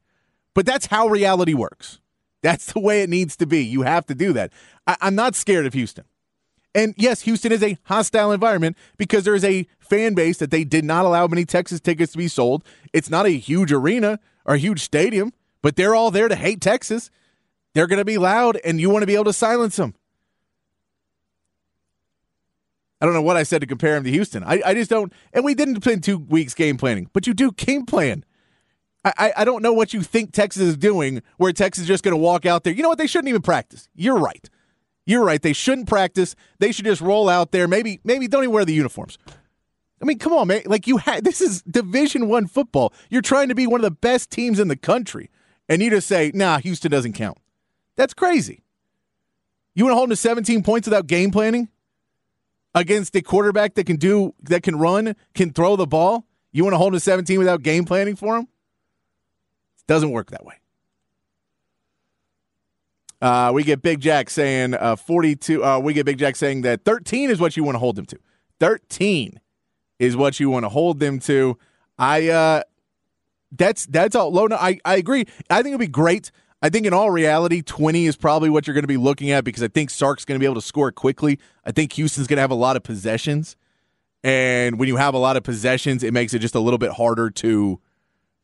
But 0.53 0.65
that's 0.65 0.87
how 0.87 1.07
reality 1.07 1.53
works. 1.53 1.99
That's 2.41 2.73
the 2.73 2.79
way 2.79 3.01
it 3.01 3.09
needs 3.09 3.35
to 3.37 3.45
be. 3.45 3.63
You 3.63 3.83
have 3.83 4.05
to 4.07 4.15
do 4.15 4.33
that. 4.33 4.51
I, 4.87 4.97
I'm 5.01 5.15
not 5.15 5.35
scared 5.35 5.65
of 5.65 5.73
Houston. 5.73 6.05
And 6.75 6.93
yes, 6.97 7.21
Houston 7.21 7.51
is 7.51 7.63
a 7.63 7.77
hostile 7.83 8.31
environment 8.31 8.77
because 8.97 9.23
there 9.23 9.35
is 9.35 9.43
a 9.43 9.67
fan 9.79 10.13
base 10.13 10.37
that 10.37 10.51
they 10.51 10.63
did 10.63 10.85
not 10.85 11.05
allow 11.05 11.27
many 11.27 11.45
Texas 11.45 11.79
tickets 11.79 12.11
to 12.11 12.17
be 12.17 12.27
sold. 12.27 12.63
It's 12.93 13.09
not 13.09 13.25
a 13.25 13.31
huge 13.31 13.71
arena 13.71 14.19
or 14.45 14.55
a 14.55 14.59
huge 14.59 14.81
stadium, 14.81 15.33
but 15.61 15.75
they're 15.75 15.95
all 15.95 16.11
there 16.11 16.27
to 16.27 16.35
hate 16.35 16.61
Texas. 16.61 17.09
They're 17.73 17.87
going 17.87 17.99
to 17.99 18.05
be 18.05 18.17
loud, 18.17 18.59
and 18.63 18.79
you 18.79 18.89
want 18.89 19.03
to 19.03 19.07
be 19.07 19.15
able 19.15 19.25
to 19.25 19.33
silence 19.33 19.75
them. 19.75 19.95
I 23.01 23.05
don't 23.05 23.13
know 23.13 23.21
what 23.21 23.37
I 23.37 23.43
said 23.43 23.61
to 23.61 23.67
compare 23.67 23.95
him 23.95 24.03
to 24.03 24.11
Houston. 24.11 24.43
I, 24.43 24.61
I 24.65 24.73
just 24.73 24.89
don't. 24.89 25.13
And 25.31 25.45
we 25.45 25.55
didn't 25.55 25.81
spend 25.81 26.03
two 26.03 26.17
weeks 26.17 26.53
game 26.53 26.77
planning, 26.77 27.09
but 27.13 27.27
you 27.27 27.33
do 27.33 27.51
game 27.51 27.85
plan. 27.85 28.25
I, 29.05 29.31
I 29.37 29.45
don't 29.45 29.63
know 29.63 29.71
what 29.71 29.93
you 29.93 30.01
think 30.01 30.33
Texas 30.33 30.61
is 30.61 30.77
doing 30.77 31.21
where 31.37 31.53
Texas 31.53 31.83
is 31.83 31.87
just 31.87 32.03
going 32.03 32.13
to 32.13 32.17
walk 32.17 32.45
out 32.45 32.65
there. 32.65 32.73
You 32.73 32.83
know 32.83 32.89
what? 32.89 32.97
They 32.97 33.07
shouldn't 33.07 33.29
even 33.29 33.41
practice. 33.41 33.87
You're 33.95 34.17
right. 34.17 34.49
You're 35.05 35.23
right. 35.23 35.41
They 35.41 35.53
shouldn't 35.53 35.87
practice. 35.87 36.35
They 36.59 36.73
should 36.73 36.83
just 36.83 36.99
roll 36.99 37.29
out 37.29 37.51
there. 37.53 37.65
Maybe 37.67 38.01
maybe 38.03 38.27
don't 38.27 38.43
even 38.43 38.53
wear 38.53 38.65
the 38.65 38.73
uniforms. 38.73 39.17
I 40.01 40.05
mean, 40.05 40.19
come 40.19 40.33
on, 40.33 40.47
man. 40.47 40.63
Like 40.65 40.85
you 40.85 40.97
had 40.97 41.23
this 41.23 41.39
is 41.39 41.61
Division 41.63 42.27
1 42.27 42.47
football. 42.47 42.93
You're 43.09 43.21
trying 43.21 43.47
to 43.47 43.55
be 43.55 43.67
one 43.67 43.79
of 43.79 43.85
the 43.85 43.91
best 43.91 44.29
teams 44.31 44.59
in 44.59 44.67
the 44.67 44.75
country 44.75 45.29
and 45.69 45.81
you 45.81 45.89
just 45.89 46.07
say, 46.07 46.31
"Nah, 46.33 46.57
Houston 46.59 46.91
doesn't 46.91 47.13
count." 47.13 47.37
That's 47.95 48.13
crazy. 48.13 48.63
You 49.75 49.85
want 49.85 49.93
to 49.93 49.97
hold 49.97 50.09
them 50.09 50.15
to 50.15 50.21
17 50.21 50.63
points 50.63 50.87
without 50.87 51.07
game 51.07 51.31
planning 51.31 51.69
against 52.75 53.15
a 53.15 53.21
quarterback 53.21 53.75
that 53.75 53.85
can 53.85 53.95
do 53.95 54.33
that 54.41 54.63
can 54.63 54.77
run, 54.77 55.15
can 55.33 55.53
throw 55.53 55.75
the 55.75 55.87
ball? 55.87 56.25
You 56.51 56.63
want 56.63 56.73
to 56.73 56.77
hold 56.77 56.93
them 56.93 56.97
to 56.97 57.03
17 57.03 57.39
without 57.39 57.61
game 57.61 57.85
planning 57.85 58.15
for 58.15 58.35
them? 58.35 58.47
Doesn't 59.87 60.11
work 60.11 60.31
that 60.31 60.45
way. 60.45 60.55
Uh, 63.21 63.51
we 63.53 63.63
get 63.63 63.81
Big 63.81 63.99
Jack 63.99 64.29
saying 64.29 64.73
uh, 64.75 64.95
42. 64.95 65.63
Uh, 65.63 65.79
we 65.79 65.93
get 65.93 66.05
Big 66.05 66.17
Jack 66.17 66.35
saying 66.35 66.61
that 66.61 66.85
13 66.85 67.29
is 67.29 67.39
what 67.39 67.57
you 67.57 67.63
want 67.63 67.75
to 67.75 67.79
hold 67.79 67.95
them 67.95 68.05
to. 68.05 68.19
13 68.59 69.39
is 69.97 70.15
what 70.15 70.39
you 70.39 70.49
want 70.49 70.63
to 70.63 70.69
hold 70.69 70.99
them 70.99 71.19
to. 71.19 71.57
I 71.97 72.29
uh, 72.29 72.63
that's 73.51 73.85
that's 73.87 74.15
all 74.15 74.31
low. 74.31 74.47
No, 74.47 74.55
I 74.55 74.79
I 74.85 74.95
agree. 74.95 75.25
I 75.49 75.57
think 75.57 75.73
it'd 75.73 75.79
be 75.79 75.87
great. 75.87 76.31
I 76.61 76.69
think 76.69 76.85
in 76.85 76.93
all 76.93 77.09
reality, 77.09 77.61
20 77.61 78.05
is 78.05 78.17
probably 78.17 78.49
what 78.49 78.67
you're 78.67 78.73
going 78.73 78.83
to 78.83 78.87
be 78.87 78.97
looking 78.97 79.31
at 79.31 79.45
because 79.45 79.63
I 79.63 79.69
think 79.69 79.89
Sark's 79.89 80.25
going 80.25 80.37
to 80.37 80.39
be 80.39 80.45
able 80.45 80.55
to 80.55 80.61
score 80.61 80.91
quickly. 80.91 81.39
I 81.65 81.71
think 81.71 81.93
Houston's 81.93 82.27
going 82.27 82.35
to 82.35 82.41
have 82.41 82.51
a 82.51 82.55
lot 82.55 82.75
of 82.75 82.83
possessions. 82.83 83.55
And 84.25 84.77
when 84.77 84.89
you 84.89 84.97
have 84.97 85.13
a 85.13 85.17
lot 85.17 85.37
of 85.37 85.43
possessions, 85.43 86.03
it 86.03 86.13
makes 86.13 86.33
it 86.33 86.39
just 86.39 86.55
a 86.55 86.59
little 86.59 86.77
bit 86.77 86.91
harder 86.91 87.29
to 87.29 87.79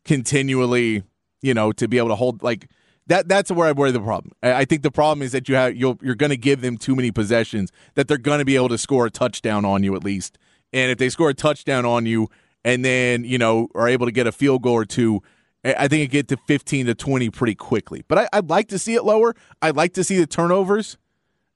continually, 0.05 1.03
you 1.41 1.53
know, 1.53 1.73
to 1.73 1.89
be 1.89 1.97
able 1.97 2.09
to 2.09 2.15
hold 2.15 2.41
like 2.41 2.69
that. 3.07 3.27
That's 3.27 3.51
where 3.51 3.67
I 3.67 3.73
worry 3.73 3.91
the 3.91 3.99
problem. 3.99 4.31
I 4.41 4.63
think 4.63 4.83
the 4.83 4.91
problem 4.91 5.21
is 5.21 5.33
that 5.33 5.49
you 5.49 5.55
have 5.55 5.75
you'll, 5.75 5.99
you're 6.01 6.15
going 6.15 6.29
to 6.29 6.37
give 6.37 6.61
them 6.61 6.77
too 6.77 6.95
many 6.95 7.11
possessions 7.11 7.71
that 7.95 8.07
they're 8.07 8.17
going 8.17 8.39
to 8.39 8.45
be 8.45 8.55
able 8.55 8.69
to 8.69 8.77
score 8.77 9.05
a 9.05 9.11
touchdown 9.11 9.65
on 9.65 9.83
you 9.83 9.93
at 9.95 10.05
least. 10.05 10.37
And 10.71 10.89
if 10.89 10.97
they 10.97 11.09
score 11.09 11.29
a 11.29 11.33
touchdown 11.33 11.85
on 11.85 12.05
you 12.05 12.29
and 12.65 12.83
then 12.83 13.23
you 13.23 13.37
know 13.37 13.69
are 13.73 13.87
able 13.87 14.07
to 14.07 14.11
get 14.11 14.27
a 14.27 14.33
field 14.33 14.63
goal 14.63 14.73
or 14.73 14.83
two, 14.83 15.21
I 15.63 15.87
think 15.87 16.03
it 16.03 16.07
get 16.07 16.27
to 16.29 16.37
15 16.47 16.87
to 16.87 16.95
20 16.95 17.29
pretty 17.29 17.55
quickly. 17.55 18.03
But 18.07 18.17
I, 18.17 18.27
I'd 18.33 18.49
like 18.49 18.67
to 18.69 18.79
see 18.79 18.95
it 18.95 19.05
lower. 19.05 19.33
I'd 19.61 19.77
like 19.77 19.93
to 19.93 20.03
see 20.03 20.17
the 20.17 20.27
turnovers. 20.27 20.97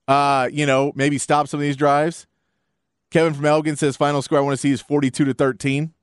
Uh, 0.08 0.48
you 0.52 0.66
know, 0.66 0.94
maybe 0.96 1.18
stop 1.18 1.48
some 1.48 1.60
of 1.60 1.62
these 1.64 1.76
drives. 1.76 2.26
Kevin 3.12 3.34
from 3.34 3.46
Elgin 3.46 3.76
says 3.76 3.98
final 3.98 4.22
score 4.22 4.38
I 4.38 4.42
want 4.42 4.54
to 4.54 4.58
see 4.58 4.72
is 4.72 4.82
42 4.82 5.26
to 5.26 5.34
13. 5.34 5.94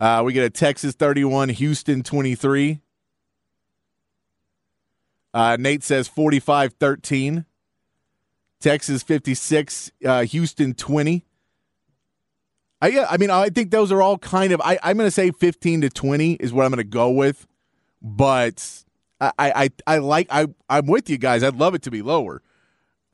Uh, 0.00 0.22
we 0.24 0.32
get 0.32 0.44
a 0.44 0.50
Texas 0.50 0.94
31, 0.94 1.50
Houston 1.50 2.02
23. 2.02 2.80
Uh, 5.32 5.56
Nate 5.60 5.82
says 5.82 6.08
45 6.08 6.74
13. 6.74 7.44
Texas 8.60 9.02
56, 9.02 9.92
uh, 10.06 10.22
Houston 10.24 10.72
20. 10.72 11.26
I, 12.80 12.88
yeah, 12.88 13.06
I 13.08 13.16
mean, 13.16 13.30
I 13.30 13.48
think 13.48 13.70
those 13.70 13.90
are 13.92 14.02
all 14.02 14.18
kind 14.18 14.52
of. 14.52 14.60
I, 14.60 14.78
I'm 14.82 14.96
going 14.96 15.06
to 15.06 15.10
say 15.10 15.30
15 15.30 15.82
to 15.82 15.90
20 15.90 16.34
is 16.34 16.52
what 16.52 16.64
I'm 16.64 16.70
going 16.70 16.78
to 16.78 16.84
go 16.84 17.10
with, 17.10 17.46
but 18.02 18.84
I, 19.20 19.32
I, 19.38 19.70
I 19.86 19.98
like. 19.98 20.26
I, 20.30 20.46
I'm 20.68 20.86
with 20.86 21.08
you 21.08 21.18
guys. 21.18 21.42
I'd 21.42 21.56
love 21.56 21.74
it 21.74 21.82
to 21.82 21.90
be 21.90 22.02
lower, 22.02 22.42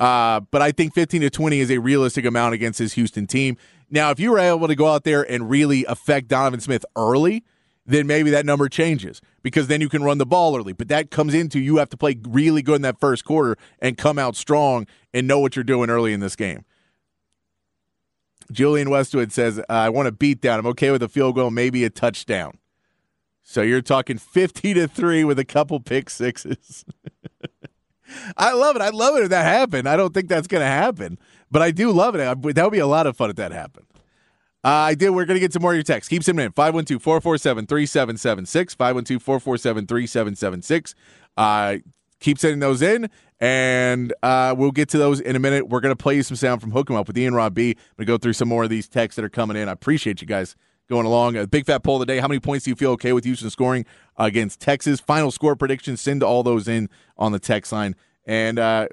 uh, 0.01 0.41
but 0.51 0.63
I 0.63 0.73
think 0.73 0.95
15 0.95 1.21
to 1.23 1.31
20 1.31 1.61
is 1.61 1.71
a 1.71 1.79
realistic 1.79 2.25
amount 2.25 2.55
against 2.55 2.79
this 2.79 2.95
Houston 2.95 3.27
team. 3.27 3.57
Now, 3.91 4.11
if 4.11 4.21
you 4.21 4.31
were 4.31 4.39
able 4.39 4.69
to 4.69 4.75
go 4.75 4.89
out 4.89 5.05
there 5.05 5.29
and 5.31 5.51
really 5.51 5.85
affect 5.85 6.29
Donovan 6.29 6.61
Smith 6.61 6.85
early, 6.97 7.45
then 7.87 8.07
maybe 8.07 8.31
that 8.31 8.47
number 8.47 8.69
changes 8.69 9.21
because 9.43 9.67
then 9.67 9.81
you 9.81 9.89
can 9.89 10.03
run 10.03 10.19
the 10.19 10.27
ball 10.27 10.57
early. 10.57 10.73
But 10.73 10.89
that 10.89 11.11
comes 11.11 11.35
into 11.35 11.59
you 11.59 11.77
have 11.79 11.91
to 11.91 11.97
play 11.97 12.17
really 12.29 12.63
good 12.63 12.77
in 12.77 12.83
that 12.83 13.01
first 13.01 13.25
quarter 13.25 13.57
and 13.81 13.99
come 13.99 14.19
out 14.19 14.37
strong 14.37 14.87
and 15.13 15.27
know 15.27 15.41
what 15.41 15.57
you're 15.57 15.65
doing 15.65 15.91
early 15.91 16.13
in 16.13 16.21
this 16.21 16.37
game. 16.37 16.65
Julian 18.51 18.91
Westwood 18.91 19.33
says, 19.33 19.61
I 19.69 19.89
want 19.89 20.09
a 20.09 20.13
beat 20.13 20.41
down. 20.41 20.59
I'm 20.59 20.67
okay 20.67 20.91
with 20.91 21.03
a 21.03 21.09
field 21.09 21.35
goal, 21.37 21.51
maybe 21.51 21.85
a 21.85 21.91
touchdown. 21.91 22.59
So 23.43 23.63
you're 23.63 23.83
talking 23.83 24.19
50 24.19 24.75
to 24.75 24.89
3 24.89 25.25
with 25.25 25.39
a 25.39 25.45
couple 25.45 25.81
pick 25.81 26.11
sixes. 26.11 26.85
I 28.37 28.53
love 28.53 28.77
it. 28.77 28.83
I 28.83 28.91
love 28.91 29.17
it 29.17 29.25
if 29.25 29.29
that 29.31 29.45
happened. 29.45 29.89
I 29.89 29.97
don't 29.97 30.13
think 30.13 30.29
that's 30.29 30.47
going 30.47 30.63
to 30.63 30.67
happen, 30.67 31.19
but 31.51 31.63
I 31.63 31.71
do 31.71 31.93
love 31.93 32.15
it. 32.15 32.19
That 32.19 32.65
would 32.65 32.73
be 32.73 32.79
a 32.79 32.87
lot 32.87 33.07
of 33.07 33.17
fun 33.17 33.31
if 33.31 33.37
that 33.37 33.53
happened. 33.53 33.87
Uh, 34.63 34.69
I 34.69 34.95
did. 34.95 35.11
We're 35.11 35.25
going 35.25 35.37
to 35.37 35.41
get 35.41 35.53
some 35.53 35.63
more 35.63 35.73
of 35.73 35.77
your 35.77 35.83
texts. 35.83 36.09
Keep 36.09 36.23
sending 36.23 36.45
in 36.45 36.53
512 36.53 37.03
447 37.03 37.67
3776. 37.67 38.75
512 38.75 39.23
447 39.23 39.87
3776. 39.87 40.95
Keep 42.21 42.39
sending 42.39 42.61
those 42.61 42.83
in, 42.83 43.09
and 43.41 44.13
uh, 44.23 44.55
we'll 44.57 44.71
get 44.73 44.89
to 44.91 44.99
those 44.99 45.21
in 45.21 45.37
a 45.37 45.39
minute. 45.39 45.69
We're 45.69 45.81
going 45.81 45.93
to 45.93 46.03
play 46.03 46.17
you 46.17 46.23
some 46.23 46.37
sound 46.37 46.61
from 46.61 46.71
Hook 46.73 46.91
'em 46.91 46.97
Up 46.97 47.07
with 47.09 47.17
Ian 47.19 47.35
Rob 47.35 47.55
B. 47.55 47.71
I'm 47.71 47.75
going 47.75 47.85
to 47.99 48.05
go 48.05 48.19
through 48.19 48.35
some 48.35 48.49
more 48.49 48.65
of 48.65 48.71
these 48.71 48.89
texts 48.89 49.17
that 49.17 49.25
are 49.25 49.31
coming 49.31 49.57
in. 49.57 49.69
I 49.69 49.73
appreciate 49.73 50.21
you 50.21 50.27
guys 50.27 50.55
going 50.89 51.07
along. 51.07 51.37
A 51.37 51.47
big 51.47 51.65
fat 51.67 51.83
poll 51.83 51.97
of 51.97 52.01
the 52.01 52.07
day. 52.07 52.19
How 52.19 52.29
many 52.29 52.41
points 52.41 52.65
do 52.65 52.71
you 52.71 52.77
feel 52.77 52.91
okay 52.93 53.13
with 53.13 53.25
Houston 53.25 53.49
scoring 53.49 53.87
against 54.17 54.61
Texas? 54.61 55.01
Final 55.01 55.31
score 55.31 55.57
predictions. 55.57 56.01
Send 56.01 56.23
all 56.23 56.43
those 56.43 56.69
in 56.69 56.89
on 57.17 57.33
the 57.33 57.39
text 57.39 57.73
line. 57.73 57.97
And 58.27 58.59
uh, 58.59 58.89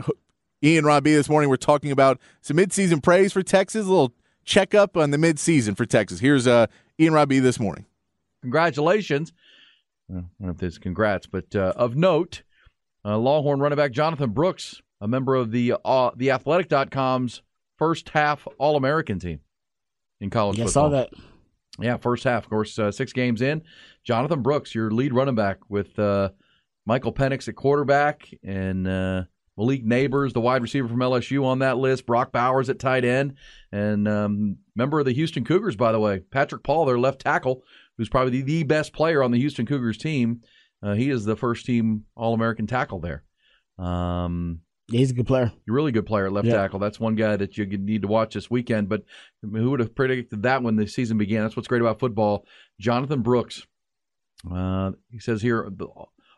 Ian 0.63 0.85
Rob 0.85 1.03
B. 1.03 1.13
this 1.13 1.27
morning, 1.27 1.49
we're 1.49 1.57
talking 1.57 1.91
about 1.91 2.19
some 2.41 2.57
midseason 2.57 3.03
praise 3.03 3.33
for 3.33 3.43
Texas. 3.43 3.85
A 3.85 3.89
little 3.89 4.13
checkup 4.45 4.95
on 4.95 5.11
the 5.11 5.17
midseason 5.17 5.75
for 5.75 5.85
Texas. 5.85 6.19
Here's 6.19 6.47
uh, 6.47 6.67
Ian 6.99 7.13
Rob 7.13 7.27
B. 7.29 7.39
this 7.39 7.59
morning. 7.59 7.85
congratulations. 8.41 9.33
I 10.09 10.13
don't 10.13 10.29
know 10.39 10.51
if 10.51 10.57
this 10.57 10.77
congrats, 10.77 11.27
but 11.27 11.53
uh, 11.53 11.73
of 11.75 11.97
note, 11.97 12.43
uh, 13.05 13.17
Longhorn 13.17 13.59
running 13.59 13.77
back 13.77 13.91
Jonathan 13.91 14.31
Brooks, 14.31 14.81
a 15.01 15.07
member 15.07 15.35
of 15.35 15.51
the 15.51 15.75
uh, 15.83 16.11
the 16.15 16.31
Athletic.com's 16.31 17.41
first 17.77 18.09
half 18.09 18.47
All 18.57 18.75
American 18.75 19.19
team 19.19 19.39
in 20.19 20.29
college 20.29 20.57
Yeah, 20.57 20.65
I 20.65 20.67
saw 20.67 20.89
that. 20.89 21.09
Yeah, 21.79 21.97
first 21.97 22.23
half. 22.23 22.43
Of 22.43 22.49
course, 22.49 22.77
uh, 22.79 22.91
six 22.91 23.13
games 23.13 23.41
in. 23.41 23.61
Jonathan 24.03 24.41
Brooks, 24.41 24.73
your 24.73 24.89
lead 24.89 25.13
running 25.13 25.35
back, 25.35 25.57
with 25.69 25.97
uh, 25.99 26.29
Michael 26.85 27.13
Penix 27.13 27.47
at 27.47 27.55
quarterback 27.55 28.27
and 28.43 28.87
uh, 28.87 29.23
Malik 29.57 29.85
Nabers, 29.85 30.33
the 30.33 30.41
wide 30.41 30.61
receiver 30.61 30.87
from 30.87 30.99
LSU, 30.99 31.43
on 31.43 31.59
that 31.59 31.77
list. 31.77 32.05
Brock 32.05 32.31
Bowers 32.31 32.69
at 32.69 32.79
tight 32.79 33.05
end, 33.05 33.35
and 33.71 34.07
um, 34.07 34.57
member 34.75 34.99
of 34.99 35.05
the 35.05 35.13
Houston 35.13 35.43
Cougars, 35.43 35.75
by 35.75 35.91
the 35.91 35.99
way, 35.99 36.19
Patrick 36.31 36.63
Paul, 36.63 36.85
their 36.85 36.99
left 36.99 37.21
tackle, 37.21 37.63
who's 37.97 38.09
probably 38.09 38.41
the, 38.41 38.43
the 38.43 38.63
best 38.63 38.93
player 38.93 39.21
on 39.21 39.31
the 39.31 39.39
Houston 39.39 39.65
Cougars 39.65 39.97
team. 39.97 40.41
Uh, 40.83 40.93
he 40.93 41.09
is 41.09 41.25
the 41.25 41.35
first 41.35 41.65
team 41.65 42.05
All 42.15 42.33
American 42.33 42.67
tackle 42.67 42.99
there. 42.99 43.23
Um, 43.79 44.61
Yeah, 44.89 44.99
he's 44.99 45.11
a 45.11 45.13
good 45.15 45.27
player. 45.27 45.45
a 45.45 45.71
really 45.71 45.91
good 45.91 46.05
player 46.05 46.27
at 46.27 46.31
left 46.33 46.47
Yeah. 46.47 46.55
tackle. 46.55 46.79
That's 46.79 46.99
one 46.99 47.15
guy 47.15 47.35
that 47.35 47.57
you 47.57 47.65
need 47.65 48.03
to 48.03 48.07
watch 48.07 48.33
this 48.33 48.49
weekend. 48.49 48.87
But 48.89 49.03
who 49.41 49.71
would 49.71 49.79
have 49.79 49.95
predicted 49.95 50.43
that 50.43 50.63
when 50.63 50.75
the 50.75 50.87
season 50.87 51.17
began? 51.17 51.41
That's 51.43 51.55
what's 51.55 51.67
great 51.67 51.81
about 51.81 51.99
football. 51.99 52.45
Jonathan 52.79 53.21
Brooks, 53.21 53.65
uh, 54.51 54.91
he 55.11 55.19
says 55.19 55.41
here, 55.41 55.69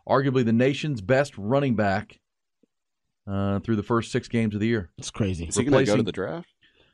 arguably 0.08 0.43
the 0.45 0.54
nation's 0.54 1.02
best 1.02 1.38
running 1.38 1.75
back 1.75 2.19
uh, 3.28 3.60
through 3.60 3.75
the 3.75 3.84
first 3.84 4.12
six 4.12 4.28
games 4.28 4.56
of 4.56 4.62
the 4.62 4.67
year. 4.67 4.89
It's 4.97 5.12
crazy. 5.12 5.45
Is 5.45 5.56
he 5.58 5.63
going 5.63 5.86
to 5.86 5.91
go 5.91 5.97
to 5.97 6.04
the 6.04 6.12
draft? 6.12 6.47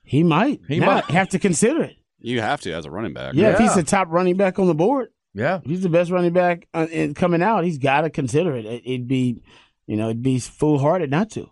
He 0.03 0.23
might. 0.23 0.61
He 0.67 0.79
Now, 0.79 0.95
might. 0.95 1.05
have 1.05 1.29
to 1.29 1.39
consider 1.39 1.83
it. 1.83 1.95
You 2.19 2.41
have 2.41 2.59
to 2.61 2.71
as 2.73 2.85
a 2.85 2.91
running 2.91 3.13
back. 3.13 3.33
Yeah, 3.35 3.53
if 3.53 3.59
he's 3.59 3.75
the 3.75 3.83
top 3.83 4.07
running 4.09 4.35
back 4.35 4.59
on 4.59 4.67
the 4.67 4.73
board, 4.75 5.09
Yeah, 5.35 5.59
he's 5.65 5.81
the 5.83 5.89
best 5.89 6.11
running 6.11 6.31
back 6.31 6.67
uh, 6.73 6.87
coming 7.13 7.43
out, 7.43 7.65
he's 7.65 7.77
got 7.77 8.01
to 8.01 8.09
consider 8.09 8.55
it. 8.55 8.65
it. 8.65 8.83
It'd 8.85 9.07
be, 9.07 9.41
you 9.85 9.97
know, 9.97 10.05
it'd 10.05 10.23
be 10.23 10.39
foolhardy 10.39 11.07
not 11.07 11.29
to. 11.31 11.51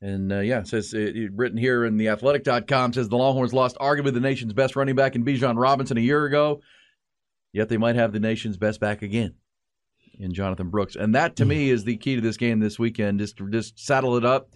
And 0.00 0.32
uh, 0.32 0.40
yeah, 0.40 0.58
it 0.58 0.66
says 0.66 0.92
it, 0.92 1.16
it- 1.16 1.32
written 1.32 1.56
here 1.56 1.84
in 1.84 1.96
the 1.96 2.08
athletic.com 2.08 2.92
says 2.92 3.08
the 3.08 3.16
Longhorns 3.16 3.54
lost 3.54 3.76
arguably 3.78 4.12
the 4.12 4.18
nation's 4.18 4.52
best 4.52 4.74
running 4.74 4.96
back 4.96 5.14
in 5.14 5.24
Bijan 5.24 5.56
Robinson 5.56 5.96
a 5.96 6.00
year 6.00 6.24
ago, 6.24 6.60
yet 7.52 7.68
they 7.68 7.76
might 7.76 7.94
have 7.94 8.12
the 8.12 8.18
nation's 8.18 8.56
best 8.56 8.80
back 8.80 9.02
again 9.02 9.34
in 10.18 10.34
Jonathan 10.34 10.70
Brooks. 10.70 10.96
And 10.96 11.14
that 11.14 11.36
to 11.36 11.44
me 11.44 11.70
is 11.70 11.84
the 11.84 11.96
key 11.98 12.16
to 12.16 12.20
this 12.20 12.36
game 12.36 12.58
this 12.58 12.76
weekend. 12.80 13.20
Just 13.20 13.40
just 13.50 13.78
saddle 13.78 14.16
it 14.16 14.24
up, 14.24 14.50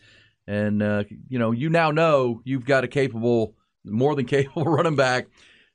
and 0.49 0.83
uh, 0.83 1.05
you 1.29 1.39
know 1.39 1.53
you 1.53 1.71
now 1.71 1.93
know 1.93 2.41
you've 2.45 2.67
got 2.67 2.83
a 2.83 2.89
capable, 2.89 3.55
more 3.85 4.17
than 4.17 4.27
capable 4.37 4.65
running 4.65 4.97
back. 4.97 5.29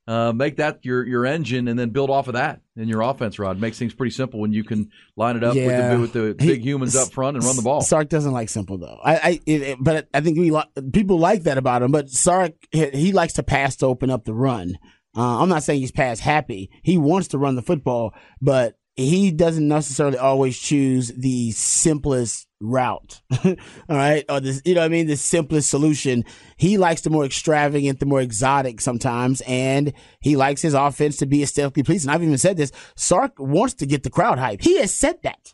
Uh, 0.08 0.34
make 0.34 0.58
that 0.58 0.80
your 0.84 1.06
your 1.06 1.26
engine, 1.26 1.68
and 1.68 1.78
then 1.78 1.92
build 1.92 2.10
off 2.10 2.28
of 2.28 2.34
that 2.34 2.60
in 2.76 2.88
your 2.88 3.02
offense. 3.02 3.38
Rod 3.38 3.60
makes 3.60 3.78
things 3.78 3.94
pretty 3.94 4.10
simple 4.12 4.40
when 4.40 4.52
you 4.52 4.64
can 4.64 4.90
line 5.16 5.38
it 5.38 5.44
up 5.44 5.54
Yeah. 5.54 5.96
with 5.98 6.12
the, 6.14 6.22
with 6.22 6.38
the 6.38 6.44
He- 6.44 6.52
big 6.54 6.64
humans 6.66 6.96
up 6.96 7.12
front 7.12 7.38
and 7.38 7.46
run 7.46 7.56
the 7.56 7.62
ball. 7.62 7.82
Sark 7.82 8.10
doesn't 8.10 8.32
like 8.32 8.50
simple 8.50 8.78
though. 8.80 8.98
I, 9.04 9.16
I 9.16 9.40
it, 9.46 9.62
it- 9.62 9.78
but 9.80 10.08
I 10.14 10.22
think 10.22 10.40
we 10.40 10.60
people 10.92 11.20
like 11.20 11.44
that 11.44 11.58
about 11.60 11.84
him. 11.84 11.92
But 11.92 12.10
Sark, 12.10 12.54
he, 12.72 12.90
he 12.90 13.12
likes 13.12 13.34
to 13.34 13.44
pass 13.44 13.76
to 13.78 13.86
open 13.86 14.10
up 14.10 14.26
the 14.26 14.34
run. 14.34 14.76
Uh, 15.16 15.42
I'm 15.42 15.50
not 15.50 15.62
saying 15.64 15.82
he's 15.82 15.92
pass 15.92 16.20
happy. 16.20 16.72
He 16.84 16.98
wants 16.98 17.28
to 17.30 17.38
run 17.38 17.56
the 17.56 17.62
football, 17.62 18.14
but 18.42 18.76
he 18.96 19.30
doesn't 19.32 19.68
necessarily 19.68 20.18
always 20.18 20.58
choose 20.58 21.10
the 21.10 21.52
simplest 21.52 22.48
route. 22.62 23.22
All 23.46 23.56
right, 23.90 24.24
or 24.30 24.40
this, 24.40 24.62
you 24.66 24.76
know, 24.76 24.82
what 24.82 24.86
I 24.86 24.90
mean, 24.90 25.08
the 25.08 25.18
simplest 25.18 25.70
solution. 25.70 26.24
He 26.58 26.78
likes 26.78 27.02
the 27.02 27.10
more 27.10 27.26
extravagant, 27.26 28.00
the 28.00 28.06
more 28.06 28.22
exotic 28.22 28.82
sometimes, 28.82 29.42
and 29.48 29.94
he 30.20 30.36
likes 30.36 30.62
his 30.62 30.74
offense 30.74 31.18
to 31.18 31.26
be 31.26 31.44
aesthetically 31.44 31.84
pleasing. 31.84 32.10
I've 32.10 32.24
even 32.24 32.38
said 32.38 32.58
this. 32.58 32.72
Sark 32.96 33.34
wants 33.38 33.74
to 33.76 33.86
get 33.86 34.04
the 34.04 34.10
crowd 34.10 34.40
hype. 34.40 34.62
He 34.62 34.78
has 34.80 34.94
said 34.94 35.22
that. 35.24 35.54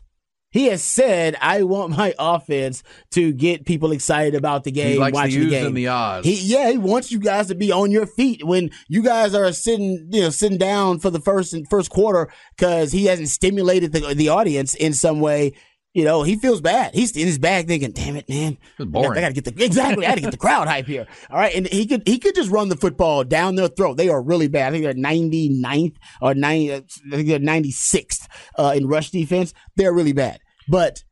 He 0.50 0.66
has 0.66 0.82
said, 0.82 1.36
"I 1.42 1.62
want 1.64 1.96
my 1.96 2.14
offense 2.18 2.82
to 3.10 3.32
get 3.32 3.66
people 3.66 3.92
excited 3.92 4.34
about 4.34 4.64
the 4.64 4.70
game, 4.70 4.92
he 4.92 4.98
likes 4.98 5.14
watching 5.14 5.34
the 5.34 5.40
use 5.40 5.50
game." 5.50 5.66
and 5.66 5.76
the 5.76 5.88
odds. 5.88 6.26
He, 6.26 6.34
yeah, 6.36 6.70
he 6.70 6.78
wants 6.78 7.12
you 7.12 7.18
guys 7.18 7.48
to 7.48 7.54
be 7.54 7.70
on 7.70 7.90
your 7.90 8.06
feet 8.06 8.44
when 8.44 8.70
you 8.88 9.02
guys 9.02 9.34
are 9.34 9.52
sitting, 9.52 10.08
you 10.10 10.22
know, 10.22 10.30
sitting 10.30 10.56
down 10.56 11.00
for 11.00 11.10
the 11.10 11.20
first 11.20 11.52
and 11.52 11.68
first 11.68 11.90
quarter 11.90 12.32
because 12.56 12.92
he 12.92 13.04
hasn't 13.06 13.28
stimulated 13.28 13.92
the 13.92 14.14
the 14.14 14.30
audience 14.30 14.74
in 14.74 14.94
some 14.94 15.20
way. 15.20 15.52
You 15.98 16.04
know, 16.04 16.22
he 16.22 16.36
feels 16.36 16.60
bad. 16.60 16.94
He's 16.94 17.16
in 17.16 17.26
his 17.26 17.40
bag 17.40 17.66
thinking, 17.66 17.90
"Damn 17.90 18.14
it, 18.14 18.28
man, 18.28 18.56
It's 18.78 18.80
I 18.82 18.84
boring. 18.84 19.20
got 19.20 19.28
to 19.28 19.34
get 19.34 19.44
the 19.44 19.64
exactly. 19.64 20.06
I 20.06 20.10
got 20.10 20.14
to 20.14 20.20
get 20.20 20.30
the 20.30 20.36
crowd 20.36 20.68
hype 20.68 20.86
here. 20.86 21.08
All 21.30 21.36
right, 21.36 21.52
and 21.52 21.66
he 21.66 21.86
could 21.86 22.06
he 22.06 22.20
could 22.20 22.36
just 22.36 22.52
run 22.52 22.68
the 22.68 22.76
football 22.76 23.24
down 23.24 23.56
their 23.56 23.66
throat. 23.66 23.96
They 23.96 24.08
are 24.08 24.22
really 24.22 24.46
bad. 24.46 24.68
I 24.68 24.70
think 24.70 24.84
they're 24.84 24.94
99th 24.94 25.96
or 26.22 26.34
90. 26.34 26.72
I 26.74 26.80
think 27.10 27.26
they're 27.26 27.40
96th 27.40 28.28
uh, 28.56 28.74
in 28.76 28.86
rush 28.86 29.10
defense. 29.10 29.52
They're 29.74 29.92
really 29.92 30.12
bad, 30.12 30.38
but. 30.68 31.02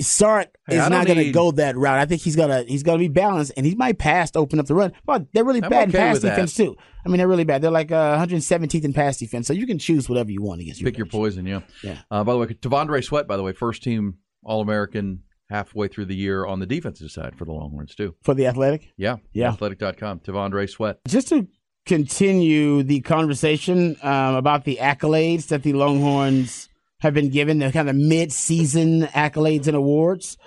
Sark 0.00 0.48
Hey, 0.66 0.76
is 0.78 0.88
don't 0.88 1.04
going 1.04 1.18
to 1.18 1.24
need- 1.24 1.34
go 1.34 1.50
that 1.52 1.76
route. 1.76 1.98
I 1.98 2.06
think 2.06 2.22
he's 2.22 2.36
gonna 2.36 2.62
he's 2.66 2.82
gonna 2.82 2.98
be 2.98 3.08
balanced, 3.08 3.52
and 3.56 3.64
he 3.66 3.74
might 3.74 3.98
pass 3.98 4.30
to 4.32 4.38
open 4.38 4.58
up 4.58 4.66
the 4.66 4.74
run. 4.74 4.92
But 5.04 5.26
they're 5.32 5.44
really 5.44 5.62
I'm 5.62 5.70
bad 5.70 5.88
in 5.88 5.92
pass 5.92 6.20
defense 6.20 6.54
too. 6.54 6.76
I 7.04 7.08
mean, 7.08 7.18
they're 7.18 7.28
really 7.28 7.44
bad. 7.44 7.62
They're 7.62 7.70
like 7.70 7.90
uh, 7.92 8.18
117th 8.24 8.84
in 8.84 8.92
pass 8.92 9.16
defense, 9.18 9.46
so 9.46 9.52
you 9.52 9.66
can 9.66 9.78
choose 9.78 10.08
whatever 10.08 10.30
you 10.30 10.42
want 10.42 10.60
against. 10.60 10.82
Pick 10.82 10.96
your 10.98 11.06
poison, 11.06 11.46
yeah. 11.46 11.60
Yeah. 11.82 11.98
Uh, 12.10 12.24
by 12.24 12.32
the 12.32 12.38
way, 12.38 12.46
T'Vondre 12.46 13.02
Sweat, 13.04 13.26
by 13.26 13.36
the 13.36 13.42
way, 13.42 13.52
first 13.52 13.82
team 13.82 14.14
All 14.42 14.60
American 14.60 15.22
halfway 15.48 15.88
through 15.88 16.04
the 16.06 16.14
year 16.14 16.46
on 16.46 16.60
the 16.60 16.66
defensive 16.66 17.10
side 17.10 17.36
for 17.36 17.44
the 17.44 17.52
Longhorns, 17.52 17.94
too. 17.94 18.14
for 18.22 18.34
the 18.34 18.46
athletic. 18.46 18.88
Yeah. 18.96 19.16
Yeah. 19.32 19.48
Athletic.com. 19.48 20.20
T'Vondre 20.20 20.68
Sweat. 20.70 20.98
just 21.08 21.28
to 21.28 21.48
continue 21.86 22.82
the 22.82 23.00
conversation 23.00 23.96
um, 24.02 24.36
about 24.36 24.64
the 24.64 24.78
accolades 24.80 25.48
that 25.48 25.62
the 25.62 25.72
Longhorns 25.72 26.68
have 27.00 27.14
been 27.14 27.30
given, 27.30 27.58
the 27.58 27.72
kind 27.72 27.90
of 27.90 27.96
mid-season 27.96 29.02
accolades 29.08 29.66
and 29.66 29.76
awards. 29.76 30.38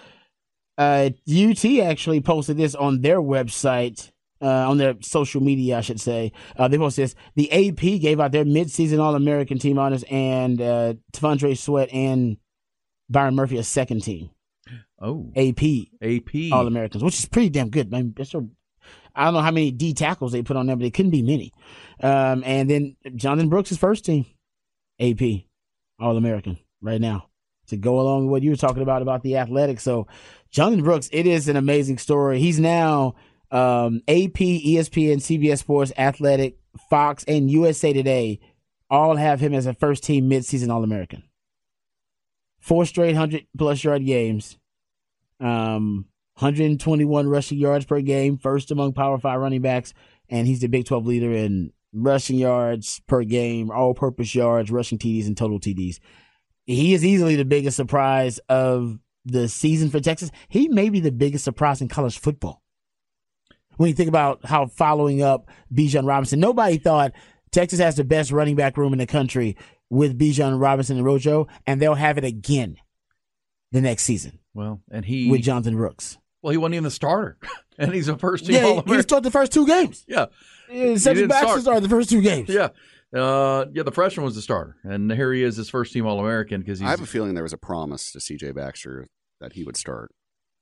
Uh, 0.77 1.09
UT 1.29 1.65
actually 1.81 2.21
posted 2.21 2.57
this 2.57 2.73
on 2.73 3.01
their 3.01 3.21
website, 3.21 4.11
uh, 4.41 4.69
on 4.69 4.77
their 4.77 4.95
social 5.01 5.41
media, 5.41 5.77
I 5.77 5.81
should 5.81 6.01
say. 6.01 6.31
Uh, 6.57 6.67
they 6.67 6.77
posted 6.77 7.03
this. 7.05 7.15
The 7.35 7.51
AP 7.51 8.01
gave 8.01 8.19
out 8.19 8.31
their 8.31 8.45
mid-season 8.45 8.99
All-American 8.99 9.59
team 9.59 9.77
honors, 9.77 10.03
and 10.09 10.59
uh, 10.61 10.93
T'Vondre 11.13 11.57
Sweat 11.57 11.89
and 11.93 12.37
Byron 13.09 13.35
Murphy 13.35 13.57
a 13.57 13.63
second 13.63 14.01
team 14.01 14.29
Oh. 15.01 15.31
AP 15.35 15.61
AP. 16.01 16.53
All 16.53 16.65
Americans, 16.65 17.03
which 17.03 17.19
is 17.19 17.25
pretty 17.25 17.49
damn 17.49 17.69
good, 17.69 17.91
man. 17.91 18.13
That's 18.15 18.33
a, 18.33 18.47
I 19.13 19.25
don't 19.25 19.33
know 19.33 19.41
how 19.41 19.51
many 19.51 19.69
D 19.69 19.93
tackles 19.93 20.31
they 20.31 20.41
put 20.43 20.55
on 20.55 20.65
there, 20.65 20.77
but 20.77 20.85
it 20.85 20.93
couldn't 20.93 21.11
be 21.11 21.21
many. 21.21 21.51
Um, 22.01 22.41
and 22.45 22.69
then 22.69 22.95
Jonathan 23.15 23.49
Brooks' 23.49 23.73
is 23.73 23.77
first 23.77 24.05
team, 24.05 24.25
AP 25.01 25.19
All 26.03 26.17
American 26.17 26.57
right 26.81 26.99
now 26.99 27.29
to 27.67 27.77
go 27.77 27.99
along 27.99 28.25
with 28.25 28.31
what 28.31 28.43
you 28.43 28.49
were 28.49 28.57
talking 28.57 28.83
about 28.83 29.01
about 29.01 29.23
the 29.23 29.37
athletics. 29.37 29.83
So 29.83 30.07
Jonathan 30.51 30.83
Brooks, 30.83 31.09
it 31.13 31.25
is 31.25 31.47
an 31.47 31.55
amazing 31.55 31.97
story. 31.97 32.39
He's 32.39 32.59
now 32.59 33.15
um, 33.51 34.01
AP, 34.07 34.33
ESPN, 34.33 35.17
CBS 35.17 35.59
Sports, 35.59 35.93
Athletic, 35.97 36.57
Fox, 36.89 37.23
and 37.25 37.49
USA 37.49 37.93
Today 37.93 38.39
all 38.89 39.15
have 39.15 39.39
him 39.39 39.53
as 39.53 39.65
a 39.65 39.73
first 39.73 40.03
team 40.03 40.29
midseason 40.29 40.71
All 40.71 40.83
American. 40.83 41.23
Four 42.59 42.85
straight 42.85 43.15
hundred 43.15 43.47
plus 43.57 43.83
yard 43.83 44.05
games. 44.05 44.57
Um, 45.39 46.05
121 46.35 47.27
rushing 47.27 47.59
yards 47.59 47.85
per 47.85 48.01
game, 48.01 48.37
first 48.37 48.71
among 48.71 48.93
Power 48.93 49.19
Five 49.19 49.39
running 49.39 49.61
backs, 49.61 49.93
and 50.29 50.47
he's 50.47 50.61
the 50.61 50.67
Big 50.67 50.85
12 50.85 51.05
leader 51.05 51.31
in 51.31 51.71
rushing 51.93 52.37
yards 52.37 53.01
per 53.07 53.23
game, 53.23 53.71
all-purpose 53.71 54.33
yards, 54.33 54.71
rushing 54.71 54.97
TDs, 54.97 55.27
and 55.27 55.37
total 55.37 55.59
TDs. 55.59 55.99
He 56.65 56.93
is 56.93 57.05
easily 57.05 57.35
the 57.35 57.45
biggest 57.45 57.77
surprise 57.77 58.39
of 58.49 58.97
the 59.25 59.47
season 59.47 59.89
for 59.89 59.99
Texas. 59.99 60.31
He 60.49 60.67
may 60.67 60.89
be 60.89 60.99
the 60.99 61.11
biggest 61.11 61.43
surprise 61.43 61.81
in 61.81 61.87
college 61.87 62.17
football. 62.17 62.61
When 63.77 63.89
you 63.89 63.95
think 63.95 64.09
about 64.09 64.45
how 64.45 64.67
following 64.67 65.21
up 65.21 65.49
Bijan 65.73 66.07
Robinson, 66.07 66.39
nobody 66.39 66.77
thought 66.77 67.13
Texas 67.51 67.79
has 67.79 67.95
the 67.95 68.03
best 68.03 68.31
running 68.31 68.55
back 68.55 68.77
room 68.77 68.93
in 68.93 68.99
the 68.99 69.05
country 69.05 69.57
with 69.89 70.17
Bijan 70.17 70.59
Robinson 70.59 70.97
and 70.97 71.05
Rojo, 71.05 71.47
and 71.65 71.81
they'll 71.81 71.93
have 71.95 72.17
it 72.17 72.23
again 72.23 72.77
the 73.71 73.81
next 73.81 74.03
season 74.03 74.39
Well, 74.53 74.81
and 74.91 75.03
he 75.03 75.29
with 75.29 75.41
Jonathan 75.41 75.75
Brooks. 75.75 76.17
Well, 76.43 76.51
he 76.51 76.57
wasn't 76.57 76.75
even 76.75 76.83
the 76.83 76.91
starter, 76.91 77.37
and 77.79 77.93
he's 77.93 78.07
a 78.09 78.17
first 78.17 78.45
team 78.45 78.55
Yeah, 78.55 78.65
All 78.65 78.81
he- 78.83 78.95
he 78.95 79.01
started 79.01 79.23
the 79.25 79.31
first 79.31 79.51
two 79.51 79.65
games. 79.65 80.05
Yeah, 80.07 80.25
Yeah, 80.69 80.95
Central 80.97 81.15
didn't 81.15 81.29
Baxter 81.29 81.47
start. 81.47 81.61
started 81.61 81.83
the 81.83 81.89
first 81.89 82.09
two 82.11 82.21
games. 82.21 82.49
yeah, 82.49 82.69
uh, 83.19 83.65
yeah. 83.73 83.83
The 83.83 83.91
freshman 83.91 84.23
was 84.25 84.35
the 84.35 84.41
starter, 84.41 84.75
and 84.83 85.11
here 85.11 85.33
he 85.33 85.41
is, 85.43 85.55
his 85.57 85.69
first 85.69 85.93
team 85.93 86.05
All 86.05 86.19
American 86.19 86.61
because 86.61 86.79
he's 86.79 86.87
I 86.87 86.91
have 86.91 87.01
a 87.01 87.05
feeling 87.05 87.33
there 87.33 87.43
was 87.43 87.53
a 87.53 87.57
promise 87.57 88.11
to 88.11 88.19
C.J. 88.19 88.51
Baxter 88.51 89.07
that 89.41 89.53
he 89.53 89.63
would 89.63 89.77
start. 89.77 90.11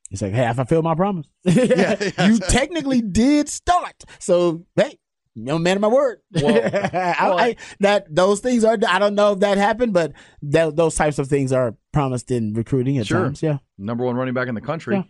He's 0.10 0.22
like, 0.22 0.34
hey, 0.34 0.46
I 0.46 0.54
fulfilled 0.54 0.84
my 0.84 0.94
promise. 0.96 1.26
yeah. 1.46 2.26
you 2.28 2.38
technically 2.40 3.02
did 3.02 3.48
start. 3.48 4.04
So, 4.20 4.66
hey, 4.76 5.00
no 5.38 5.58
man 5.58 5.78
of 5.78 5.82
my 5.82 5.88
word. 5.88 6.20
Well- 6.34 6.46
I, 6.94 7.16
well, 7.30 7.40
I, 7.40 7.56
that 7.80 8.14
those 8.14 8.42
things 8.42 8.66
are. 8.66 8.78
I 8.88 9.00
don't 9.00 9.16
know 9.16 9.32
if 9.34 9.40
that 9.40 9.58
happened, 9.58 9.94
but 9.94 10.12
that, 10.42 10.76
those 10.76 10.96
types 10.96 11.18
of 11.20 11.28
things 11.30 11.54
are 11.54 11.76
promised 11.94 12.30
in 12.32 12.54
recruiting 12.54 12.98
at 12.98 13.08
Sure. 13.08 13.24
times. 13.24 13.42
Yeah, 13.42 13.60
number 13.78 14.04
one 14.04 14.16
running 14.18 14.34
back 14.34 14.50
in 14.50 14.56
the 14.56 14.60
country. 14.62 14.96
Yeah. 14.98 15.04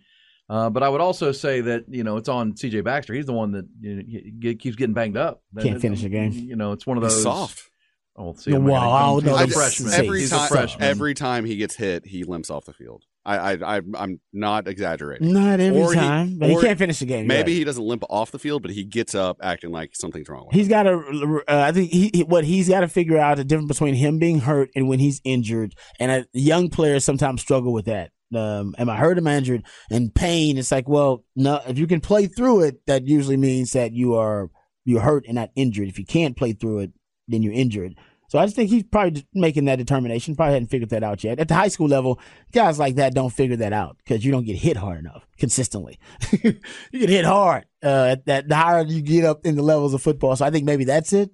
Uh, 0.51 0.69
but 0.69 0.83
I 0.83 0.89
would 0.89 0.99
also 0.99 1.31
say 1.31 1.61
that 1.61 1.85
you 1.87 2.03
know 2.03 2.17
it's 2.17 2.27
on 2.27 2.57
C.J. 2.57 2.81
Baxter. 2.81 3.13
He's 3.13 3.25
the 3.25 3.31
one 3.33 3.51
that 3.53 3.65
you 3.79 3.95
know, 3.95 4.03
he- 4.05 4.33
he 4.41 4.55
keeps 4.55 4.75
getting 4.75 4.93
banged 4.93 5.15
up. 5.15 5.41
Can't 5.61 5.79
finish 5.79 6.03
a 6.03 6.09
game. 6.09 6.33
You 6.33 6.57
know, 6.57 6.73
it's 6.73 6.85
one 6.85 6.97
of 6.97 7.03
He's 7.03 7.13
those 7.13 7.23
soft. 7.23 7.69
Oh, 8.17 8.33
see, 8.33 8.53
I'm 8.53 8.65
Wow, 8.65 8.91
I 8.91 9.01
don't 9.05 9.25
know. 9.25 9.37
He's 9.37 9.55
a 9.55 9.57
That's 9.59 9.77
freshman. 9.77 9.93
every 9.93 10.19
He's 10.19 10.29
time, 10.31 10.43
a 10.45 10.47
freshman. 10.49 10.83
every 10.83 11.13
time 11.13 11.45
he 11.45 11.55
gets 11.55 11.75
hit, 11.77 12.05
he 12.05 12.25
limps 12.25 12.49
off 12.49 12.65
the 12.65 12.73
field. 12.73 13.05
I, 13.23 13.37
I, 13.53 13.77
I 13.77 13.81
I'm 13.95 14.19
not 14.33 14.67
exaggerating. 14.67 15.31
Not 15.31 15.61
every 15.61 15.79
Or 15.79 15.93
he- 15.93 15.99
time, 15.99 16.37
but 16.37 16.49
he 16.49 16.59
can't 16.59 16.77
finish 16.77 16.99
the 16.99 17.05
game. 17.05 17.27
Maybe 17.27 17.51
Right. 17.53 17.57
he 17.59 17.63
doesn't 17.63 17.85
limp 17.85 18.03
off 18.09 18.31
the 18.31 18.39
field, 18.39 18.63
but 18.63 18.71
he 18.71 18.83
gets 18.83 19.15
up 19.15 19.37
acting 19.41 19.71
like 19.71 19.91
something's 19.95 20.27
wrong 20.27 20.47
with 20.47 20.55
He's 20.55 20.65
him. 20.65 20.69
got 20.71 20.83
to. 20.83 21.43
Uh, 21.47 21.61
I 21.67 21.71
think 21.71 21.91
he, 21.91 22.11
he- 22.13 22.23
what 22.23 22.43
he's 22.43 22.67
got 22.67 22.81
to 22.81 22.89
figure 22.89 23.17
out 23.17 23.37
the 23.37 23.45
difference 23.45 23.69
between 23.69 23.93
him 23.93 24.19
being 24.19 24.39
hurt 24.41 24.69
and 24.75 24.89
when 24.89 24.99
he's 24.99 25.21
injured. 25.23 25.73
And 25.99 26.11
uh, 26.11 26.23
young 26.33 26.69
players 26.69 27.05
sometimes 27.05 27.39
struggle 27.41 27.71
with 27.71 27.85
that. 27.85 28.11
Um, 28.35 28.75
am 28.77 28.89
I 28.89 28.97
hurt? 28.97 29.17
Am 29.17 29.27
I 29.27 29.35
injured? 29.35 29.63
And 29.89 30.13
pain. 30.13 30.57
It's 30.57 30.71
like, 30.71 30.87
well, 30.87 31.23
no. 31.35 31.61
If 31.67 31.77
you 31.77 31.87
can 31.87 32.01
play 32.01 32.27
through 32.27 32.63
it, 32.63 32.85
that 32.87 33.07
usually 33.07 33.37
means 33.37 33.71
that 33.71 33.91
you 33.93 34.15
are 34.15 34.49
you're 34.85 35.01
hurt 35.01 35.25
and 35.25 35.35
not 35.35 35.51
injured. 35.55 35.87
If 35.87 35.99
you 35.99 36.05
can't 36.05 36.37
play 36.37 36.53
through 36.53 36.79
it, 36.79 36.91
then 37.27 37.43
you're 37.43 37.53
injured. 37.53 37.95
So 38.31 38.39
I 38.39 38.45
just 38.45 38.55
think 38.55 38.69
he's 38.69 38.83
probably 38.83 39.27
making 39.33 39.65
that 39.65 39.75
determination. 39.75 40.37
Probably 40.37 40.53
hadn't 40.53 40.69
figured 40.69 40.89
that 40.91 41.03
out 41.03 41.21
yet. 41.21 41.39
At 41.39 41.49
the 41.49 41.53
high 41.53 41.67
school 41.67 41.89
level, 41.89 42.17
guys 42.53 42.79
like 42.79 42.95
that 42.95 43.13
don't 43.13 43.29
figure 43.29 43.57
that 43.57 43.73
out 43.73 43.97
because 43.97 44.23
you 44.23 44.31
don't 44.31 44.45
get 44.45 44.55
hit 44.55 44.77
hard 44.77 44.99
enough 44.99 45.27
consistently. 45.37 45.99
you 46.31 46.53
get 46.93 47.09
hit 47.09 47.25
hard. 47.25 47.65
Uh, 47.83 48.11
at 48.11 48.25
that 48.27 48.47
the 48.47 48.55
higher 48.55 48.83
you 48.83 49.01
get 49.01 49.25
up 49.25 49.45
in 49.45 49.57
the 49.57 49.61
levels 49.61 49.93
of 49.93 50.01
football. 50.01 50.33
So 50.37 50.45
I 50.45 50.49
think 50.49 50.63
maybe 50.63 50.85
that's 50.85 51.11
it. 51.11 51.29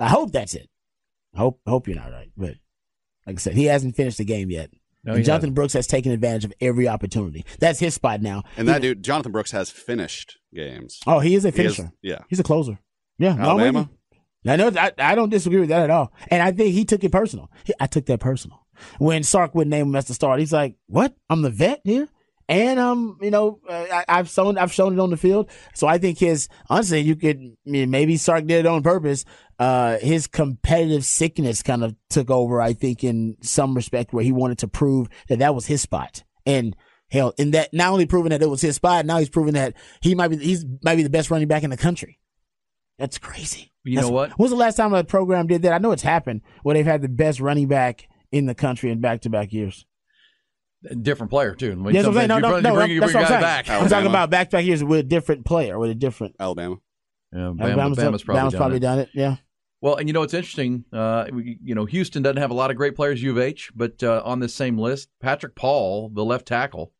I 0.00 0.08
hope 0.08 0.32
that's 0.32 0.54
it. 0.54 0.68
I 1.36 1.38
hope 1.38 1.60
hope 1.66 1.86
you're 1.86 1.96
not 1.96 2.10
right, 2.10 2.32
but 2.36 2.56
like 3.26 3.36
I 3.36 3.38
said, 3.38 3.54
he 3.54 3.66
hasn't 3.66 3.94
finished 3.94 4.18
the 4.18 4.24
game 4.24 4.50
yet. 4.50 4.70
No, 5.04 5.12
and 5.12 5.18
he 5.20 5.24
Jonathan 5.24 5.52
Brooks 5.54 5.72
has 5.72 5.86
taken 5.86 6.12
advantage 6.12 6.44
of 6.44 6.52
every 6.60 6.86
opportunity. 6.88 7.44
That's 7.58 7.78
his 7.78 7.94
spot 7.94 8.20
now. 8.20 8.42
And 8.56 8.68
that 8.68 8.82
dude, 8.82 9.02
Jonathan 9.02 9.32
Brooks, 9.32 9.50
has 9.52 9.70
finished 9.70 10.38
games. 10.54 11.00
Oh, 11.06 11.20
he 11.20 11.34
is 11.34 11.44
a 11.44 11.50
He 11.50 11.62
is- 11.64 11.76
finisher. 11.76 11.92
yeah. 12.02 12.18
He's 12.28 12.40
a 12.40 12.42
closer. 12.44 12.78
Yeah, 13.18 13.32
I'm 13.34 13.40
Alabama? 13.40 13.90
you. 14.44 14.52
I 14.52 14.56
know. 14.56 14.70
I, 14.76 14.92
I 14.98 15.14
don't 15.14 15.28
disagree 15.28 15.60
with 15.60 15.68
that 15.68 15.82
at 15.84 15.90
all. 15.90 16.12
And 16.30 16.42
I 16.42 16.52
think 16.52 16.74
he 16.74 16.84
took 16.86 17.04
it 17.04 17.12
personal. 17.12 17.50
He, 17.64 17.74
I 17.78 17.86
took 17.86 18.06
that 18.06 18.20
personal. 18.20 18.66
When 18.98 19.22
Sark 19.22 19.54
would 19.54 19.68
name 19.68 19.88
him 19.88 19.96
as 19.96 20.06
the 20.06 20.14
start, 20.14 20.40
he's 20.40 20.52
like, 20.54 20.76
"What? 20.86 21.14
I'm 21.28 21.42
the 21.42 21.50
vet 21.50 21.80
here." 21.84 22.08
And 22.50 22.80
um, 22.80 23.16
you 23.22 23.30
know, 23.30 23.60
uh, 23.68 23.86
I, 23.92 24.04
I've 24.08 24.28
shown 24.28 24.58
I've 24.58 24.72
shown 24.72 24.92
it 24.92 24.98
on 24.98 25.10
the 25.10 25.16
field. 25.16 25.48
So 25.72 25.86
I 25.86 25.98
think 25.98 26.18
his 26.18 26.48
honestly, 26.68 27.00
you 27.00 27.14
could 27.14 27.38
I 27.38 27.70
mean, 27.70 27.90
maybe 27.90 28.16
Sark 28.16 28.44
did 28.44 28.58
it 28.58 28.66
on 28.66 28.82
purpose. 28.82 29.24
Uh, 29.60 29.98
his 29.98 30.26
competitive 30.26 31.04
sickness 31.04 31.62
kind 31.62 31.84
of 31.84 31.94
took 32.08 32.28
over. 32.28 32.60
I 32.60 32.72
think 32.72 33.04
in 33.04 33.36
some 33.40 33.74
respect 33.74 34.12
where 34.12 34.24
he 34.24 34.32
wanted 34.32 34.58
to 34.58 34.68
prove 34.68 35.08
that 35.28 35.38
that 35.38 35.54
was 35.54 35.66
his 35.66 35.80
spot. 35.80 36.24
And 36.44 36.74
hell, 37.08 37.34
in 37.38 37.52
that 37.52 37.72
not 37.72 37.92
only 37.92 38.06
proving 38.06 38.30
that 38.30 38.42
it 38.42 38.50
was 38.50 38.62
his 38.62 38.74
spot, 38.74 39.06
now 39.06 39.18
he's 39.18 39.28
proving 39.28 39.54
that 39.54 39.74
he 40.00 40.16
might 40.16 40.28
be 40.28 40.38
he's 40.38 40.66
might 40.82 40.96
be 40.96 41.04
the 41.04 41.08
best 41.08 41.30
running 41.30 41.46
back 41.46 41.62
in 41.62 41.70
the 41.70 41.76
country. 41.76 42.18
That's 42.98 43.16
crazy. 43.16 43.72
You 43.84 43.94
That's- 43.94 44.10
know 44.10 44.14
what? 44.14 44.30
When 44.30 44.44
was 44.46 44.50
the 44.50 44.56
last 44.56 44.74
time 44.74 44.92
a 44.92 45.04
program 45.04 45.46
did 45.46 45.62
that? 45.62 45.72
I 45.72 45.78
know 45.78 45.92
it's 45.92 46.02
happened 46.02 46.40
where 46.64 46.74
they've 46.74 46.84
had 46.84 47.00
the 47.00 47.08
best 47.08 47.38
running 47.38 47.68
back 47.68 48.08
in 48.32 48.46
the 48.46 48.56
country 48.56 48.90
in 48.90 49.00
back 49.00 49.20
to 49.20 49.30
back 49.30 49.52
years. 49.52 49.86
Different 51.02 51.30
player 51.30 51.54
too. 51.54 51.76
When 51.82 51.94
Yes, 51.94 52.06
I'm 52.06 52.14
saying. 52.14 52.28
No, 52.28 52.36
you 52.36 52.40
no, 52.42 52.50
bring- 52.52 52.62
no. 52.62 52.70
you 52.70 52.74
bring, 52.76 52.90
you 52.92 53.00
that's 53.00 53.12
bring 53.12 53.22
what 53.24 53.30
a 53.32 53.34
I'm 53.36 53.42
saying. 53.42 53.66
back. 53.66 53.68
I'm 53.82 53.88
talking 53.88 54.06
about 54.08 54.30
back 54.30 54.48
to 54.50 54.56
back 54.56 54.64
years 54.64 54.82
with 54.82 55.00
a 55.00 55.02
different 55.02 55.44
player, 55.44 55.78
with 55.78 55.90
a 55.90 55.94
different. 55.94 56.36
Alabama. 56.40 56.76
Yeah, 57.32 57.38
Bama, 57.38 57.60
Alabama's, 57.62 57.98
Bama's 57.98 58.22
probably, 58.24 58.40
Bama's 58.42 58.52
done, 58.52 58.58
probably 58.58 58.76
it. 58.78 58.80
done 58.80 58.98
it. 59.00 59.08
Yeah. 59.12 59.36
Well, 59.82 59.96
and 59.96 60.08
you 60.08 60.12
know 60.14 60.20
what's 60.20 60.34
interesting? 60.34 60.84
Uh, 60.92 61.26
we, 61.32 61.58
you 61.62 61.74
know, 61.74 61.84
Houston 61.84 62.22
doesn't 62.22 62.38
have 62.38 62.50
a 62.50 62.54
lot 62.54 62.70
of 62.70 62.76
great 62.76 62.96
players. 62.96 63.22
U 63.22 63.30
of 63.32 63.38
H, 63.38 63.70
but 63.74 64.02
uh, 64.02 64.22
on 64.24 64.40
this 64.40 64.54
same 64.54 64.78
list, 64.78 65.08
Patrick 65.20 65.54
Paul, 65.54 66.10
the 66.14 66.24
left 66.24 66.46
tackle, 66.46 66.92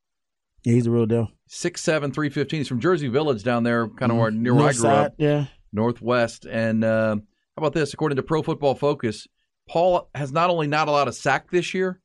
Yeah, 0.64 0.74
he's 0.74 0.86
a 0.86 0.90
real 0.90 1.06
deal. 1.06 1.30
six 1.46 1.80
seven, 1.82 2.12
three 2.12 2.28
fifteen. 2.28 2.60
He's 2.60 2.68
from 2.68 2.80
Jersey 2.80 3.08
Village 3.08 3.42
down 3.42 3.64
there, 3.64 3.88
kind 3.88 4.12
of 4.12 4.18
where 4.18 4.30
near 4.30 4.54
where 4.54 4.64
I 4.68 4.72
grew 4.72 4.80
side, 4.82 5.06
up, 5.06 5.14
Yeah. 5.18 5.46
northwest. 5.72 6.44
And 6.44 6.84
uh, 6.84 7.16
how 7.16 7.22
about 7.56 7.72
this? 7.72 7.92
According 7.94 8.16
to 8.16 8.22
Pro 8.22 8.42
Football 8.42 8.74
Focus, 8.74 9.26
Paul 9.68 10.08
has 10.14 10.32
not 10.32 10.50
only 10.50 10.66
not 10.66 10.88
allowed 10.88 11.08
a 11.08 11.12
sack 11.12 11.50
this 11.50 11.74
year, 11.74 12.00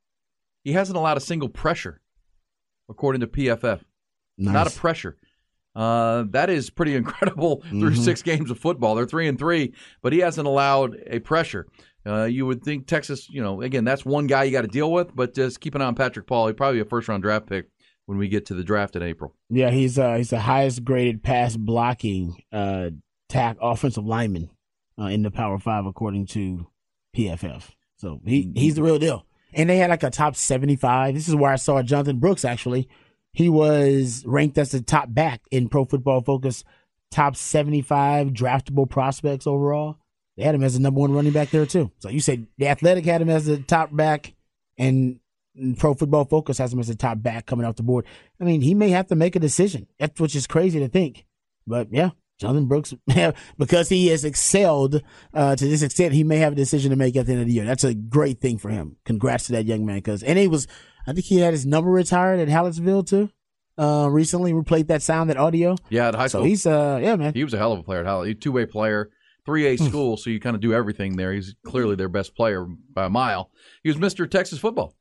he 0.65 0.73
hasn't 0.73 0.97
allowed 0.97 1.15
a 1.15 1.21
single 1.21 1.47
pressure, 1.47 2.01
according 2.89 3.21
to 3.21 3.27
PFF. 3.27 3.79
Nice. 4.37 4.53
Not 4.53 4.67
a 4.67 4.77
pressure. 4.77 5.15
Uh, 5.75 6.25
that 6.31 6.49
is 6.49 6.69
pretty 6.69 6.95
incredible 7.01 7.61
through 7.69 7.91
Mhm. 7.91 8.03
six 8.03 8.21
games 8.21 8.51
of 8.51 8.59
football. 8.59 8.95
They're 8.95 9.05
three 9.05 9.27
and 9.29 9.39
three, 9.39 9.73
but 10.01 10.11
he 10.11 10.19
hasn't 10.19 10.47
allowed 10.47 10.97
a 11.07 11.19
pressure. 11.19 11.67
Uh, 12.05 12.25
you 12.25 12.45
would 12.45 12.63
think 12.63 12.85
Texas, 12.85 13.29
you 13.29 13.41
know, 13.41 13.61
again, 13.61 13.83
that's 13.85 14.05
one 14.05 14.27
guy 14.27 14.43
you 14.43 14.51
got 14.51 14.61
to 14.61 14.67
deal 14.67 14.91
with, 14.91 15.15
but 15.15 15.33
just 15.33 15.59
keep 15.61 15.73
an 15.75 15.81
eye 15.81 15.85
on 15.85 15.95
Patrick 15.95 16.27
Paul. 16.27 16.47
He'd 16.47 16.57
probably 16.57 16.77
be 16.77 16.81
a 16.81 16.89
first 16.89 17.07
round 17.07 17.23
draft 17.23 17.47
pick 17.47 17.67
when 18.05 18.17
we 18.19 18.27
get 18.27 18.45
to 18.47 18.53
the 18.53 18.63
draft 18.63 18.95
in 18.95 19.01
April. 19.01 19.33
Yeah, 19.49 19.71
he's 19.71 19.97
uh 19.97 20.15
he's 20.15 20.29
the 20.29 20.39
highest 20.41 20.83
graded 20.83 21.23
pass 21.23 21.55
blocking 21.57 22.35
uh 22.51 22.91
tack 23.29 23.57
offensive 23.59 24.05
lineman 24.05 24.49
uh, 24.99 25.05
in 25.05 25.23
the 25.23 25.31
Power 25.31 25.57
Five 25.57 25.85
according 25.87 26.27
to 26.27 26.67
PFF. 27.17 27.71
So 27.97 28.21
he 28.25 28.51
he's 28.55 28.75
the 28.75 28.83
real 28.83 28.99
deal. 28.99 29.25
And 29.55 29.69
they 29.69 29.77
had 29.77 29.89
like 29.89 30.03
a 30.03 30.11
top 30.11 30.35
seventy 30.35 30.75
five. 30.75 31.15
This 31.15 31.27
is 31.27 31.35
where 31.35 31.51
I 31.51 31.55
saw 31.55 31.81
Jonathan 31.81 32.19
Brooks 32.19 32.45
actually. 32.45 32.87
He 33.31 33.49
was 33.49 34.23
ranked 34.25 34.57
as 34.57 34.71
the 34.71 34.81
top 34.81 35.13
back 35.13 35.41
in 35.49 35.69
Pro 35.69 35.85
Football 35.85 36.21
Focus, 36.21 36.63
top 37.09 37.35
seventy 37.35 37.81
five 37.81 38.27
draftable 38.27 38.89
prospects 38.89 39.47
overall. 39.47 39.97
They 40.37 40.43
had 40.43 40.55
him 40.55 40.63
as 40.63 40.73
the 40.73 40.81
number 40.81 40.99
one 40.99 41.13
running 41.13 41.31
back 41.31 41.49
there 41.49 41.65
too. 41.65 41.91
So 41.99 42.09
you 42.09 42.19
said 42.19 42.47
the 42.57 42.67
Athletic 42.67 43.05
had 43.05 43.21
him 43.21 43.29
as 43.29 43.45
the 43.45 43.57
top 43.57 43.95
back, 43.95 44.33
and 44.77 45.19
Pro 45.77 45.93
Football 45.93 46.25
Focus 46.25 46.57
has 46.57 46.73
him 46.73 46.79
as 46.79 46.89
the 46.89 46.95
top 46.95 47.21
back 47.21 47.45
coming 47.45 47.65
off 47.65 47.77
the 47.77 47.83
board. 47.83 48.05
I 48.41 48.43
mean, 48.43 48.59
he 48.59 48.73
may 48.73 48.89
have 48.89 49.07
to 49.07 49.15
make 49.15 49.37
a 49.37 49.39
decision. 49.39 49.87
That's 49.97 50.19
which 50.19 50.35
is 50.35 50.47
crazy 50.47 50.79
to 50.79 50.89
think. 50.89 51.25
But 51.65 51.87
yeah, 51.91 52.09
Jonathan 52.39 52.67
Brooks, 52.67 52.93
because 53.57 53.89
he 53.89 54.07
has 54.07 54.25
excelled 54.25 55.01
uh, 55.33 55.55
to 55.55 55.65
this 55.67 55.81
extent, 55.81 56.13
he 56.13 56.23
may 56.23 56.37
have 56.37 56.53
a 56.53 56.55
decision 56.55 56.89
to 56.91 56.97
make 56.97 57.15
at 57.15 57.25
the 57.25 57.31
end 57.31 57.41
of 57.41 57.47
the 57.47 57.53
year. 57.53 57.65
That's 57.65 57.83
a 57.83 57.93
great 57.93 58.41
thing 58.41 58.57
for 58.57 58.69
him. 58.69 58.97
Congrats 59.05 59.45
to 59.47 59.53
that 59.53 59.65
young 59.65 59.85
man. 59.85 59.97
Because 59.97 60.21
and 60.23 60.37
he 60.37 60.47
was, 60.47 60.67
I 61.07 61.13
think 61.13 61.25
he 61.25 61.39
had 61.39 61.53
his 61.53 61.65
number 61.65 61.89
retired 61.89 62.39
at 62.39 62.47
Hallettsville 62.49 63.07
too. 63.07 63.29
Uh, 63.77 64.07
recently, 64.09 64.53
we 64.53 64.63
played 64.63 64.87
that 64.87 65.01
sound, 65.01 65.29
that 65.29 65.37
audio. 65.37 65.75
Yeah, 65.89 66.07
at 66.09 66.15
high 66.15 66.27
school. 66.27 66.41
So 66.41 66.45
he's 66.45 66.65
uh, 66.65 66.99
yeah, 67.01 67.15
man. 67.15 67.33
he 67.33 67.43
was 67.43 67.53
a 67.53 67.57
hell 67.57 67.71
of 67.73 67.79
a 67.79 67.83
player 67.83 68.05
at 68.05 68.27
a 68.27 68.33
two 68.33 68.51
way 68.51 68.65
player, 68.65 69.09
3A 69.47 69.77
Hmm. 69.79 69.85
school, 69.87 70.17
so 70.17 70.29
you 70.29 70.39
kind 70.39 70.55
of 70.55 70.61
do 70.61 70.73
everything 70.73 71.15
there. 71.17 71.33
He's 71.33 71.55
clearly 71.65 71.95
their 71.95 72.09
best 72.09 72.35
player 72.35 72.65
by 72.65 73.05
a 73.05 73.09
mile. 73.09 73.51
He 73.83 73.89
was 73.89 73.97
Mr. 73.97 74.29
Texas 74.29 74.59
football. 74.59 74.95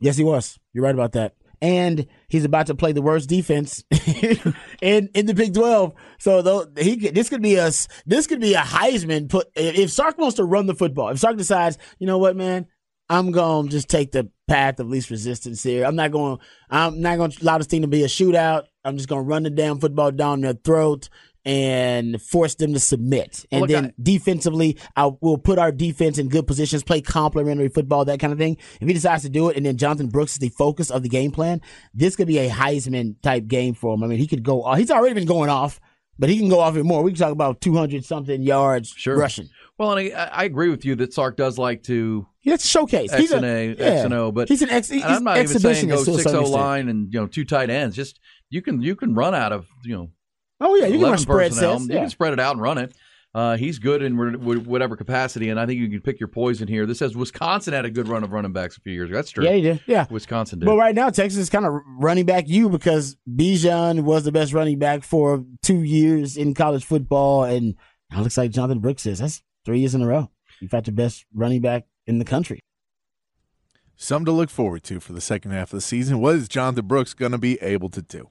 Yes, 0.00 0.16
he 0.16 0.22
was. 0.24 0.58
You're 0.72 0.84
right 0.84 0.94
about 0.94 1.12
that. 1.12 1.34
And 1.60 2.06
he's 2.28 2.44
about 2.44 2.68
to 2.68 2.74
play 2.74 2.92
the 2.92 3.02
worst 3.02 3.28
defense 3.28 3.82
in 4.80 5.08
in 5.14 5.26
the 5.26 5.34
Big 5.34 5.54
Twelve. 5.54 5.92
So 6.18 6.40
though 6.40 6.66
he 6.78 6.96
this 7.10 7.28
could 7.28 7.42
be 7.42 7.56
a 7.56 7.70
this 8.06 8.26
could 8.28 8.40
be 8.40 8.54
a 8.54 8.60
Heisman 8.60 9.28
put 9.28 9.48
if 9.56 9.90
Sark 9.90 10.18
wants 10.18 10.36
to 10.36 10.44
run 10.44 10.66
the 10.66 10.74
football. 10.74 11.08
If 11.08 11.18
Sark 11.18 11.36
decides, 11.36 11.76
you 11.98 12.06
know 12.06 12.18
what, 12.18 12.36
man, 12.36 12.66
I'm 13.08 13.32
to 13.32 13.68
just 13.68 13.88
take 13.88 14.12
the 14.12 14.30
path 14.46 14.80
of 14.80 14.88
least 14.88 15.10
resistance 15.10 15.62
here. 15.62 15.84
I'm 15.84 15.96
not 15.96 16.10
going. 16.10 16.38
I'm 16.70 17.00
not 17.00 17.16
going 17.16 17.30
to 17.30 17.42
allow 17.42 17.58
this 17.58 17.66
thing 17.66 17.82
to 17.82 17.88
be 17.88 18.02
a 18.02 18.08
shootout. 18.08 18.64
I'm 18.84 18.96
just 18.96 19.08
going 19.08 19.24
to 19.24 19.28
run 19.28 19.42
the 19.42 19.50
damn 19.50 19.80
football 19.80 20.10
down 20.10 20.42
their 20.42 20.54
throat 20.54 21.08
and 21.48 22.20
force 22.20 22.54
them 22.56 22.74
to 22.74 22.78
submit. 22.78 23.46
And 23.50 23.62
look, 23.62 23.70
then 23.70 23.86
I- 23.86 23.92
defensively, 24.02 24.76
I 24.94 25.10
will 25.22 25.38
put 25.38 25.58
our 25.58 25.72
defense 25.72 26.18
in 26.18 26.28
good 26.28 26.46
positions, 26.46 26.82
play 26.82 27.00
complementary 27.00 27.68
football, 27.70 28.04
that 28.04 28.20
kind 28.20 28.32
of 28.34 28.38
thing. 28.38 28.58
If 28.80 28.86
he 28.86 28.92
decides 28.92 29.22
to 29.22 29.30
do 29.30 29.48
it, 29.48 29.56
and 29.56 29.64
then 29.64 29.78
Jonathan 29.78 30.08
Brooks 30.08 30.32
is 30.32 30.38
the 30.38 30.50
focus 30.50 30.90
of 30.90 31.02
the 31.02 31.08
game 31.08 31.30
plan, 31.30 31.62
this 31.94 32.16
could 32.16 32.26
be 32.28 32.38
a 32.38 32.50
Heisman 32.50 33.16
type 33.22 33.46
game 33.46 33.72
for 33.74 33.94
him. 33.94 34.04
I 34.04 34.06
mean, 34.08 34.18
he 34.18 34.26
could 34.26 34.42
go. 34.42 34.70
He's 34.74 34.90
already 34.90 35.14
been 35.14 35.26
going 35.26 35.48
off, 35.48 35.80
but 36.18 36.28
he 36.28 36.38
can 36.38 36.50
go 36.50 36.60
off 36.60 36.74
even 36.74 36.86
more. 36.86 37.02
We 37.02 37.12
can 37.12 37.18
talk 37.18 37.32
about 37.32 37.62
200 37.62 38.04
something 38.04 38.42
yards 38.42 38.92
Sure. 38.94 39.16
rushing. 39.16 39.48
Well, 39.78 39.96
and 39.96 40.14
I, 40.14 40.24
I 40.26 40.44
agree 40.44 40.68
with 40.68 40.84
you 40.84 40.96
that 40.96 41.14
Sark 41.14 41.36
does 41.38 41.56
like 41.56 41.84
to 41.84 42.26
Yeah, 42.42 42.54
it's 42.54 42.64
a 42.64 42.68
showcase. 42.68 43.10
X 43.12 43.20
he's 43.22 43.32
a, 43.32 43.36
and 43.36 43.46
A, 43.46 43.66
yeah. 43.78 43.84
X 43.84 44.04
and 44.04 44.12
O, 44.12 44.32
but 44.32 44.48
he's 44.48 44.60
an 44.60 44.68
ex. 44.70 44.88
He's 44.90 45.04
I'm 45.04 45.24
not 45.24 45.38
even 45.38 45.46
saying 45.60 45.88
go 45.88 45.96
exhibitionist 45.96 46.04
to 46.04 46.10
a 46.10 46.14
six 46.14 46.22
certain 46.24 46.36
O 46.36 46.40
extent. 46.40 46.60
line 46.60 46.88
and 46.88 47.14
you 47.14 47.20
know 47.20 47.26
two 47.26 47.44
tight 47.44 47.70
ends. 47.70 47.94
Just 47.94 48.18
you 48.50 48.60
can 48.60 48.82
you 48.82 48.96
can 48.96 49.14
run 49.14 49.34
out 49.36 49.52
of 49.52 49.66
you 49.84 49.94
know 49.96 50.10
Oh 50.60 50.74
yeah, 50.76 50.86
you 50.86 50.98
can 50.98 51.10
run 51.10 51.18
spread 51.18 51.50
personnel. 51.50 51.78
sets. 51.78 51.88
You 51.90 51.98
can 51.98 52.10
spread 52.10 52.32
it 52.32 52.40
out 52.40 52.52
and 52.52 52.62
run 52.62 52.78
it. 52.78 52.94
Uh, 53.34 53.56
he's 53.56 53.78
good 53.78 54.02
in 54.02 54.16
wh- 54.16 54.34
wh- 54.42 54.66
whatever 54.66 54.96
capacity, 54.96 55.50
and 55.50 55.60
I 55.60 55.66
think 55.66 55.78
you 55.78 55.88
can 55.88 56.00
pick 56.00 56.18
your 56.18 56.28
poison 56.28 56.66
here. 56.66 56.86
This 56.86 56.98
says 56.98 57.14
Wisconsin 57.14 57.74
had 57.74 57.84
a 57.84 57.90
good 57.90 58.08
run 58.08 58.24
of 58.24 58.32
running 58.32 58.52
backs 58.52 58.76
a 58.78 58.80
few 58.80 58.92
years 58.92 59.10
ago. 59.10 59.16
That's 59.16 59.30
true. 59.30 59.44
yeah, 59.44 59.52
he 59.52 59.60
did. 59.60 59.80
Yeah. 59.86 60.06
Wisconsin 60.10 60.58
did. 60.58 60.66
But 60.66 60.76
right 60.76 60.94
now, 60.94 61.10
Texas 61.10 61.38
is 61.38 61.50
kind 61.50 61.66
of 61.66 61.74
running 61.98 62.24
back 62.24 62.48
you 62.48 62.70
because 62.70 63.16
Bijan 63.30 64.00
was 64.04 64.24
the 64.24 64.32
best 64.32 64.52
running 64.54 64.78
back 64.78 65.02
for 65.04 65.44
two 65.62 65.82
years 65.82 66.36
in 66.38 66.54
college 66.54 66.84
football, 66.84 67.44
and 67.44 67.76
it 68.10 68.18
looks 68.18 68.38
like 68.38 68.50
Jonathan 68.50 68.80
Brooks 68.80 69.04
is. 69.04 69.18
That's 69.18 69.42
three 69.64 69.80
years 69.80 69.94
in 69.94 70.02
a 70.02 70.06
row. 70.06 70.30
You've 70.60 70.70
fact, 70.70 70.86
the 70.86 70.92
best 70.92 71.26
running 71.34 71.60
back 71.60 71.84
in 72.06 72.18
the 72.18 72.24
country. 72.24 72.60
Some 73.94 74.24
to 74.24 74.32
look 74.32 74.48
forward 74.48 74.84
to 74.84 75.00
for 75.00 75.12
the 75.12 75.20
second 75.20 75.50
half 75.50 75.72
of 75.72 75.76
the 75.76 75.80
season. 75.82 76.20
What 76.20 76.36
is 76.36 76.48
Jonathan 76.48 76.86
Brooks 76.86 77.14
going 77.14 77.32
to 77.32 77.38
be 77.38 77.60
able 77.60 77.90
to 77.90 78.00
do? 78.02 78.30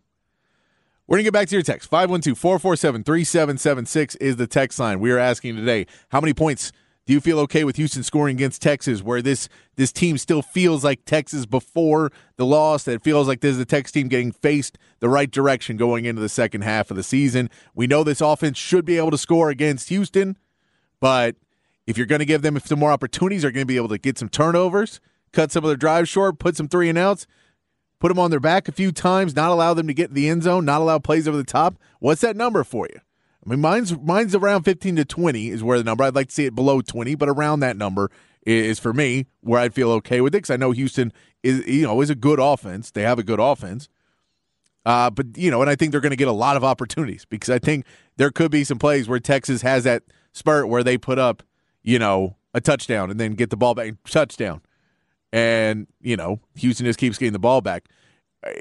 We're 1.07 1.15
going 1.15 1.23
to 1.23 1.27
get 1.27 1.33
back 1.33 1.47
to 1.47 1.55
your 1.55 1.63
text. 1.63 1.89
512 1.89 2.37
447 2.37 3.03
3776 3.03 4.15
is 4.15 4.35
the 4.35 4.45
text 4.45 4.77
line. 4.77 4.99
We 4.99 5.11
are 5.11 5.17
asking 5.17 5.55
today 5.55 5.87
how 6.09 6.19
many 6.19 6.33
points 6.33 6.73
do 7.05 7.13
you 7.13 7.21
feel 7.21 7.39
okay 7.39 7.63
with 7.63 7.77
Houston 7.77 8.03
scoring 8.03 8.35
against 8.35 8.61
Texas, 8.61 9.01
where 9.01 9.21
this, 9.21 9.47
this 9.77 9.93
team 9.93 10.17
still 10.17 10.41
feels 10.41 10.83
like 10.83 11.05
Texas 11.05 11.45
before 11.45 12.11
the 12.35 12.45
loss, 12.45 12.83
that 12.83 13.01
feels 13.01 13.25
like 13.29 13.39
this 13.39 13.51
is 13.51 13.57
the 13.57 13.63
Texas 13.63 13.93
team 13.93 14.09
getting 14.09 14.33
faced 14.33 14.77
the 14.99 15.07
right 15.07 15.31
direction 15.31 15.77
going 15.77 16.03
into 16.03 16.21
the 16.21 16.27
second 16.27 16.63
half 16.63 16.91
of 16.91 16.97
the 16.97 17.03
season? 17.03 17.49
We 17.73 17.87
know 17.87 18.03
this 18.03 18.19
offense 18.19 18.57
should 18.57 18.83
be 18.83 18.97
able 18.97 19.11
to 19.11 19.17
score 19.17 19.49
against 19.49 19.87
Houston, 19.87 20.37
but 20.99 21.37
If 21.87 21.97
you're 21.97 22.05
going 22.05 22.19
to 22.19 22.25
give 22.25 22.41
them 22.41 22.59
some 22.59 22.79
more 22.79 22.91
opportunities, 22.91 23.43
they're 23.43 23.51
going 23.51 23.63
to 23.63 23.65
be 23.65 23.77
able 23.77 23.87
to 23.87 23.97
get 23.97 24.17
some 24.19 24.27
turnovers, 24.27 24.99
cut 25.31 25.51
some 25.53 25.63
of 25.63 25.69
their 25.69 25.77
drives 25.77 26.09
short, 26.09 26.37
put 26.37 26.57
some 26.57 26.67
three 26.67 26.89
and 26.89 26.97
outs, 26.97 27.25
put 27.99 28.09
them 28.09 28.19
on 28.19 28.31
their 28.31 28.39
back 28.39 28.67
a 28.67 28.71
few 28.71 28.91
times, 28.91 29.35
not 29.35 29.51
allow 29.51 29.73
them 29.73 29.87
to 29.87 29.93
get 29.93 30.13
the 30.13 30.29
end 30.29 30.43
zone, 30.43 30.65
not 30.65 30.81
allow 30.81 30.99
plays 30.99 31.27
over 31.27 31.37
the 31.37 31.43
top. 31.43 31.77
What's 31.99 32.21
that 32.21 32.35
number 32.35 32.63
for 32.63 32.87
you? 32.91 32.99
I 33.45 33.49
mean, 33.49 33.61
mine's 33.61 33.97
mine's 33.97 34.35
around 34.35 34.63
15 34.63 34.97
to 34.97 35.05
20 35.05 35.49
is 35.49 35.63
where 35.63 35.77
the 35.77 35.83
number. 35.83 36.03
I'd 36.03 36.15
like 36.15 36.27
to 36.27 36.33
see 36.33 36.45
it 36.45 36.55
below 36.55 36.81
20, 36.81 37.15
but 37.15 37.29
around 37.29 37.61
that 37.61 37.77
number 37.77 38.11
is 38.45 38.79
for 38.79 38.93
me 38.93 39.27
where 39.41 39.59
I'd 39.59 39.73
feel 39.73 39.91
okay 39.91 40.21
with 40.21 40.33
it 40.33 40.39
because 40.39 40.49
I 40.49 40.57
know 40.57 40.71
Houston 40.71 41.11
is 41.43 41.65
you 41.67 41.83
know 41.83 42.01
is 42.01 42.09
a 42.09 42.15
good 42.15 42.39
offense. 42.39 42.91
They 42.91 43.03
have 43.03 43.19
a 43.19 43.23
good 43.23 43.39
offense. 43.39 43.87
Uh, 44.85 45.09
but 45.09 45.37
you 45.37 45.51
know, 45.51 45.61
and 45.61 45.69
I 45.69 45.75
think 45.75 45.91
they're 45.91 46.01
going 46.01 46.11
to 46.11 46.17
get 46.17 46.29
a 46.29 46.33
lot 46.33 46.55
of 46.55 46.63
opportunities 46.63 47.25
because 47.25 47.49
I 47.49 47.59
think 47.59 47.85
there 48.15 48.31
could 48.31 48.51
be 48.51 48.63
some 48.63 48.79
plays 48.79 49.09
where 49.09 49.19
Texas 49.19 49.61
has 49.61 49.83
that 49.83 50.03
spurt 50.31 50.69
where 50.69 50.83
they 50.83 50.97
put 50.97 51.19
up, 51.19 51.43
you 51.83 51.99
know, 51.99 52.37
a 52.53 52.61
touchdown 52.61 53.11
and 53.11 53.19
then 53.19 53.33
get 53.33 53.49
the 53.49 53.57
ball 53.57 53.75
back, 53.75 53.93
touchdown, 54.09 54.61
and 55.31 55.87
you 56.01 56.15
know, 56.15 56.39
Houston 56.55 56.85
just 56.85 56.99
keeps 56.99 57.17
getting 57.17 57.33
the 57.33 57.39
ball 57.39 57.61
back. 57.61 57.85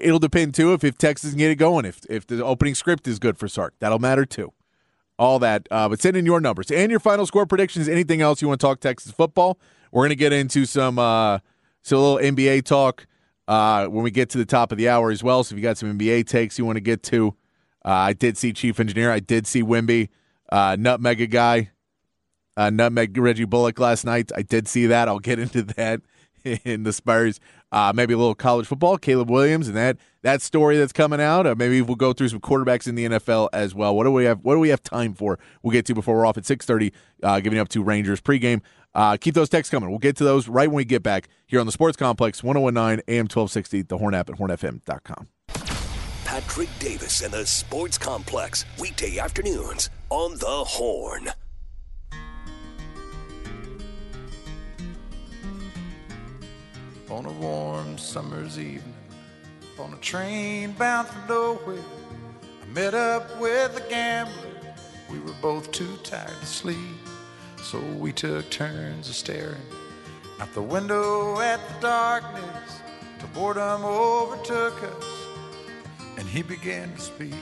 It'll 0.01 0.19
depend 0.19 0.55
too 0.55 0.73
if 0.73 0.85
if 0.85 0.99
Texas 0.99 1.31
can 1.31 1.39
get 1.39 1.51
it 1.51 1.57
going. 1.57 1.85
If 1.85 2.01
if 2.09 2.27
the 2.27 2.45
opening 2.45 2.75
script 2.75 3.07
is 3.07 3.19
good 3.19 3.39
for 3.39 3.49
Sark, 3.49 3.75
that'll 3.79 3.99
matter 3.99 4.25
too. 4.25 4.53
All 5.19 5.39
that, 5.39 5.67
uh, 5.71 5.89
but 5.89 5.99
send 6.01 6.15
in 6.17 6.27
your 6.27 6.41
numbers 6.41 6.71
and 6.71 6.91
your 6.91 7.01
final 7.01 7.25
score 7.25 7.47
predictions. 7.47 7.89
Anything 7.89 8.21
else 8.21 8.43
you 8.43 8.49
want 8.49 8.61
to 8.61 8.67
talk 8.67 8.81
Texas 8.81 9.13
football? 9.13 9.59
We're 9.91 10.03
going 10.03 10.11
to 10.11 10.17
get 10.17 10.33
into 10.33 10.67
some 10.67 10.99
uh, 10.99 11.39
some 11.83 11.99
little 11.99 12.19
NBA 12.19 12.65
talk 12.65 13.07
uh, 13.49 13.87
when 13.87 14.03
we 14.03 14.11
get 14.11 14.29
to 14.31 14.39
the 14.39 14.45
top 14.45 14.73
of 14.73 14.79
the 14.79 14.89
hour 14.89 15.11
as 15.11 15.23
well. 15.23 15.43
So 15.45 15.55
if 15.55 15.59
you 15.59 15.63
got 15.63 15.79
some 15.79 15.99
NBA 15.99 16.27
takes 16.27 16.59
you 16.59 16.65
want 16.65 16.77
to 16.77 16.83
get 16.83 17.03
to, 17.05 17.29
uh, 17.85 17.91
I 17.91 18.13
did 18.13 18.37
see 18.37 18.53
Chief 18.53 18.79
Engineer. 18.79 19.11
I 19.11 19.21
did 19.21 19.47
see 19.47 19.63
Wemby, 19.63 20.09
uh, 20.51 20.77
Nutmeg 20.79 21.31
guy, 21.31 21.71
uh, 22.57 22.71
Nutmeg 22.71 23.17
Reggie 23.17 23.45
Bullock 23.45 23.79
last 23.79 24.05
night. 24.05 24.33
I 24.35 24.43
did 24.43 24.69
see 24.69 24.87
that. 24.87 25.09
I'll 25.09 25.19
get 25.19 25.39
into 25.39 25.63
that 25.63 26.03
in 26.65 26.85
the 26.85 26.93
Spurs. 26.93 27.41
Uh, 27.73 27.93
maybe 27.95 28.15
a 28.15 28.17
little 28.17 28.35
college 28.35 28.67
football, 28.67 28.97
Caleb 28.97 29.29
Williams, 29.29 29.69
and 29.69 29.77
that 29.77 29.99
that 30.23 30.41
story 30.41 30.77
that's 30.77 30.93
coming 30.93 31.21
out. 31.21 31.47
Uh, 31.47 31.55
maybe 31.57 31.83
we'll 31.83 31.97
go 31.97 32.13
through 32.13 32.29
some 32.29 32.41
quarterbacks 32.41 32.87
in 32.87 32.95
the 32.95 33.07
NFL 33.07 33.49
as 33.53 33.75
well. 33.75 33.95
What 33.95 34.05
do 34.05 34.13
we 34.13 34.25
have? 34.25 34.41
What 34.43 34.55
do 34.55 34.61
we 34.61 34.69
have 34.69 34.83
time 34.83 35.15
for? 35.15 35.39
We'll 35.63 35.73
get 35.73 35.85
to 35.87 35.95
before 35.95 36.17
we're 36.17 36.27
off 36.27 36.39
at 36.39 36.47
six 36.47 36.65
thirty, 36.65 36.93
uh, 37.23 37.41
giving 37.41 37.59
up 37.59 37.69
to 37.71 37.83
Rangers 37.83 38.21
pregame. 38.21 38.63
Uh, 38.95 39.17
keep 39.19 39.35
those 39.35 39.51
texts 39.51 39.71
coming. 39.71 39.91
We'll 39.91 39.99
get 39.99 40.17
to 40.17 40.25
those 40.25 40.49
right 40.49 40.69
when 40.69 40.77
we 40.77 40.85
get 40.85 41.03
back 41.03 41.29
here 41.47 41.61
on 41.61 41.67
the 41.67 41.73
Sports 41.73 41.99
Complex, 41.99 42.43
1019 42.43 43.05
AM 43.09 43.25
1260, 43.25 43.83
the 43.83 43.99
Horn 43.99 44.15
app 44.15 44.31
at 44.31 44.37
hornfm.com. 44.37 45.29
Patrick 46.25 46.71
Davis 46.79 47.21
and 47.21 47.35
the 47.35 47.45
Sports 47.45 47.99
Complex, 47.99 48.65
weekday 48.79 49.19
afternoons 49.19 49.91
on 50.09 50.33
the 50.39 50.47
Horn. 50.47 51.29
On 57.11 57.27
a 57.27 57.33
warm 57.33 57.97
summer's 57.99 58.59
evening 58.59 58.95
on 59.79 59.93
a 59.93 59.97
train 59.97 60.73
bound 60.73 61.09
for 61.09 61.29
nowhere. 61.29 61.85
I 62.63 62.67
met 62.73 62.95
up 62.95 63.39
with 63.41 63.77
a 63.77 63.89
gambler. 63.89 64.35
We 65.11 65.21
were 65.21 65.35
both 65.41 65.71
too 65.71 65.97
tired 66.03 66.29
to 66.41 66.47
sleep, 66.47 66.79
so 67.63 67.81
we 67.99 68.13
took 68.13 68.49
turns 68.51 69.09
of 69.09 69.15
staring 69.15 69.61
out 70.41 70.53
the 70.55 70.63
window 70.63 71.41
at 71.41 71.61
the 71.69 71.81
darkness 71.81 72.81
till 73.19 73.29
boredom 73.29 73.85
overtook 73.85 74.83
us 74.83 75.27
and 76.19 76.27
he 76.27 76.43
began 76.43 76.93
to 76.95 77.01
speak. 77.01 77.35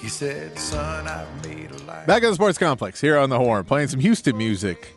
He 0.00 0.08
said, 0.08 0.58
Son, 0.58 1.06
I've 1.06 1.46
made 1.46 1.70
a 1.70 1.78
life. 1.84 2.06
Back 2.06 2.22
at 2.22 2.28
the 2.28 2.34
Sports 2.34 2.58
Complex 2.58 3.00
here 3.00 3.18
on 3.18 3.30
the 3.30 3.38
Horn, 3.38 3.64
playing 3.64 3.88
some 3.88 4.00
Houston 4.00 4.36
music. 4.36 4.94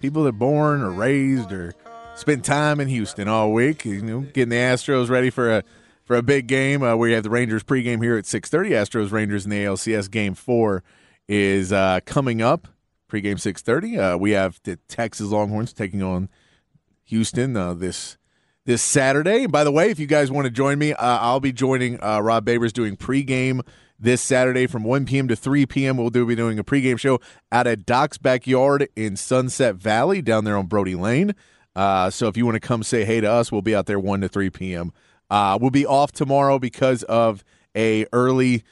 People 0.00 0.24
that 0.24 0.30
are 0.30 0.32
born 0.32 0.82
or 0.82 0.90
raised 0.90 1.52
or 1.52 1.74
spent 2.14 2.44
time 2.44 2.80
in 2.80 2.88
Houston 2.88 3.28
all 3.28 3.52
week, 3.52 3.84
you 3.84 4.02
know, 4.02 4.20
getting 4.20 4.50
the 4.50 4.56
Astros 4.56 5.08
ready 5.08 5.30
for 5.30 5.50
a 5.50 5.64
for 6.04 6.16
a 6.16 6.22
big 6.22 6.46
game. 6.46 6.82
Uh, 6.82 6.96
we 6.96 7.12
have 7.12 7.22
the 7.22 7.30
Rangers 7.30 7.62
pregame 7.62 8.02
here 8.02 8.16
at 8.16 8.26
six 8.26 8.48
thirty. 8.48 8.70
Astros 8.70 9.12
Rangers 9.12 9.44
in 9.44 9.50
the 9.50 9.64
ALCS 9.64 10.10
game 10.10 10.34
four 10.34 10.82
is 11.28 11.72
uh, 11.72 12.00
coming 12.04 12.42
up. 12.42 12.68
Pregame 13.10 13.40
six 13.40 13.62
thirty. 13.62 13.98
Uh, 13.98 14.16
we 14.16 14.32
have 14.32 14.60
the 14.64 14.76
Texas 14.88 15.28
Longhorns 15.28 15.72
taking 15.72 16.02
on 16.02 16.28
Houston 17.04 17.56
uh, 17.56 17.74
this 17.74 18.16
this 18.64 18.82
Saturday. 18.82 19.44
And 19.44 19.52
by 19.52 19.64
the 19.64 19.72
way, 19.72 19.90
if 19.90 19.98
you 19.98 20.06
guys 20.06 20.30
want 20.30 20.44
to 20.44 20.50
join 20.50 20.78
me, 20.78 20.92
uh, 20.92 21.18
I'll 21.18 21.40
be 21.40 21.52
joining 21.52 22.02
uh, 22.02 22.20
Rob 22.20 22.46
Babers 22.46 22.72
doing 22.72 22.96
pregame 22.96 23.60
this 23.98 24.20
Saturday 24.20 24.66
from 24.66 24.82
1 24.82 25.06
p.m. 25.06 25.28
to 25.28 25.36
3 25.36 25.66
p.m. 25.66 25.96
We'll 25.96 26.10
do 26.10 26.26
be 26.26 26.34
doing 26.34 26.58
a 26.58 26.64
pregame 26.64 26.98
show 26.98 27.20
out 27.50 27.66
at 27.66 27.86
Doc's 27.86 28.18
backyard 28.18 28.88
in 28.96 29.16
Sunset 29.16 29.76
Valley 29.76 30.22
down 30.22 30.44
there 30.44 30.56
on 30.56 30.66
Brodie 30.66 30.96
Lane. 30.96 31.34
Uh, 31.74 32.10
so 32.10 32.28
if 32.28 32.36
you 32.36 32.44
want 32.44 32.56
to 32.56 32.60
come 32.60 32.82
say 32.82 33.04
hey 33.04 33.20
to 33.20 33.30
us, 33.30 33.50
we'll 33.50 33.62
be 33.62 33.74
out 33.74 33.86
there 33.86 33.98
1 33.98 34.20
to 34.20 34.28
3 34.28 34.50
p.m. 34.50 34.92
Uh, 35.30 35.58
we'll 35.60 35.70
be 35.70 35.86
off 35.86 36.12
tomorrow 36.12 36.58
because 36.58 37.02
of 37.04 37.44
a 37.76 38.06
early 38.12 38.64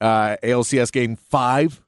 uh, 0.00 0.36
ALCS 0.42 0.90
game 0.90 1.16
five 1.16 1.82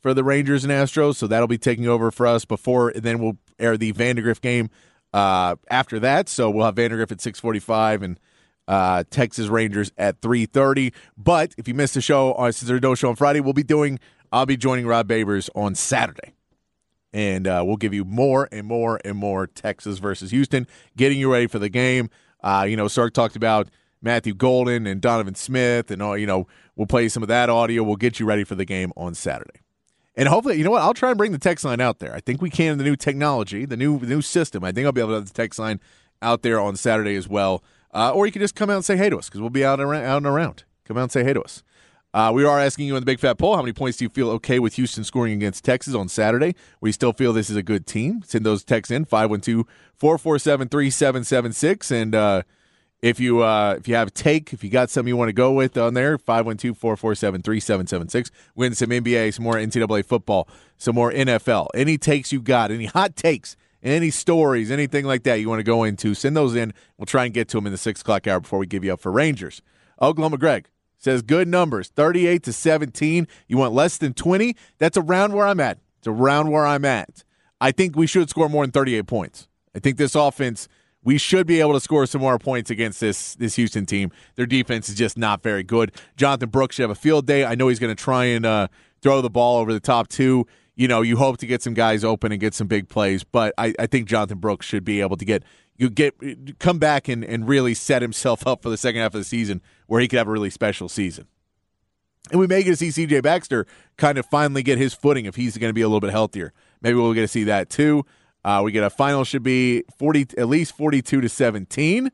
for 0.00 0.14
the 0.14 0.24
Rangers 0.24 0.64
and 0.64 0.72
Astros. 0.72 1.16
So 1.16 1.26
that'll 1.26 1.48
be 1.48 1.58
taking 1.58 1.86
over 1.86 2.10
for 2.10 2.26
us 2.26 2.44
before, 2.44 2.90
and 2.90 3.02
then 3.02 3.18
we'll 3.18 3.36
air 3.58 3.76
the 3.76 3.90
Vandegrift 3.90 4.42
game 4.42 4.70
uh, 5.12 5.56
after 5.70 5.98
that. 6.00 6.28
So 6.28 6.50
we'll 6.50 6.64
have 6.64 6.76
Vandegrift 6.76 7.12
at 7.12 7.20
645 7.20 8.02
and 8.02 8.20
uh, 8.68 9.04
Texas 9.10 9.48
Rangers 9.48 9.92
at 9.96 10.20
3:30. 10.20 10.92
But 11.16 11.54
if 11.56 11.68
you 11.68 11.74
missed 11.74 11.94
the 11.94 12.00
show, 12.00 12.32
uh, 12.32 12.52
since 12.52 12.68
there's 12.68 12.82
no 12.82 12.94
show 12.94 13.10
on 13.10 13.16
Friday, 13.16 13.40
we'll 13.40 13.52
be 13.52 13.62
doing. 13.62 13.98
I'll 14.32 14.46
be 14.46 14.56
joining 14.56 14.86
Rob 14.86 15.08
Babers 15.08 15.48
on 15.54 15.74
Saturday, 15.74 16.34
and 17.16 17.48
uh, 17.48 17.62
we'll 17.66 17.78
give 17.78 17.94
you 17.94 18.04
more 18.04 18.46
and 18.52 18.66
more 18.66 19.00
and 19.02 19.16
more 19.16 19.46
Texas 19.46 19.98
versus 19.98 20.32
Houston, 20.32 20.66
getting 20.98 21.18
you 21.18 21.32
ready 21.32 21.46
for 21.46 21.58
the 21.58 21.70
game. 21.70 22.10
Uh, 22.42 22.66
you 22.68 22.76
know, 22.76 22.88
Sark 22.88 23.14
talked 23.14 23.36
about 23.36 23.70
Matthew 24.02 24.34
Golden 24.34 24.86
and 24.86 25.00
Donovan 25.00 25.34
Smith, 25.34 25.90
and 25.90 26.02
all. 26.02 26.18
You 26.18 26.26
know, 26.26 26.46
we'll 26.76 26.86
play 26.86 27.08
some 27.08 27.22
of 27.22 27.28
that 27.30 27.48
audio. 27.48 27.82
We'll 27.82 27.96
get 27.96 28.20
you 28.20 28.26
ready 28.26 28.44
for 28.44 28.54
the 28.54 28.66
game 28.66 28.92
on 28.98 29.14
Saturday. 29.14 29.60
And 30.14 30.28
hopefully, 30.28 30.58
you 30.58 30.64
know 30.64 30.72
what? 30.72 30.82
I'll 30.82 30.92
try 30.92 31.08
and 31.08 31.16
bring 31.16 31.32
the 31.32 31.38
text 31.38 31.64
line 31.64 31.80
out 31.80 32.00
there. 32.00 32.14
I 32.14 32.20
think 32.20 32.42
we 32.42 32.50
can 32.50 32.76
the 32.76 32.84
new 32.84 32.96
technology, 32.96 33.64
the 33.64 33.78
new 33.78 33.98
new 33.98 34.20
system. 34.20 34.62
I 34.62 34.72
think 34.72 34.84
I'll 34.84 34.92
be 34.92 35.00
able 35.00 35.12
to 35.12 35.16
have 35.16 35.26
the 35.26 35.32
text 35.32 35.58
line 35.58 35.80
out 36.20 36.42
there 36.42 36.60
on 36.60 36.76
Saturday 36.76 37.16
as 37.16 37.26
well. 37.26 37.64
Uh, 37.94 38.12
or 38.12 38.26
you 38.26 38.32
can 38.32 38.42
just 38.42 38.54
come 38.54 38.68
out 38.68 38.76
and 38.76 38.84
say 38.84 38.98
hey 38.98 39.08
to 39.08 39.16
us 39.16 39.30
because 39.30 39.40
we'll 39.40 39.48
be 39.48 39.64
out 39.64 39.80
out 39.80 40.18
and 40.18 40.26
around. 40.26 40.64
Come 40.84 40.98
out 40.98 41.04
and 41.04 41.12
say 41.12 41.24
hey 41.24 41.32
to 41.32 41.40
us. 41.40 41.62
Uh, 42.14 42.32
we 42.32 42.44
are 42.44 42.58
asking 42.58 42.86
you 42.86 42.96
in 42.96 43.02
the 43.02 43.06
Big 43.06 43.20
Fat 43.20 43.36
Poll 43.36 43.56
how 43.56 43.62
many 43.62 43.74
points 43.74 43.98
do 43.98 44.04
you 44.04 44.08
feel 44.08 44.30
okay 44.30 44.58
with 44.58 44.74
Houston 44.76 45.04
scoring 45.04 45.34
against 45.34 45.64
Texas 45.64 45.94
on 45.94 46.08
Saturday? 46.08 46.54
We 46.80 46.90
still 46.92 47.12
feel 47.12 47.32
this 47.32 47.50
is 47.50 47.56
a 47.56 47.62
good 47.62 47.86
team. 47.86 48.22
Send 48.24 48.46
those 48.46 48.64
texts 48.64 48.90
in 48.90 49.04
512 49.04 49.66
447 49.94 50.68
3776. 50.68 51.90
And 51.90 52.14
uh, 52.14 52.42
if 53.02 53.20
you 53.20 53.42
uh, 53.42 53.74
if 53.78 53.86
you 53.86 53.94
have 53.96 54.08
a 54.08 54.10
take, 54.10 54.52
if 54.52 54.64
you 54.64 54.70
got 54.70 54.88
something 54.88 55.08
you 55.08 55.16
want 55.16 55.28
to 55.28 55.34
go 55.34 55.52
with 55.52 55.76
on 55.76 55.94
there, 55.94 56.16
512 56.16 56.76
447 56.78 57.42
3776. 57.42 58.30
Win 58.54 58.74
some 58.74 58.88
NBA, 58.88 59.34
some 59.34 59.44
more 59.44 59.54
NCAA 59.54 60.04
football, 60.04 60.48
some 60.78 60.94
more 60.94 61.12
NFL. 61.12 61.68
Any 61.74 61.98
takes 61.98 62.32
you 62.32 62.40
got, 62.40 62.70
any 62.70 62.86
hot 62.86 63.14
takes, 63.16 63.56
any 63.82 64.10
stories, 64.10 64.70
anything 64.70 65.04
like 65.04 65.22
that 65.24 65.40
you 65.40 65.48
want 65.48 65.60
to 65.60 65.64
go 65.64 65.84
into, 65.84 66.14
send 66.14 66.36
those 66.36 66.54
in. 66.54 66.72
We'll 66.96 67.06
try 67.06 67.26
and 67.26 67.34
get 67.34 67.48
to 67.48 67.58
them 67.58 67.66
in 67.66 67.72
the 67.72 67.78
six 67.78 68.00
o'clock 68.00 68.26
hour 68.26 68.40
before 68.40 68.58
we 68.58 68.66
give 68.66 68.84
you 68.84 68.94
up 68.94 69.00
for 69.00 69.12
Rangers. 69.12 69.60
Oklahoma 70.00 70.38
Greg 70.38 70.68
says 70.98 71.22
good 71.22 71.48
numbers 71.48 71.88
38 71.88 72.42
to 72.44 72.52
17. 72.52 73.28
You 73.48 73.58
want 73.58 73.72
less 73.72 73.98
than 73.98 74.14
20? 74.14 74.56
That's 74.78 74.96
around 74.96 75.32
where 75.32 75.46
I'm 75.46 75.60
at. 75.60 75.78
It's 75.98 76.08
around 76.08 76.50
where 76.50 76.66
I'm 76.66 76.84
at. 76.84 77.24
I 77.60 77.72
think 77.72 77.96
we 77.96 78.06
should 78.06 78.28
score 78.28 78.48
more 78.48 78.64
than 78.64 78.72
38 78.72 79.06
points. 79.06 79.48
I 79.74 79.78
think 79.78 79.96
this 79.96 80.14
offense 80.14 80.68
we 81.06 81.18
should 81.18 81.46
be 81.46 81.60
able 81.60 81.72
to 81.72 81.78
score 81.78 82.04
some 82.04 82.20
more 82.20 82.36
points 82.36 82.68
against 82.68 82.98
this 83.00 83.36
this 83.36 83.54
Houston 83.54 83.86
team. 83.86 84.10
Their 84.34 84.44
defense 84.44 84.88
is 84.88 84.96
just 84.96 85.16
not 85.16 85.40
very 85.40 85.62
good. 85.62 85.92
Jonathan 86.16 86.50
Brooks 86.50 86.74
should 86.74 86.82
have 86.82 86.90
a 86.90 86.96
field 86.96 87.26
day. 87.26 87.44
I 87.44 87.54
know 87.54 87.68
he's 87.68 87.78
going 87.78 87.94
to 87.94 88.02
try 88.02 88.24
and 88.24 88.44
uh, 88.44 88.66
throw 89.02 89.22
the 89.22 89.30
ball 89.30 89.58
over 89.58 89.72
the 89.72 89.80
top 89.80 90.08
two. 90.08 90.48
You 90.76 90.88
know, 90.88 91.00
you 91.00 91.16
hope 91.16 91.38
to 91.38 91.46
get 91.46 91.62
some 91.62 91.74
guys 91.74 92.04
open 92.04 92.32
and 92.32 92.40
get 92.40 92.52
some 92.54 92.66
big 92.66 92.88
plays, 92.88 93.24
but 93.24 93.54
I, 93.56 93.74
I 93.78 93.86
think 93.86 94.06
Jonathan 94.08 94.38
Brooks 94.38 94.66
should 94.66 94.84
be 94.84 95.00
able 95.00 95.16
to 95.16 95.24
get 95.24 95.42
you 95.78 95.90
get 95.90 96.58
come 96.58 96.78
back 96.78 97.08
and, 97.08 97.24
and 97.24 97.48
really 97.48 97.74
set 97.74 98.02
himself 98.02 98.46
up 98.46 98.62
for 98.62 98.70
the 98.70 98.76
second 98.76 99.00
half 99.00 99.14
of 99.14 99.20
the 99.20 99.24
season 99.24 99.60
where 99.86 100.00
he 100.00 100.08
could 100.08 100.18
have 100.18 100.28
a 100.28 100.30
really 100.30 100.50
special 100.50 100.88
season. 100.88 101.26
And 102.30 102.40
we 102.40 102.46
may 102.46 102.62
get 102.62 102.76
to 102.76 102.92
see 102.92 103.06
CJ 103.06 103.22
Baxter 103.22 103.66
kind 103.96 104.18
of 104.18 104.26
finally 104.26 104.62
get 104.62 104.78
his 104.78 104.94
footing 104.94 105.26
if 105.26 105.36
he's 105.36 105.56
going 105.56 105.70
to 105.70 105.74
be 105.74 105.82
a 105.82 105.88
little 105.88 106.00
bit 106.00 106.10
healthier. 106.10 106.52
Maybe 106.82 106.96
we'll 106.96 107.14
get 107.14 107.20
to 107.20 107.28
see 107.28 107.44
that 107.44 107.70
too. 107.70 108.04
Uh, 108.44 108.62
we 108.64 108.72
get 108.72 108.84
a 108.84 108.90
final 108.90 109.24
should 109.24 109.42
be 109.42 109.84
forty 109.98 110.26
at 110.36 110.48
least 110.48 110.76
forty 110.76 111.02
two 111.02 111.20
to 111.20 111.28
seventeen. 111.28 112.10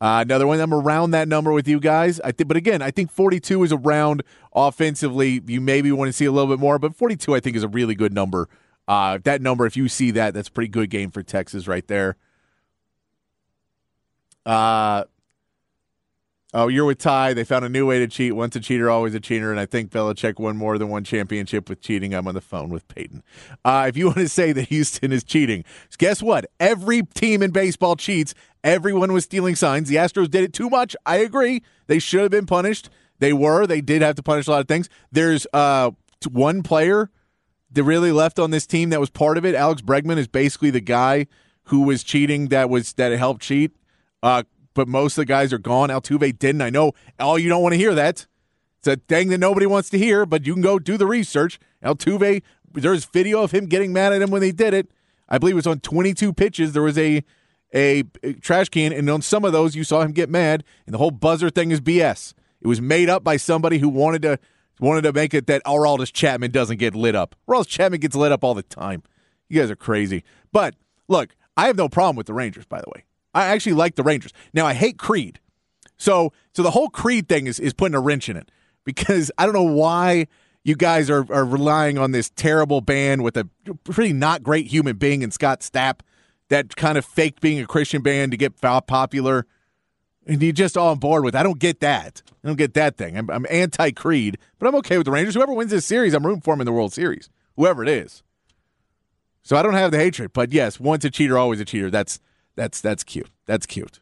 Uh, 0.00 0.20
another 0.24 0.46
one. 0.46 0.60
I'm 0.60 0.72
around 0.72 1.10
that 1.10 1.28
number 1.28 1.52
with 1.52 1.68
you 1.68 1.78
guys. 1.78 2.20
I 2.20 2.32
think, 2.32 2.48
but 2.48 2.56
again, 2.56 2.80
I 2.80 2.90
think 2.90 3.10
42 3.10 3.64
is 3.64 3.72
around 3.72 4.22
offensively. 4.54 5.42
You 5.46 5.60
maybe 5.60 5.92
want 5.92 6.08
to 6.08 6.12
see 6.12 6.24
a 6.24 6.32
little 6.32 6.48
bit 6.48 6.58
more, 6.58 6.78
but 6.78 6.96
42 6.96 7.34
I 7.34 7.40
think 7.40 7.56
is 7.56 7.62
a 7.62 7.68
really 7.68 7.94
good 7.94 8.14
number. 8.14 8.48
Uh, 8.88 9.18
that 9.24 9.42
number, 9.42 9.66
if 9.66 9.76
you 9.76 9.88
see 9.88 10.10
that, 10.12 10.34
that's 10.34 10.48
a 10.48 10.52
pretty 10.52 10.68
good 10.68 10.90
game 10.90 11.10
for 11.10 11.22
Texas 11.22 11.68
right 11.68 11.86
there. 11.86 12.16
Uh, 14.46 15.04
Oh, 16.52 16.66
you're 16.66 16.84
with 16.84 16.98
Ty. 16.98 17.34
They 17.34 17.44
found 17.44 17.64
a 17.64 17.68
new 17.68 17.86
way 17.86 18.00
to 18.00 18.08
cheat. 18.08 18.34
Once 18.34 18.56
a 18.56 18.60
cheater, 18.60 18.90
always 18.90 19.14
a 19.14 19.20
cheater. 19.20 19.52
And 19.52 19.60
I 19.60 19.66
think 19.66 19.92
Belichick 19.92 20.40
won 20.40 20.56
more 20.56 20.78
than 20.78 20.88
one 20.88 21.04
championship 21.04 21.68
with 21.68 21.80
cheating. 21.80 22.12
I'm 22.12 22.26
on 22.26 22.34
the 22.34 22.40
phone 22.40 22.70
with 22.70 22.88
Peyton. 22.88 23.22
Uh, 23.64 23.86
if 23.88 23.96
you 23.96 24.06
want 24.06 24.18
to 24.18 24.28
say 24.28 24.50
that 24.52 24.68
Houston 24.68 25.12
is 25.12 25.22
cheating, 25.22 25.64
guess 25.98 26.20
what? 26.20 26.46
Every 26.58 27.02
team 27.02 27.42
in 27.42 27.52
baseball 27.52 27.94
cheats. 27.94 28.34
Everyone 28.64 29.12
was 29.12 29.24
stealing 29.24 29.54
signs. 29.54 29.88
The 29.88 29.96
Astros 29.96 30.28
did 30.28 30.42
it 30.42 30.52
too 30.52 30.68
much. 30.68 30.96
I 31.06 31.18
agree. 31.18 31.62
They 31.86 32.00
should 32.00 32.22
have 32.22 32.32
been 32.32 32.46
punished. 32.46 32.90
They 33.20 33.32
were. 33.32 33.66
They 33.66 33.80
did 33.80 34.02
have 34.02 34.16
to 34.16 34.22
punish 34.22 34.48
a 34.48 34.50
lot 34.50 34.60
of 34.60 34.68
things. 34.68 34.88
There's 35.12 35.46
uh, 35.52 35.92
one 36.28 36.62
player 36.62 37.10
that 37.70 37.84
really 37.84 38.10
left 38.10 38.40
on 38.40 38.50
this 38.50 38.66
team 38.66 38.90
that 38.90 38.98
was 38.98 39.08
part 39.10 39.38
of 39.38 39.44
it. 39.44 39.54
Alex 39.54 39.82
Bregman 39.82 40.18
is 40.18 40.26
basically 40.26 40.70
the 40.70 40.80
guy 40.80 41.28
who 41.64 41.82
was 41.82 42.02
cheating 42.02 42.48
that 42.48 42.68
was 42.68 42.94
that 42.94 43.12
helped 43.12 43.42
cheat. 43.42 43.70
Uh, 44.22 44.42
but 44.74 44.88
most 44.88 45.18
of 45.18 45.22
the 45.22 45.26
guys 45.26 45.52
are 45.52 45.58
gone. 45.58 45.88
Altuve 45.88 46.38
didn't. 46.38 46.62
I 46.62 46.70
know 46.70 46.92
all 47.18 47.38
you 47.38 47.48
don't 47.48 47.62
want 47.62 47.72
to 47.72 47.78
hear 47.78 47.94
that. 47.94 48.26
It's 48.78 48.88
a 48.88 48.96
thing 48.96 49.28
that 49.28 49.38
nobody 49.38 49.66
wants 49.66 49.90
to 49.90 49.98
hear, 49.98 50.24
but 50.24 50.46
you 50.46 50.54
can 50.54 50.62
go 50.62 50.78
do 50.78 50.96
the 50.96 51.06
research. 51.06 51.58
Altuve, 51.84 52.42
there's 52.72 53.04
video 53.04 53.42
of 53.42 53.50
him 53.50 53.66
getting 53.66 53.92
mad 53.92 54.12
at 54.12 54.22
him 54.22 54.30
when 54.30 54.40
they 54.40 54.52
did 54.52 54.72
it. 54.72 54.90
I 55.28 55.38
believe 55.38 55.54
it 55.54 55.56
was 55.56 55.66
on 55.66 55.80
22 55.80 56.32
pitches. 56.32 56.72
There 56.72 56.82
was 56.82 56.98
a 56.98 57.22
a 57.72 58.02
trash 58.40 58.68
can, 58.68 58.92
and 58.92 59.08
on 59.08 59.22
some 59.22 59.44
of 59.44 59.52
those 59.52 59.76
you 59.76 59.84
saw 59.84 60.00
him 60.00 60.12
get 60.12 60.28
mad. 60.28 60.64
And 60.86 60.94
the 60.94 60.98
whole 60.98 61.10
buzzer 61.10 61.50
thing 61.50 61.70
is 61.70 61.80
BS. 61.80 62.34
It 62.60 62.66
was 62.66 62.80
made 62.80 63.08
up 63.08 63.22
by 63.22 63.36
somebody 63.36 63.78
who 63.78 63.88
wanted 63.88 64.22
to 64.22 64.38
wanted 64.80 65.02
to 65.02 65.12
make 65.12 65.34
it 65.34 65.46
that 65.46 65.62
oh, 65.64 65.74
Aroldis 65.74 66.12
Chapman 66.12 66.50
doesn't 66.50 66.78
get 66.78 66.94
lit 66.94 67.14
up. 67.14 67.36
Aroldis 67.48 67.68
Chapman 67.68 68.00
gets 68.00 68.16
lit 68.16 68.32
up 68.32 68.42
all 68.42 68.54
the 68.54 68.62
time. 68.62 69.02
You 69.48 69.60
guys 69.60 69.70
are 69.70 69.76
crazy. 69.76 70.24
But 70.52 70.74
look, 71.06 71.36
I 71.56 71.66
have 71.66 71.76
no 71.76 71.88
problem 71.88 72.16
with 72.16 72.26
the 72.26 72.34
Rangers. 72.34 72.64
By 72.66 72.80
the 72.80 72.90
way, 72.94 73.04
I 73.34 73.46
actually 73.46 73.74
like 73.74 73.94
the 73.94 74.02
Rangers. 74.02 74.32
Now 74.52 74.66
I 74.66 74.74
hate 74.74 74.98
Creed. 74.98 75.40
So 75.96 76.32
so 76.54 76.62
the 76.62 76.70
whole 76.70 76.88
Creed 76.88 77.28
thing 77.28 77.46
is 77.46 77.60
is 77.60 77.72
putting 77.72 77.94
a 77.94 78.00
wrench 78.00 78.28
in 78.28 78.36
it 78.36 78.50
because 78.84 79.30
I 79.38 79.44
don't 79.44 79.54
know 79.54 79.62
why 79.62 80.26
you 80.64 80.76
guys 80.76 81.08
are, 81.08 81.30
are 81.32 81.44
relying 81.44 81.98
on 81.98 82.12
this 82.12 82.30
terrible 82.30 82.80
band 82.80 83.22
with 83.22 83.36
a 83.36 83.48
pretty 83.84 84.12
not 84.12 84.42
great 84.42 84.66
human 84.66 84.96
being 84.96 85.22
in 85.22 85.30
Scott 85.30 85.60
Stapp 85.60 86.00
that 86.48 86.76
kind 86.76 86.98
of 86.98 87.04
faked 87.04 87.40
being 87.40 87.60
a 87.60 87.66
Christian 87.66 88.02
band 88.02 88.32
to 88.32 88.36
get 88.36 88.60
popular. 88.60 89.46
And 90.26 90.42
you're 90.42 90.52
just 90.52 90.76
all 90.76 90.90
on 90.90 90.98
board 90.98 91.24
with. 91.24 91.34
I 91.34 91.42
don't 91.42 91.58
get 91.58 91.80
that. 91.80 92.22
I 92.44 92.48
don't 92.48 92.58
get 92.58 92.74
that 92.74 92.96
thing. 92.96 93.16
I'm, 93.16 93.30
I'm 93.30 93.46
anti 93.48 93.90
Creed, 93.92 94.38
but 94.58 94.68
I'm 94.68 94.74
okay 94.76 94.98
with 94.98 95.06
the 95.06 95.12
Rangers. 95.12 95.34
Whoever 95.34 95.54
wins 95.54 95.70
this 95.70 95.86
series, 95.86 96.12
I'm 96.12 96.26
rooting 96.26 96.42
for 96.42 96.54
them 96.54 96.60
in 96.60 96.66
the 96.66 96.72
World 96.72 96.92
Series. 96.92 97.30
Whoever 97.56 97.82
it 97.82 97.88
is. 97.88 98.22
So 99.42 99.56
I 99.56 99.62
don't 99.62 99.74
have 99.74 99.90
the 99.90 99.98
hatred, 99.98 100.32
but 100.32 100.52
yes, 100.52 100.78
once 100.78 101.04
a 101.04 101.10
cheater, 101.10 101.38
always 101.38 101.60
a 101.60 101.64
cheater. 101.64 101.90
That's 101.90 102.20
that's 102.60 102.82
that's 102.82 103.02
cute. 103.02 103.30
That's 103.46 103.64
cute. 103.64 104.00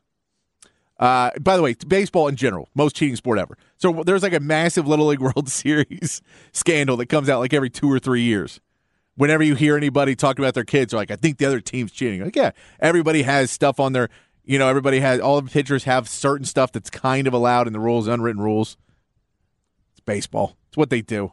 Uh, 0.99 1.31
by 1.41 1.57
the 1.57 1.63
way, 1.63 1.75
baseball 1.87 2.27
in 2.27 2.35
general, 2.35 2.69
most 2.75 2.97
cheating 2.97 3.15
sport 3.15 3.39
ever. 3.39 3.57
So 3.77 4.03
there's 4.05 4.25
like 4.25 4.33
a 4.33 4.41
massive 4.41 4.89
Little 4.89 5.07
League 5.07 5.21
World 5.37 5.49
Series 5.49 6.21
scandal 6.53 6.97
that 6.97 7.07
comes 7.07 7.29
out 7.29 7.39
like 7.39 7.55
every 7.55 7.71
two 7.71 7.91
or 7.91 8.01
three 8.01 8.23
years. 8.23 8.61
Whenever 9.15 9.45
you 9.45 9.55
hear 9.55 9.77
anybody 9.77 10.17
talking 10.17 10.45
about 10.45 10.55
their 10.55 10.65
kids, 10.65 10.93
like, 10.93 11.11
I 11.11 11.17
think 11.17 11.39
the 11.39 11.47
other 11.47 11.61
team's 11.61 11.93
cheating. 11.93 12.23
Like, 12.25 12.37
yeah, 12.37 12.51
everybody 12.81 13.23
has 13.23 13.51
stuff 13.51 13.81
on 13.81 13.93
their, 13.93 14.09
you 14.45 14.59
know, 14.59 14.69
everybody 14.69 15.01
has, 15.01 15.21
all 15.21 15.41
the 15.41 15.51
pitchers 15.51 15.85
have 15.85 16.09
certain 16.09 16.45
stuff 16.45 16.71
that's 16.73 16.91
kind 16.91 17.27
of 17.27 17.35
allowed 17.35 17.67
in 17.67 17.73
the 17.73 17.81
rules, 17.81 18.07
unwritten 18.07 18.43
rules. 18.43 18.77
It's 19.93 20.01
baseball. 20.01 20.57
It's 20.69 20.77
what 20.77 20.91
they 20.91 21.01
do. 21.01 21.33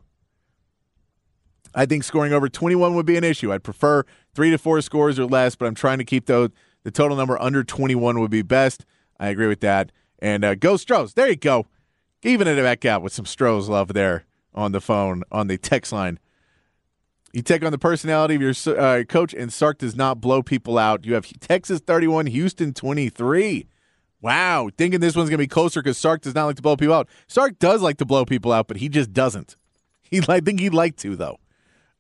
I 1.75 1.85
think 1.85 2.03
scoring 2.03 2.33
over 2.33 2.49
21 2.49 2.95
would 2.95 3.05
be 3.05 3.17
an 3.17 3.23
issue. 3.23 3.51
I'd 3.51 3.63
prefer 3.63 4.03
three 4.33 4.49
to 4.51 4.57
four 4.57 4.81
scores 4.81 5.19
or 5.19 5.25
less, 5.25 5.55
but 5.55 5.65
I'm 5.65 5.75
trying 5.75 5.97
to 5.99 6.05
keep 6.05 6.25
those 6.25 6.49
the 6.85 6.91
total 6.91 7.17
number 7.17 7.41
under 7.41 7.63
21 7.63 8.19
would 8.19 8.29
be 8.29 8.43
best. 8.43 8.85
I 9.19 9.29
agree 9.29 9.47
with 9.47 9.61
that. 9.61 9.91
And 10.19 10.45
uh, 10.45 10.53
go 10.53 10.77
Stros. 10.77 11.15
There 11.15 11.27
you 11.27 11.35
go. 11.35 11.65
Even 12.21 12.47
it 12.47 12.61
back 12.61 12.85
out 12.85 13.01
with 13.01 13.11
some 13.11 13.25
Stros 13.25 13.67
love 13.67 13.93
there 13.93 14.25
on 14.53 14.71
the 14.71 14.79
phone, 14.79 15.23
on 15.31 15.47
the 15.47 15.57
text 15.57 15.91
line. 15.91 16.19
You 17.33 17.41
take 17.41 17.65
on 17.65 17.71
the 17.71 17.79
personality 17.79 18.35
of 18.35 18.41
your 18.41 18.79
uh, 18.79 19.03
coach, 19.03 19.33
and 19.33 19.51
Sark 19.51 19.79
does 19.79 19.95
not 19.95 20.21
blow 20.21 20.43
people 20.43 20.77
out. 20.77 21.05
You 21.05 21.15
have 21.15 21.27
Texas 21.39 21.81
31, 21.81 22.27
Houston 22.27 22.71
23. 22.73 23.67
Wow. 24.21 24.69
Thinking 24.77 24.99
this 24.99 25.15
one's 25.15 25.29
going 25.29 25.39
to 25.39 25.43
be 25.43 25.47
closer 25.47 25.81
because 25.81 25.97
Sark 25.97 26.21
does 26.21 26.35
not 26.35 26.45
like 26.45 26.55
to 26.57 26.61
blow 26.61 26.77
people 26.77 26.93
out. 26.93 27.09
Sark 27.27 27.57
does 27.59 27.81
like 27.81 27.97
to 27.97 28.05
blow 28.05 28.25
people 28.25 28.53
out, 28.53 28.67
but 28.67 28.77
he 28.77 28.89
just 28.89 29.11
doesn't. 29.11 29.57
He, 30.07 30.21
I 30.29 30.39
think 30.39 30.59
he'd 30.59 30.75
like 30.75 30.97
to, 30.97 31.15
though. 31.15 31.39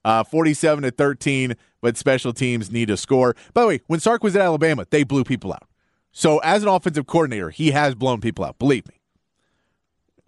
Uh, 0.05 0.23
47 0.23 0.83
to 0.83 0.91
13, 0.91 1.55
but 1.85 1.97
special 1.97 2.33
teams 2.33 2.71
need 2.71 2.89
a 2.89 2.97
score. 2.97 3.35
By 3.53 3.61
the 3.61 3.67
way, 3.67 3.81
when 3.85 3.99
Sark 3.99 4.23
was 4.23 4.35
at 4.35 4.41
Alabama, 4.41 4.87
they 4.89 5.03
blew 5.03 5.23
people 5.23 5.53
out. 5.53 5.69
So 6.11 6.39
as 6.39 6.63
an 6.63 6.67
offensive 6.67 7.05
coordinator, 7.05 7.51
he 7.51 7.69
has 7.71 7.93
blown 7.93 8.21
people 8.21 8.43
out. 8.43 8.57
Believe 8.57 8.87
me. 8.87 8.95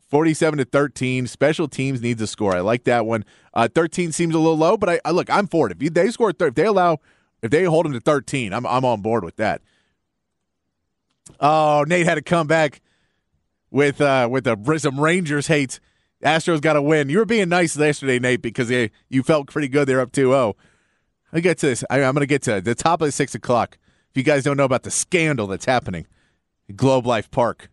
47 0.08 0.60
to 0.60 0.66
13. 0.66 1.26
Special 1.26 1.68
teams 1.68 2.00
needs 2.00 2.22
a 2.22 2.28
score. 2.28 2.56
I 2.56 2.60
like 2.60 2.84
that 2.84 3.08
one. 3.08 3.26
Uh, 3.56 3.68
13 3.74 4.12
seems 4.12 4.36
a 4.36 4.38
little 4.38 4.56
low, 4.56 4.78
but 4.78 4.88
I, 4.88 5.02
I 5.04 5.10
look, 5.10 5.32
I'm 5.32 5.48
for 5.48 5.68
it. 5.68 5.82
If 5.82 5.96
they 5.96 6.12
score, 6.12 6.32
if 6.40 6.54
they 6.54 6.66
allow, 6.66 7.00
if 7.42 7.50
they 7.50 7.64
hold 7.64 7.86
them 7.86 7.94
to 7.94 8.02
13, 8.02 8.54
I'm 8.54 8.68
I'm 8.68 8.86
on 8.86 9.02
board 9.02 9.24
with 9.24 9.38
that. 9.38 9.64
Oh, 11.40 11.86
Nate 11.88 12.06
had 12.06 12.16
to 12.16 12.22
come 12.22 12.46
back 12.46 12.82
with 13.72 14.00
uh, 14.00 14.28
with 14.30 14.46
a, 14.46 14.80
some 14.80 15.00
Rangers 15.00 15.48
hate. 15.48 15.80
Astros 16.24 16.62
got 16.62 16.74
to 16.74 16.84
win. 16.84 17.10
You 17.10 17.18
were 17.18 17.26
being 17.26 17.50
nice 17.50 17.76
yesterday, 17.76 18.20
Nate, 18.20 18.44
because 18.44 18.68
they, 18.68 18.92
you 19.10 19.24
felt 19.24 19.48
pretty 19.48 19.68
good. 19.68 19.88
They're 19.88 20.02
up 20.02 20.12
2 20.12 20.30
0. 20.30 20.56
I 21.34 21.40
get 21.40 21.58
to 21.60 21.68
this. 21.68 21.84
I, 21.90 22.04
I'm 22.04 22.14
going 22.14 22.22
to 22.22 22.28
get 22.28 22.42
to 22.44 22.62
the 22.62 22.76
top 22.76 23.02
of 23.02 23.08
the 23.08 23.12
six 23.12 23.36
o'clock. 23.36 23.78
If 24.12 24.18
you 24.18 24.24
guys 24.24 24.44
don't 24.44 24.58
know 24.58 24.64
about 24.64 24.84
the 24.84 24.92
scandal 24.92 25.48
that's 25.48 25.66
happening 25.66 26.08
Globe 26.76 27.06
Life 27.06 27.30
Park, 27.32 27.70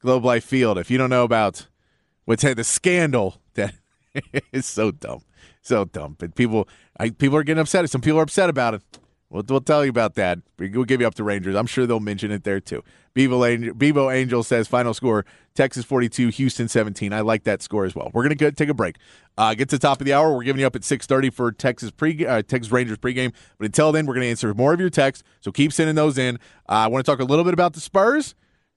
Globe 0.00 0.24
Life 0.24 0.44
Field, 0.44 0.78
if 0.78 0.90
you 0.90 0.98
don't 0.98 1.10
know 1.10 1.24
about 1.24 1.66
what's 2.24 2.42
the 2.42 2.64
scandal 2.64 3.40
that 3.54 3.74
is 4.52 4.66
so 4.66 4.90
dumb, 4.90 5.22
so 5.62 5.84
dumb. 5.84 6.16
But 6.18 6.34
people, 6.34 6.68
I, 6.98 7.10
people 7.10 7.36
are 7.36 7.42
getting 7.42 7.60
upset. 7.60 7.88
Some 7.90 8.00
people 8.00 8.18
are 8.18 8.24
upset 8.24 8.50
about 8.50 8.74
it. 8.74 8.82
We'll, 9.30 9.44
we'll 9.46 9.60
tell 9.60 9.84
you 9.84 9.90
about 9.90 10.14
that. 10.14 10.38
We'll 10.58 10.84
give 10.84 11.00
you 11.00 11.06
up 11.06 11.14
to 11.16 11.24
Rangers. 11.24 11.54
I'm 11.54 11.66
sure 11.66 11.86
they'll 11.86 12.00
mention 12.00 12.30
it 12.30 12.44
there 12.44 12.60
too. 12.60 12.82
Bevo 13.14 13.44
Angel, 13.44 13.74
Bevo 13.74 14.10
Angel 14.10 14.42
says 14.42 14.68
final 14.68 14.94
score 14.94 15.26
Texas 15.54 15.84
42, 15.84 16.28
Houston 16.28 16.68
17. 16.68 17.12
I 17.12 17.20
like 17.20 17.44
that 17.44 17.62
score 17.62 17.84
as 17.84 17.94
well. 17.94 18.10
We're 18.14 18.22
going 18.22 18.38
to 18.38 18.52
take 18.52 18.68
a 18.68 18.74
break. 18.74 18.96
Uh, 19.36 19.54
get 19.54 19.68
to 19.70 19.76
the 19.76 19.80
top 19.80 20.00
of 20.00 20.06
the 20.06 20.12
hour. 20.12 20.34
We're 20.34 20.44
giving 20.44 20.60
you 20.60 20.66
up 20.66 20.76
at 20.76 20.82
6:30 20.82 21.32
for 21.32 21.52
Texas 21.52 21.90
pre 21.90 22.24
uh, 22.24 22.42
Texas 22.42 22.72
Rangers 22.72 22.98
pregame. 22.98 23.32
But 23.58 23.66
until 23.66 23.92
then, 23.92 24.06
we're 24.06 24.14
going 24.14 24.24
to 24.24 24.30
answer 24.30 24.54
more 24.54 24.72
of 24.72 24.80
your 24.80 24.90
texts. 24.90 25.24
So 25.40 25.52
keep 25.52 25.72
sending 25.72 25.94
those 25.94 26.16
in. 26.16 26.36
Uh, 26.68 26.72
I 26.72 26.86
want 26.86 27.04
to 27.04 27.10
talk 27.10 27.20
a 27.20 27.24
little 27.24 27.44
bit 27.44 27.54
about 27.54 27.74
the 27.74 27.80
Spurs. 27.80 28.34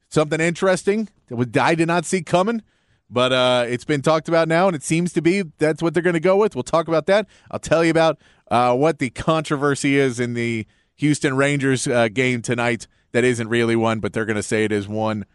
Something 0.10 0.41
interesting 0.41 1.08
that 1.30 1.58
I 1.58 1.76
did 1.76 1.88
not 1.88 2.06
see 2.06 2.22
coming. 2.22 2.64
But 3.10 3.34
uh, 3.34 3.66
it's 3.68 3.84
been 3.84 4.02
talked 4.02 4.30
about 4.30 4.47
now, 4.47 4.68
and 4.68 4.76
it 4.76 4.84
seems 4.84 5.12
to 5.14 5.22
be 5.22 5.43
that's 5.58 5.84
what 5.84 5.93
they're 5.93 6.02
going 6.02 6.14
to 6.14 6.22
go 6.22 6.38
with. 6.38 6.56
We'll 6.56 6.64
talk 6.64 6.88
about 6.88 7.08
that. 7.08 7.28
I'll 7.52 7.60
tell 7.60 7.84
you 7.84 7.91
about 7.91 8.20
uh, 8.52 8.76
what 8.76 8.99
the 8.99 9.10
controversy 9.10 9.97
is 9.97 10.20
in 10.20 10.36
the 10.36 10.68
Houston 10.95 11.36
Rangers 11.36 11.88
uh, 11.88 12.10
game 12.10 12.41
tonight 12.41 12.86
that 13.14 13.24
isn't 13.24 13.47
really 13.47 13.76
one, 13.76 13.99
but 13.99 14.14
they're 14.14 14.26
going 14.26 14.36
to 14.36 14.43
say 14.43 14.66
it 14.66 14.72
is 14.72 14.88
one. 14.88 15.26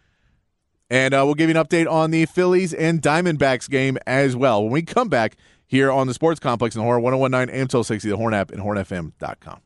And 0.89 1.15
uh, 1.15 1.23
we'll 1.25 1.35
give 1.35 1.51
you 1.51 1.57
an 1.57 1.65
update 1.65 1.91
on 1.91 2.13
the 2.13 2.27
Phillies 2.27 2.73
and 2.73 3.03
Diamondbacks 3.03 3.69
game 3.69 3.99
as 4.07 4.37
well. 4.37 4.63
When 4.63 4.71
we 4.71 4.83
come 4.83 5.09
back 5.09 5.37
here 5.67 5.91
on 5.91 6.07
the 6.07 6.15
Sports 6.15 6.39
Complex 6.39 6.77
in 6.77 6.83
Horn 6.83 7.03
1019 7.03 7.55
AM 7.55 7.83
60, 7.83 8.09
the 8.09 8.17
Horn 8.17 8.35
app, 8.35 8.53
and 8.53 8.63
hornfm.com. 8.63 9.61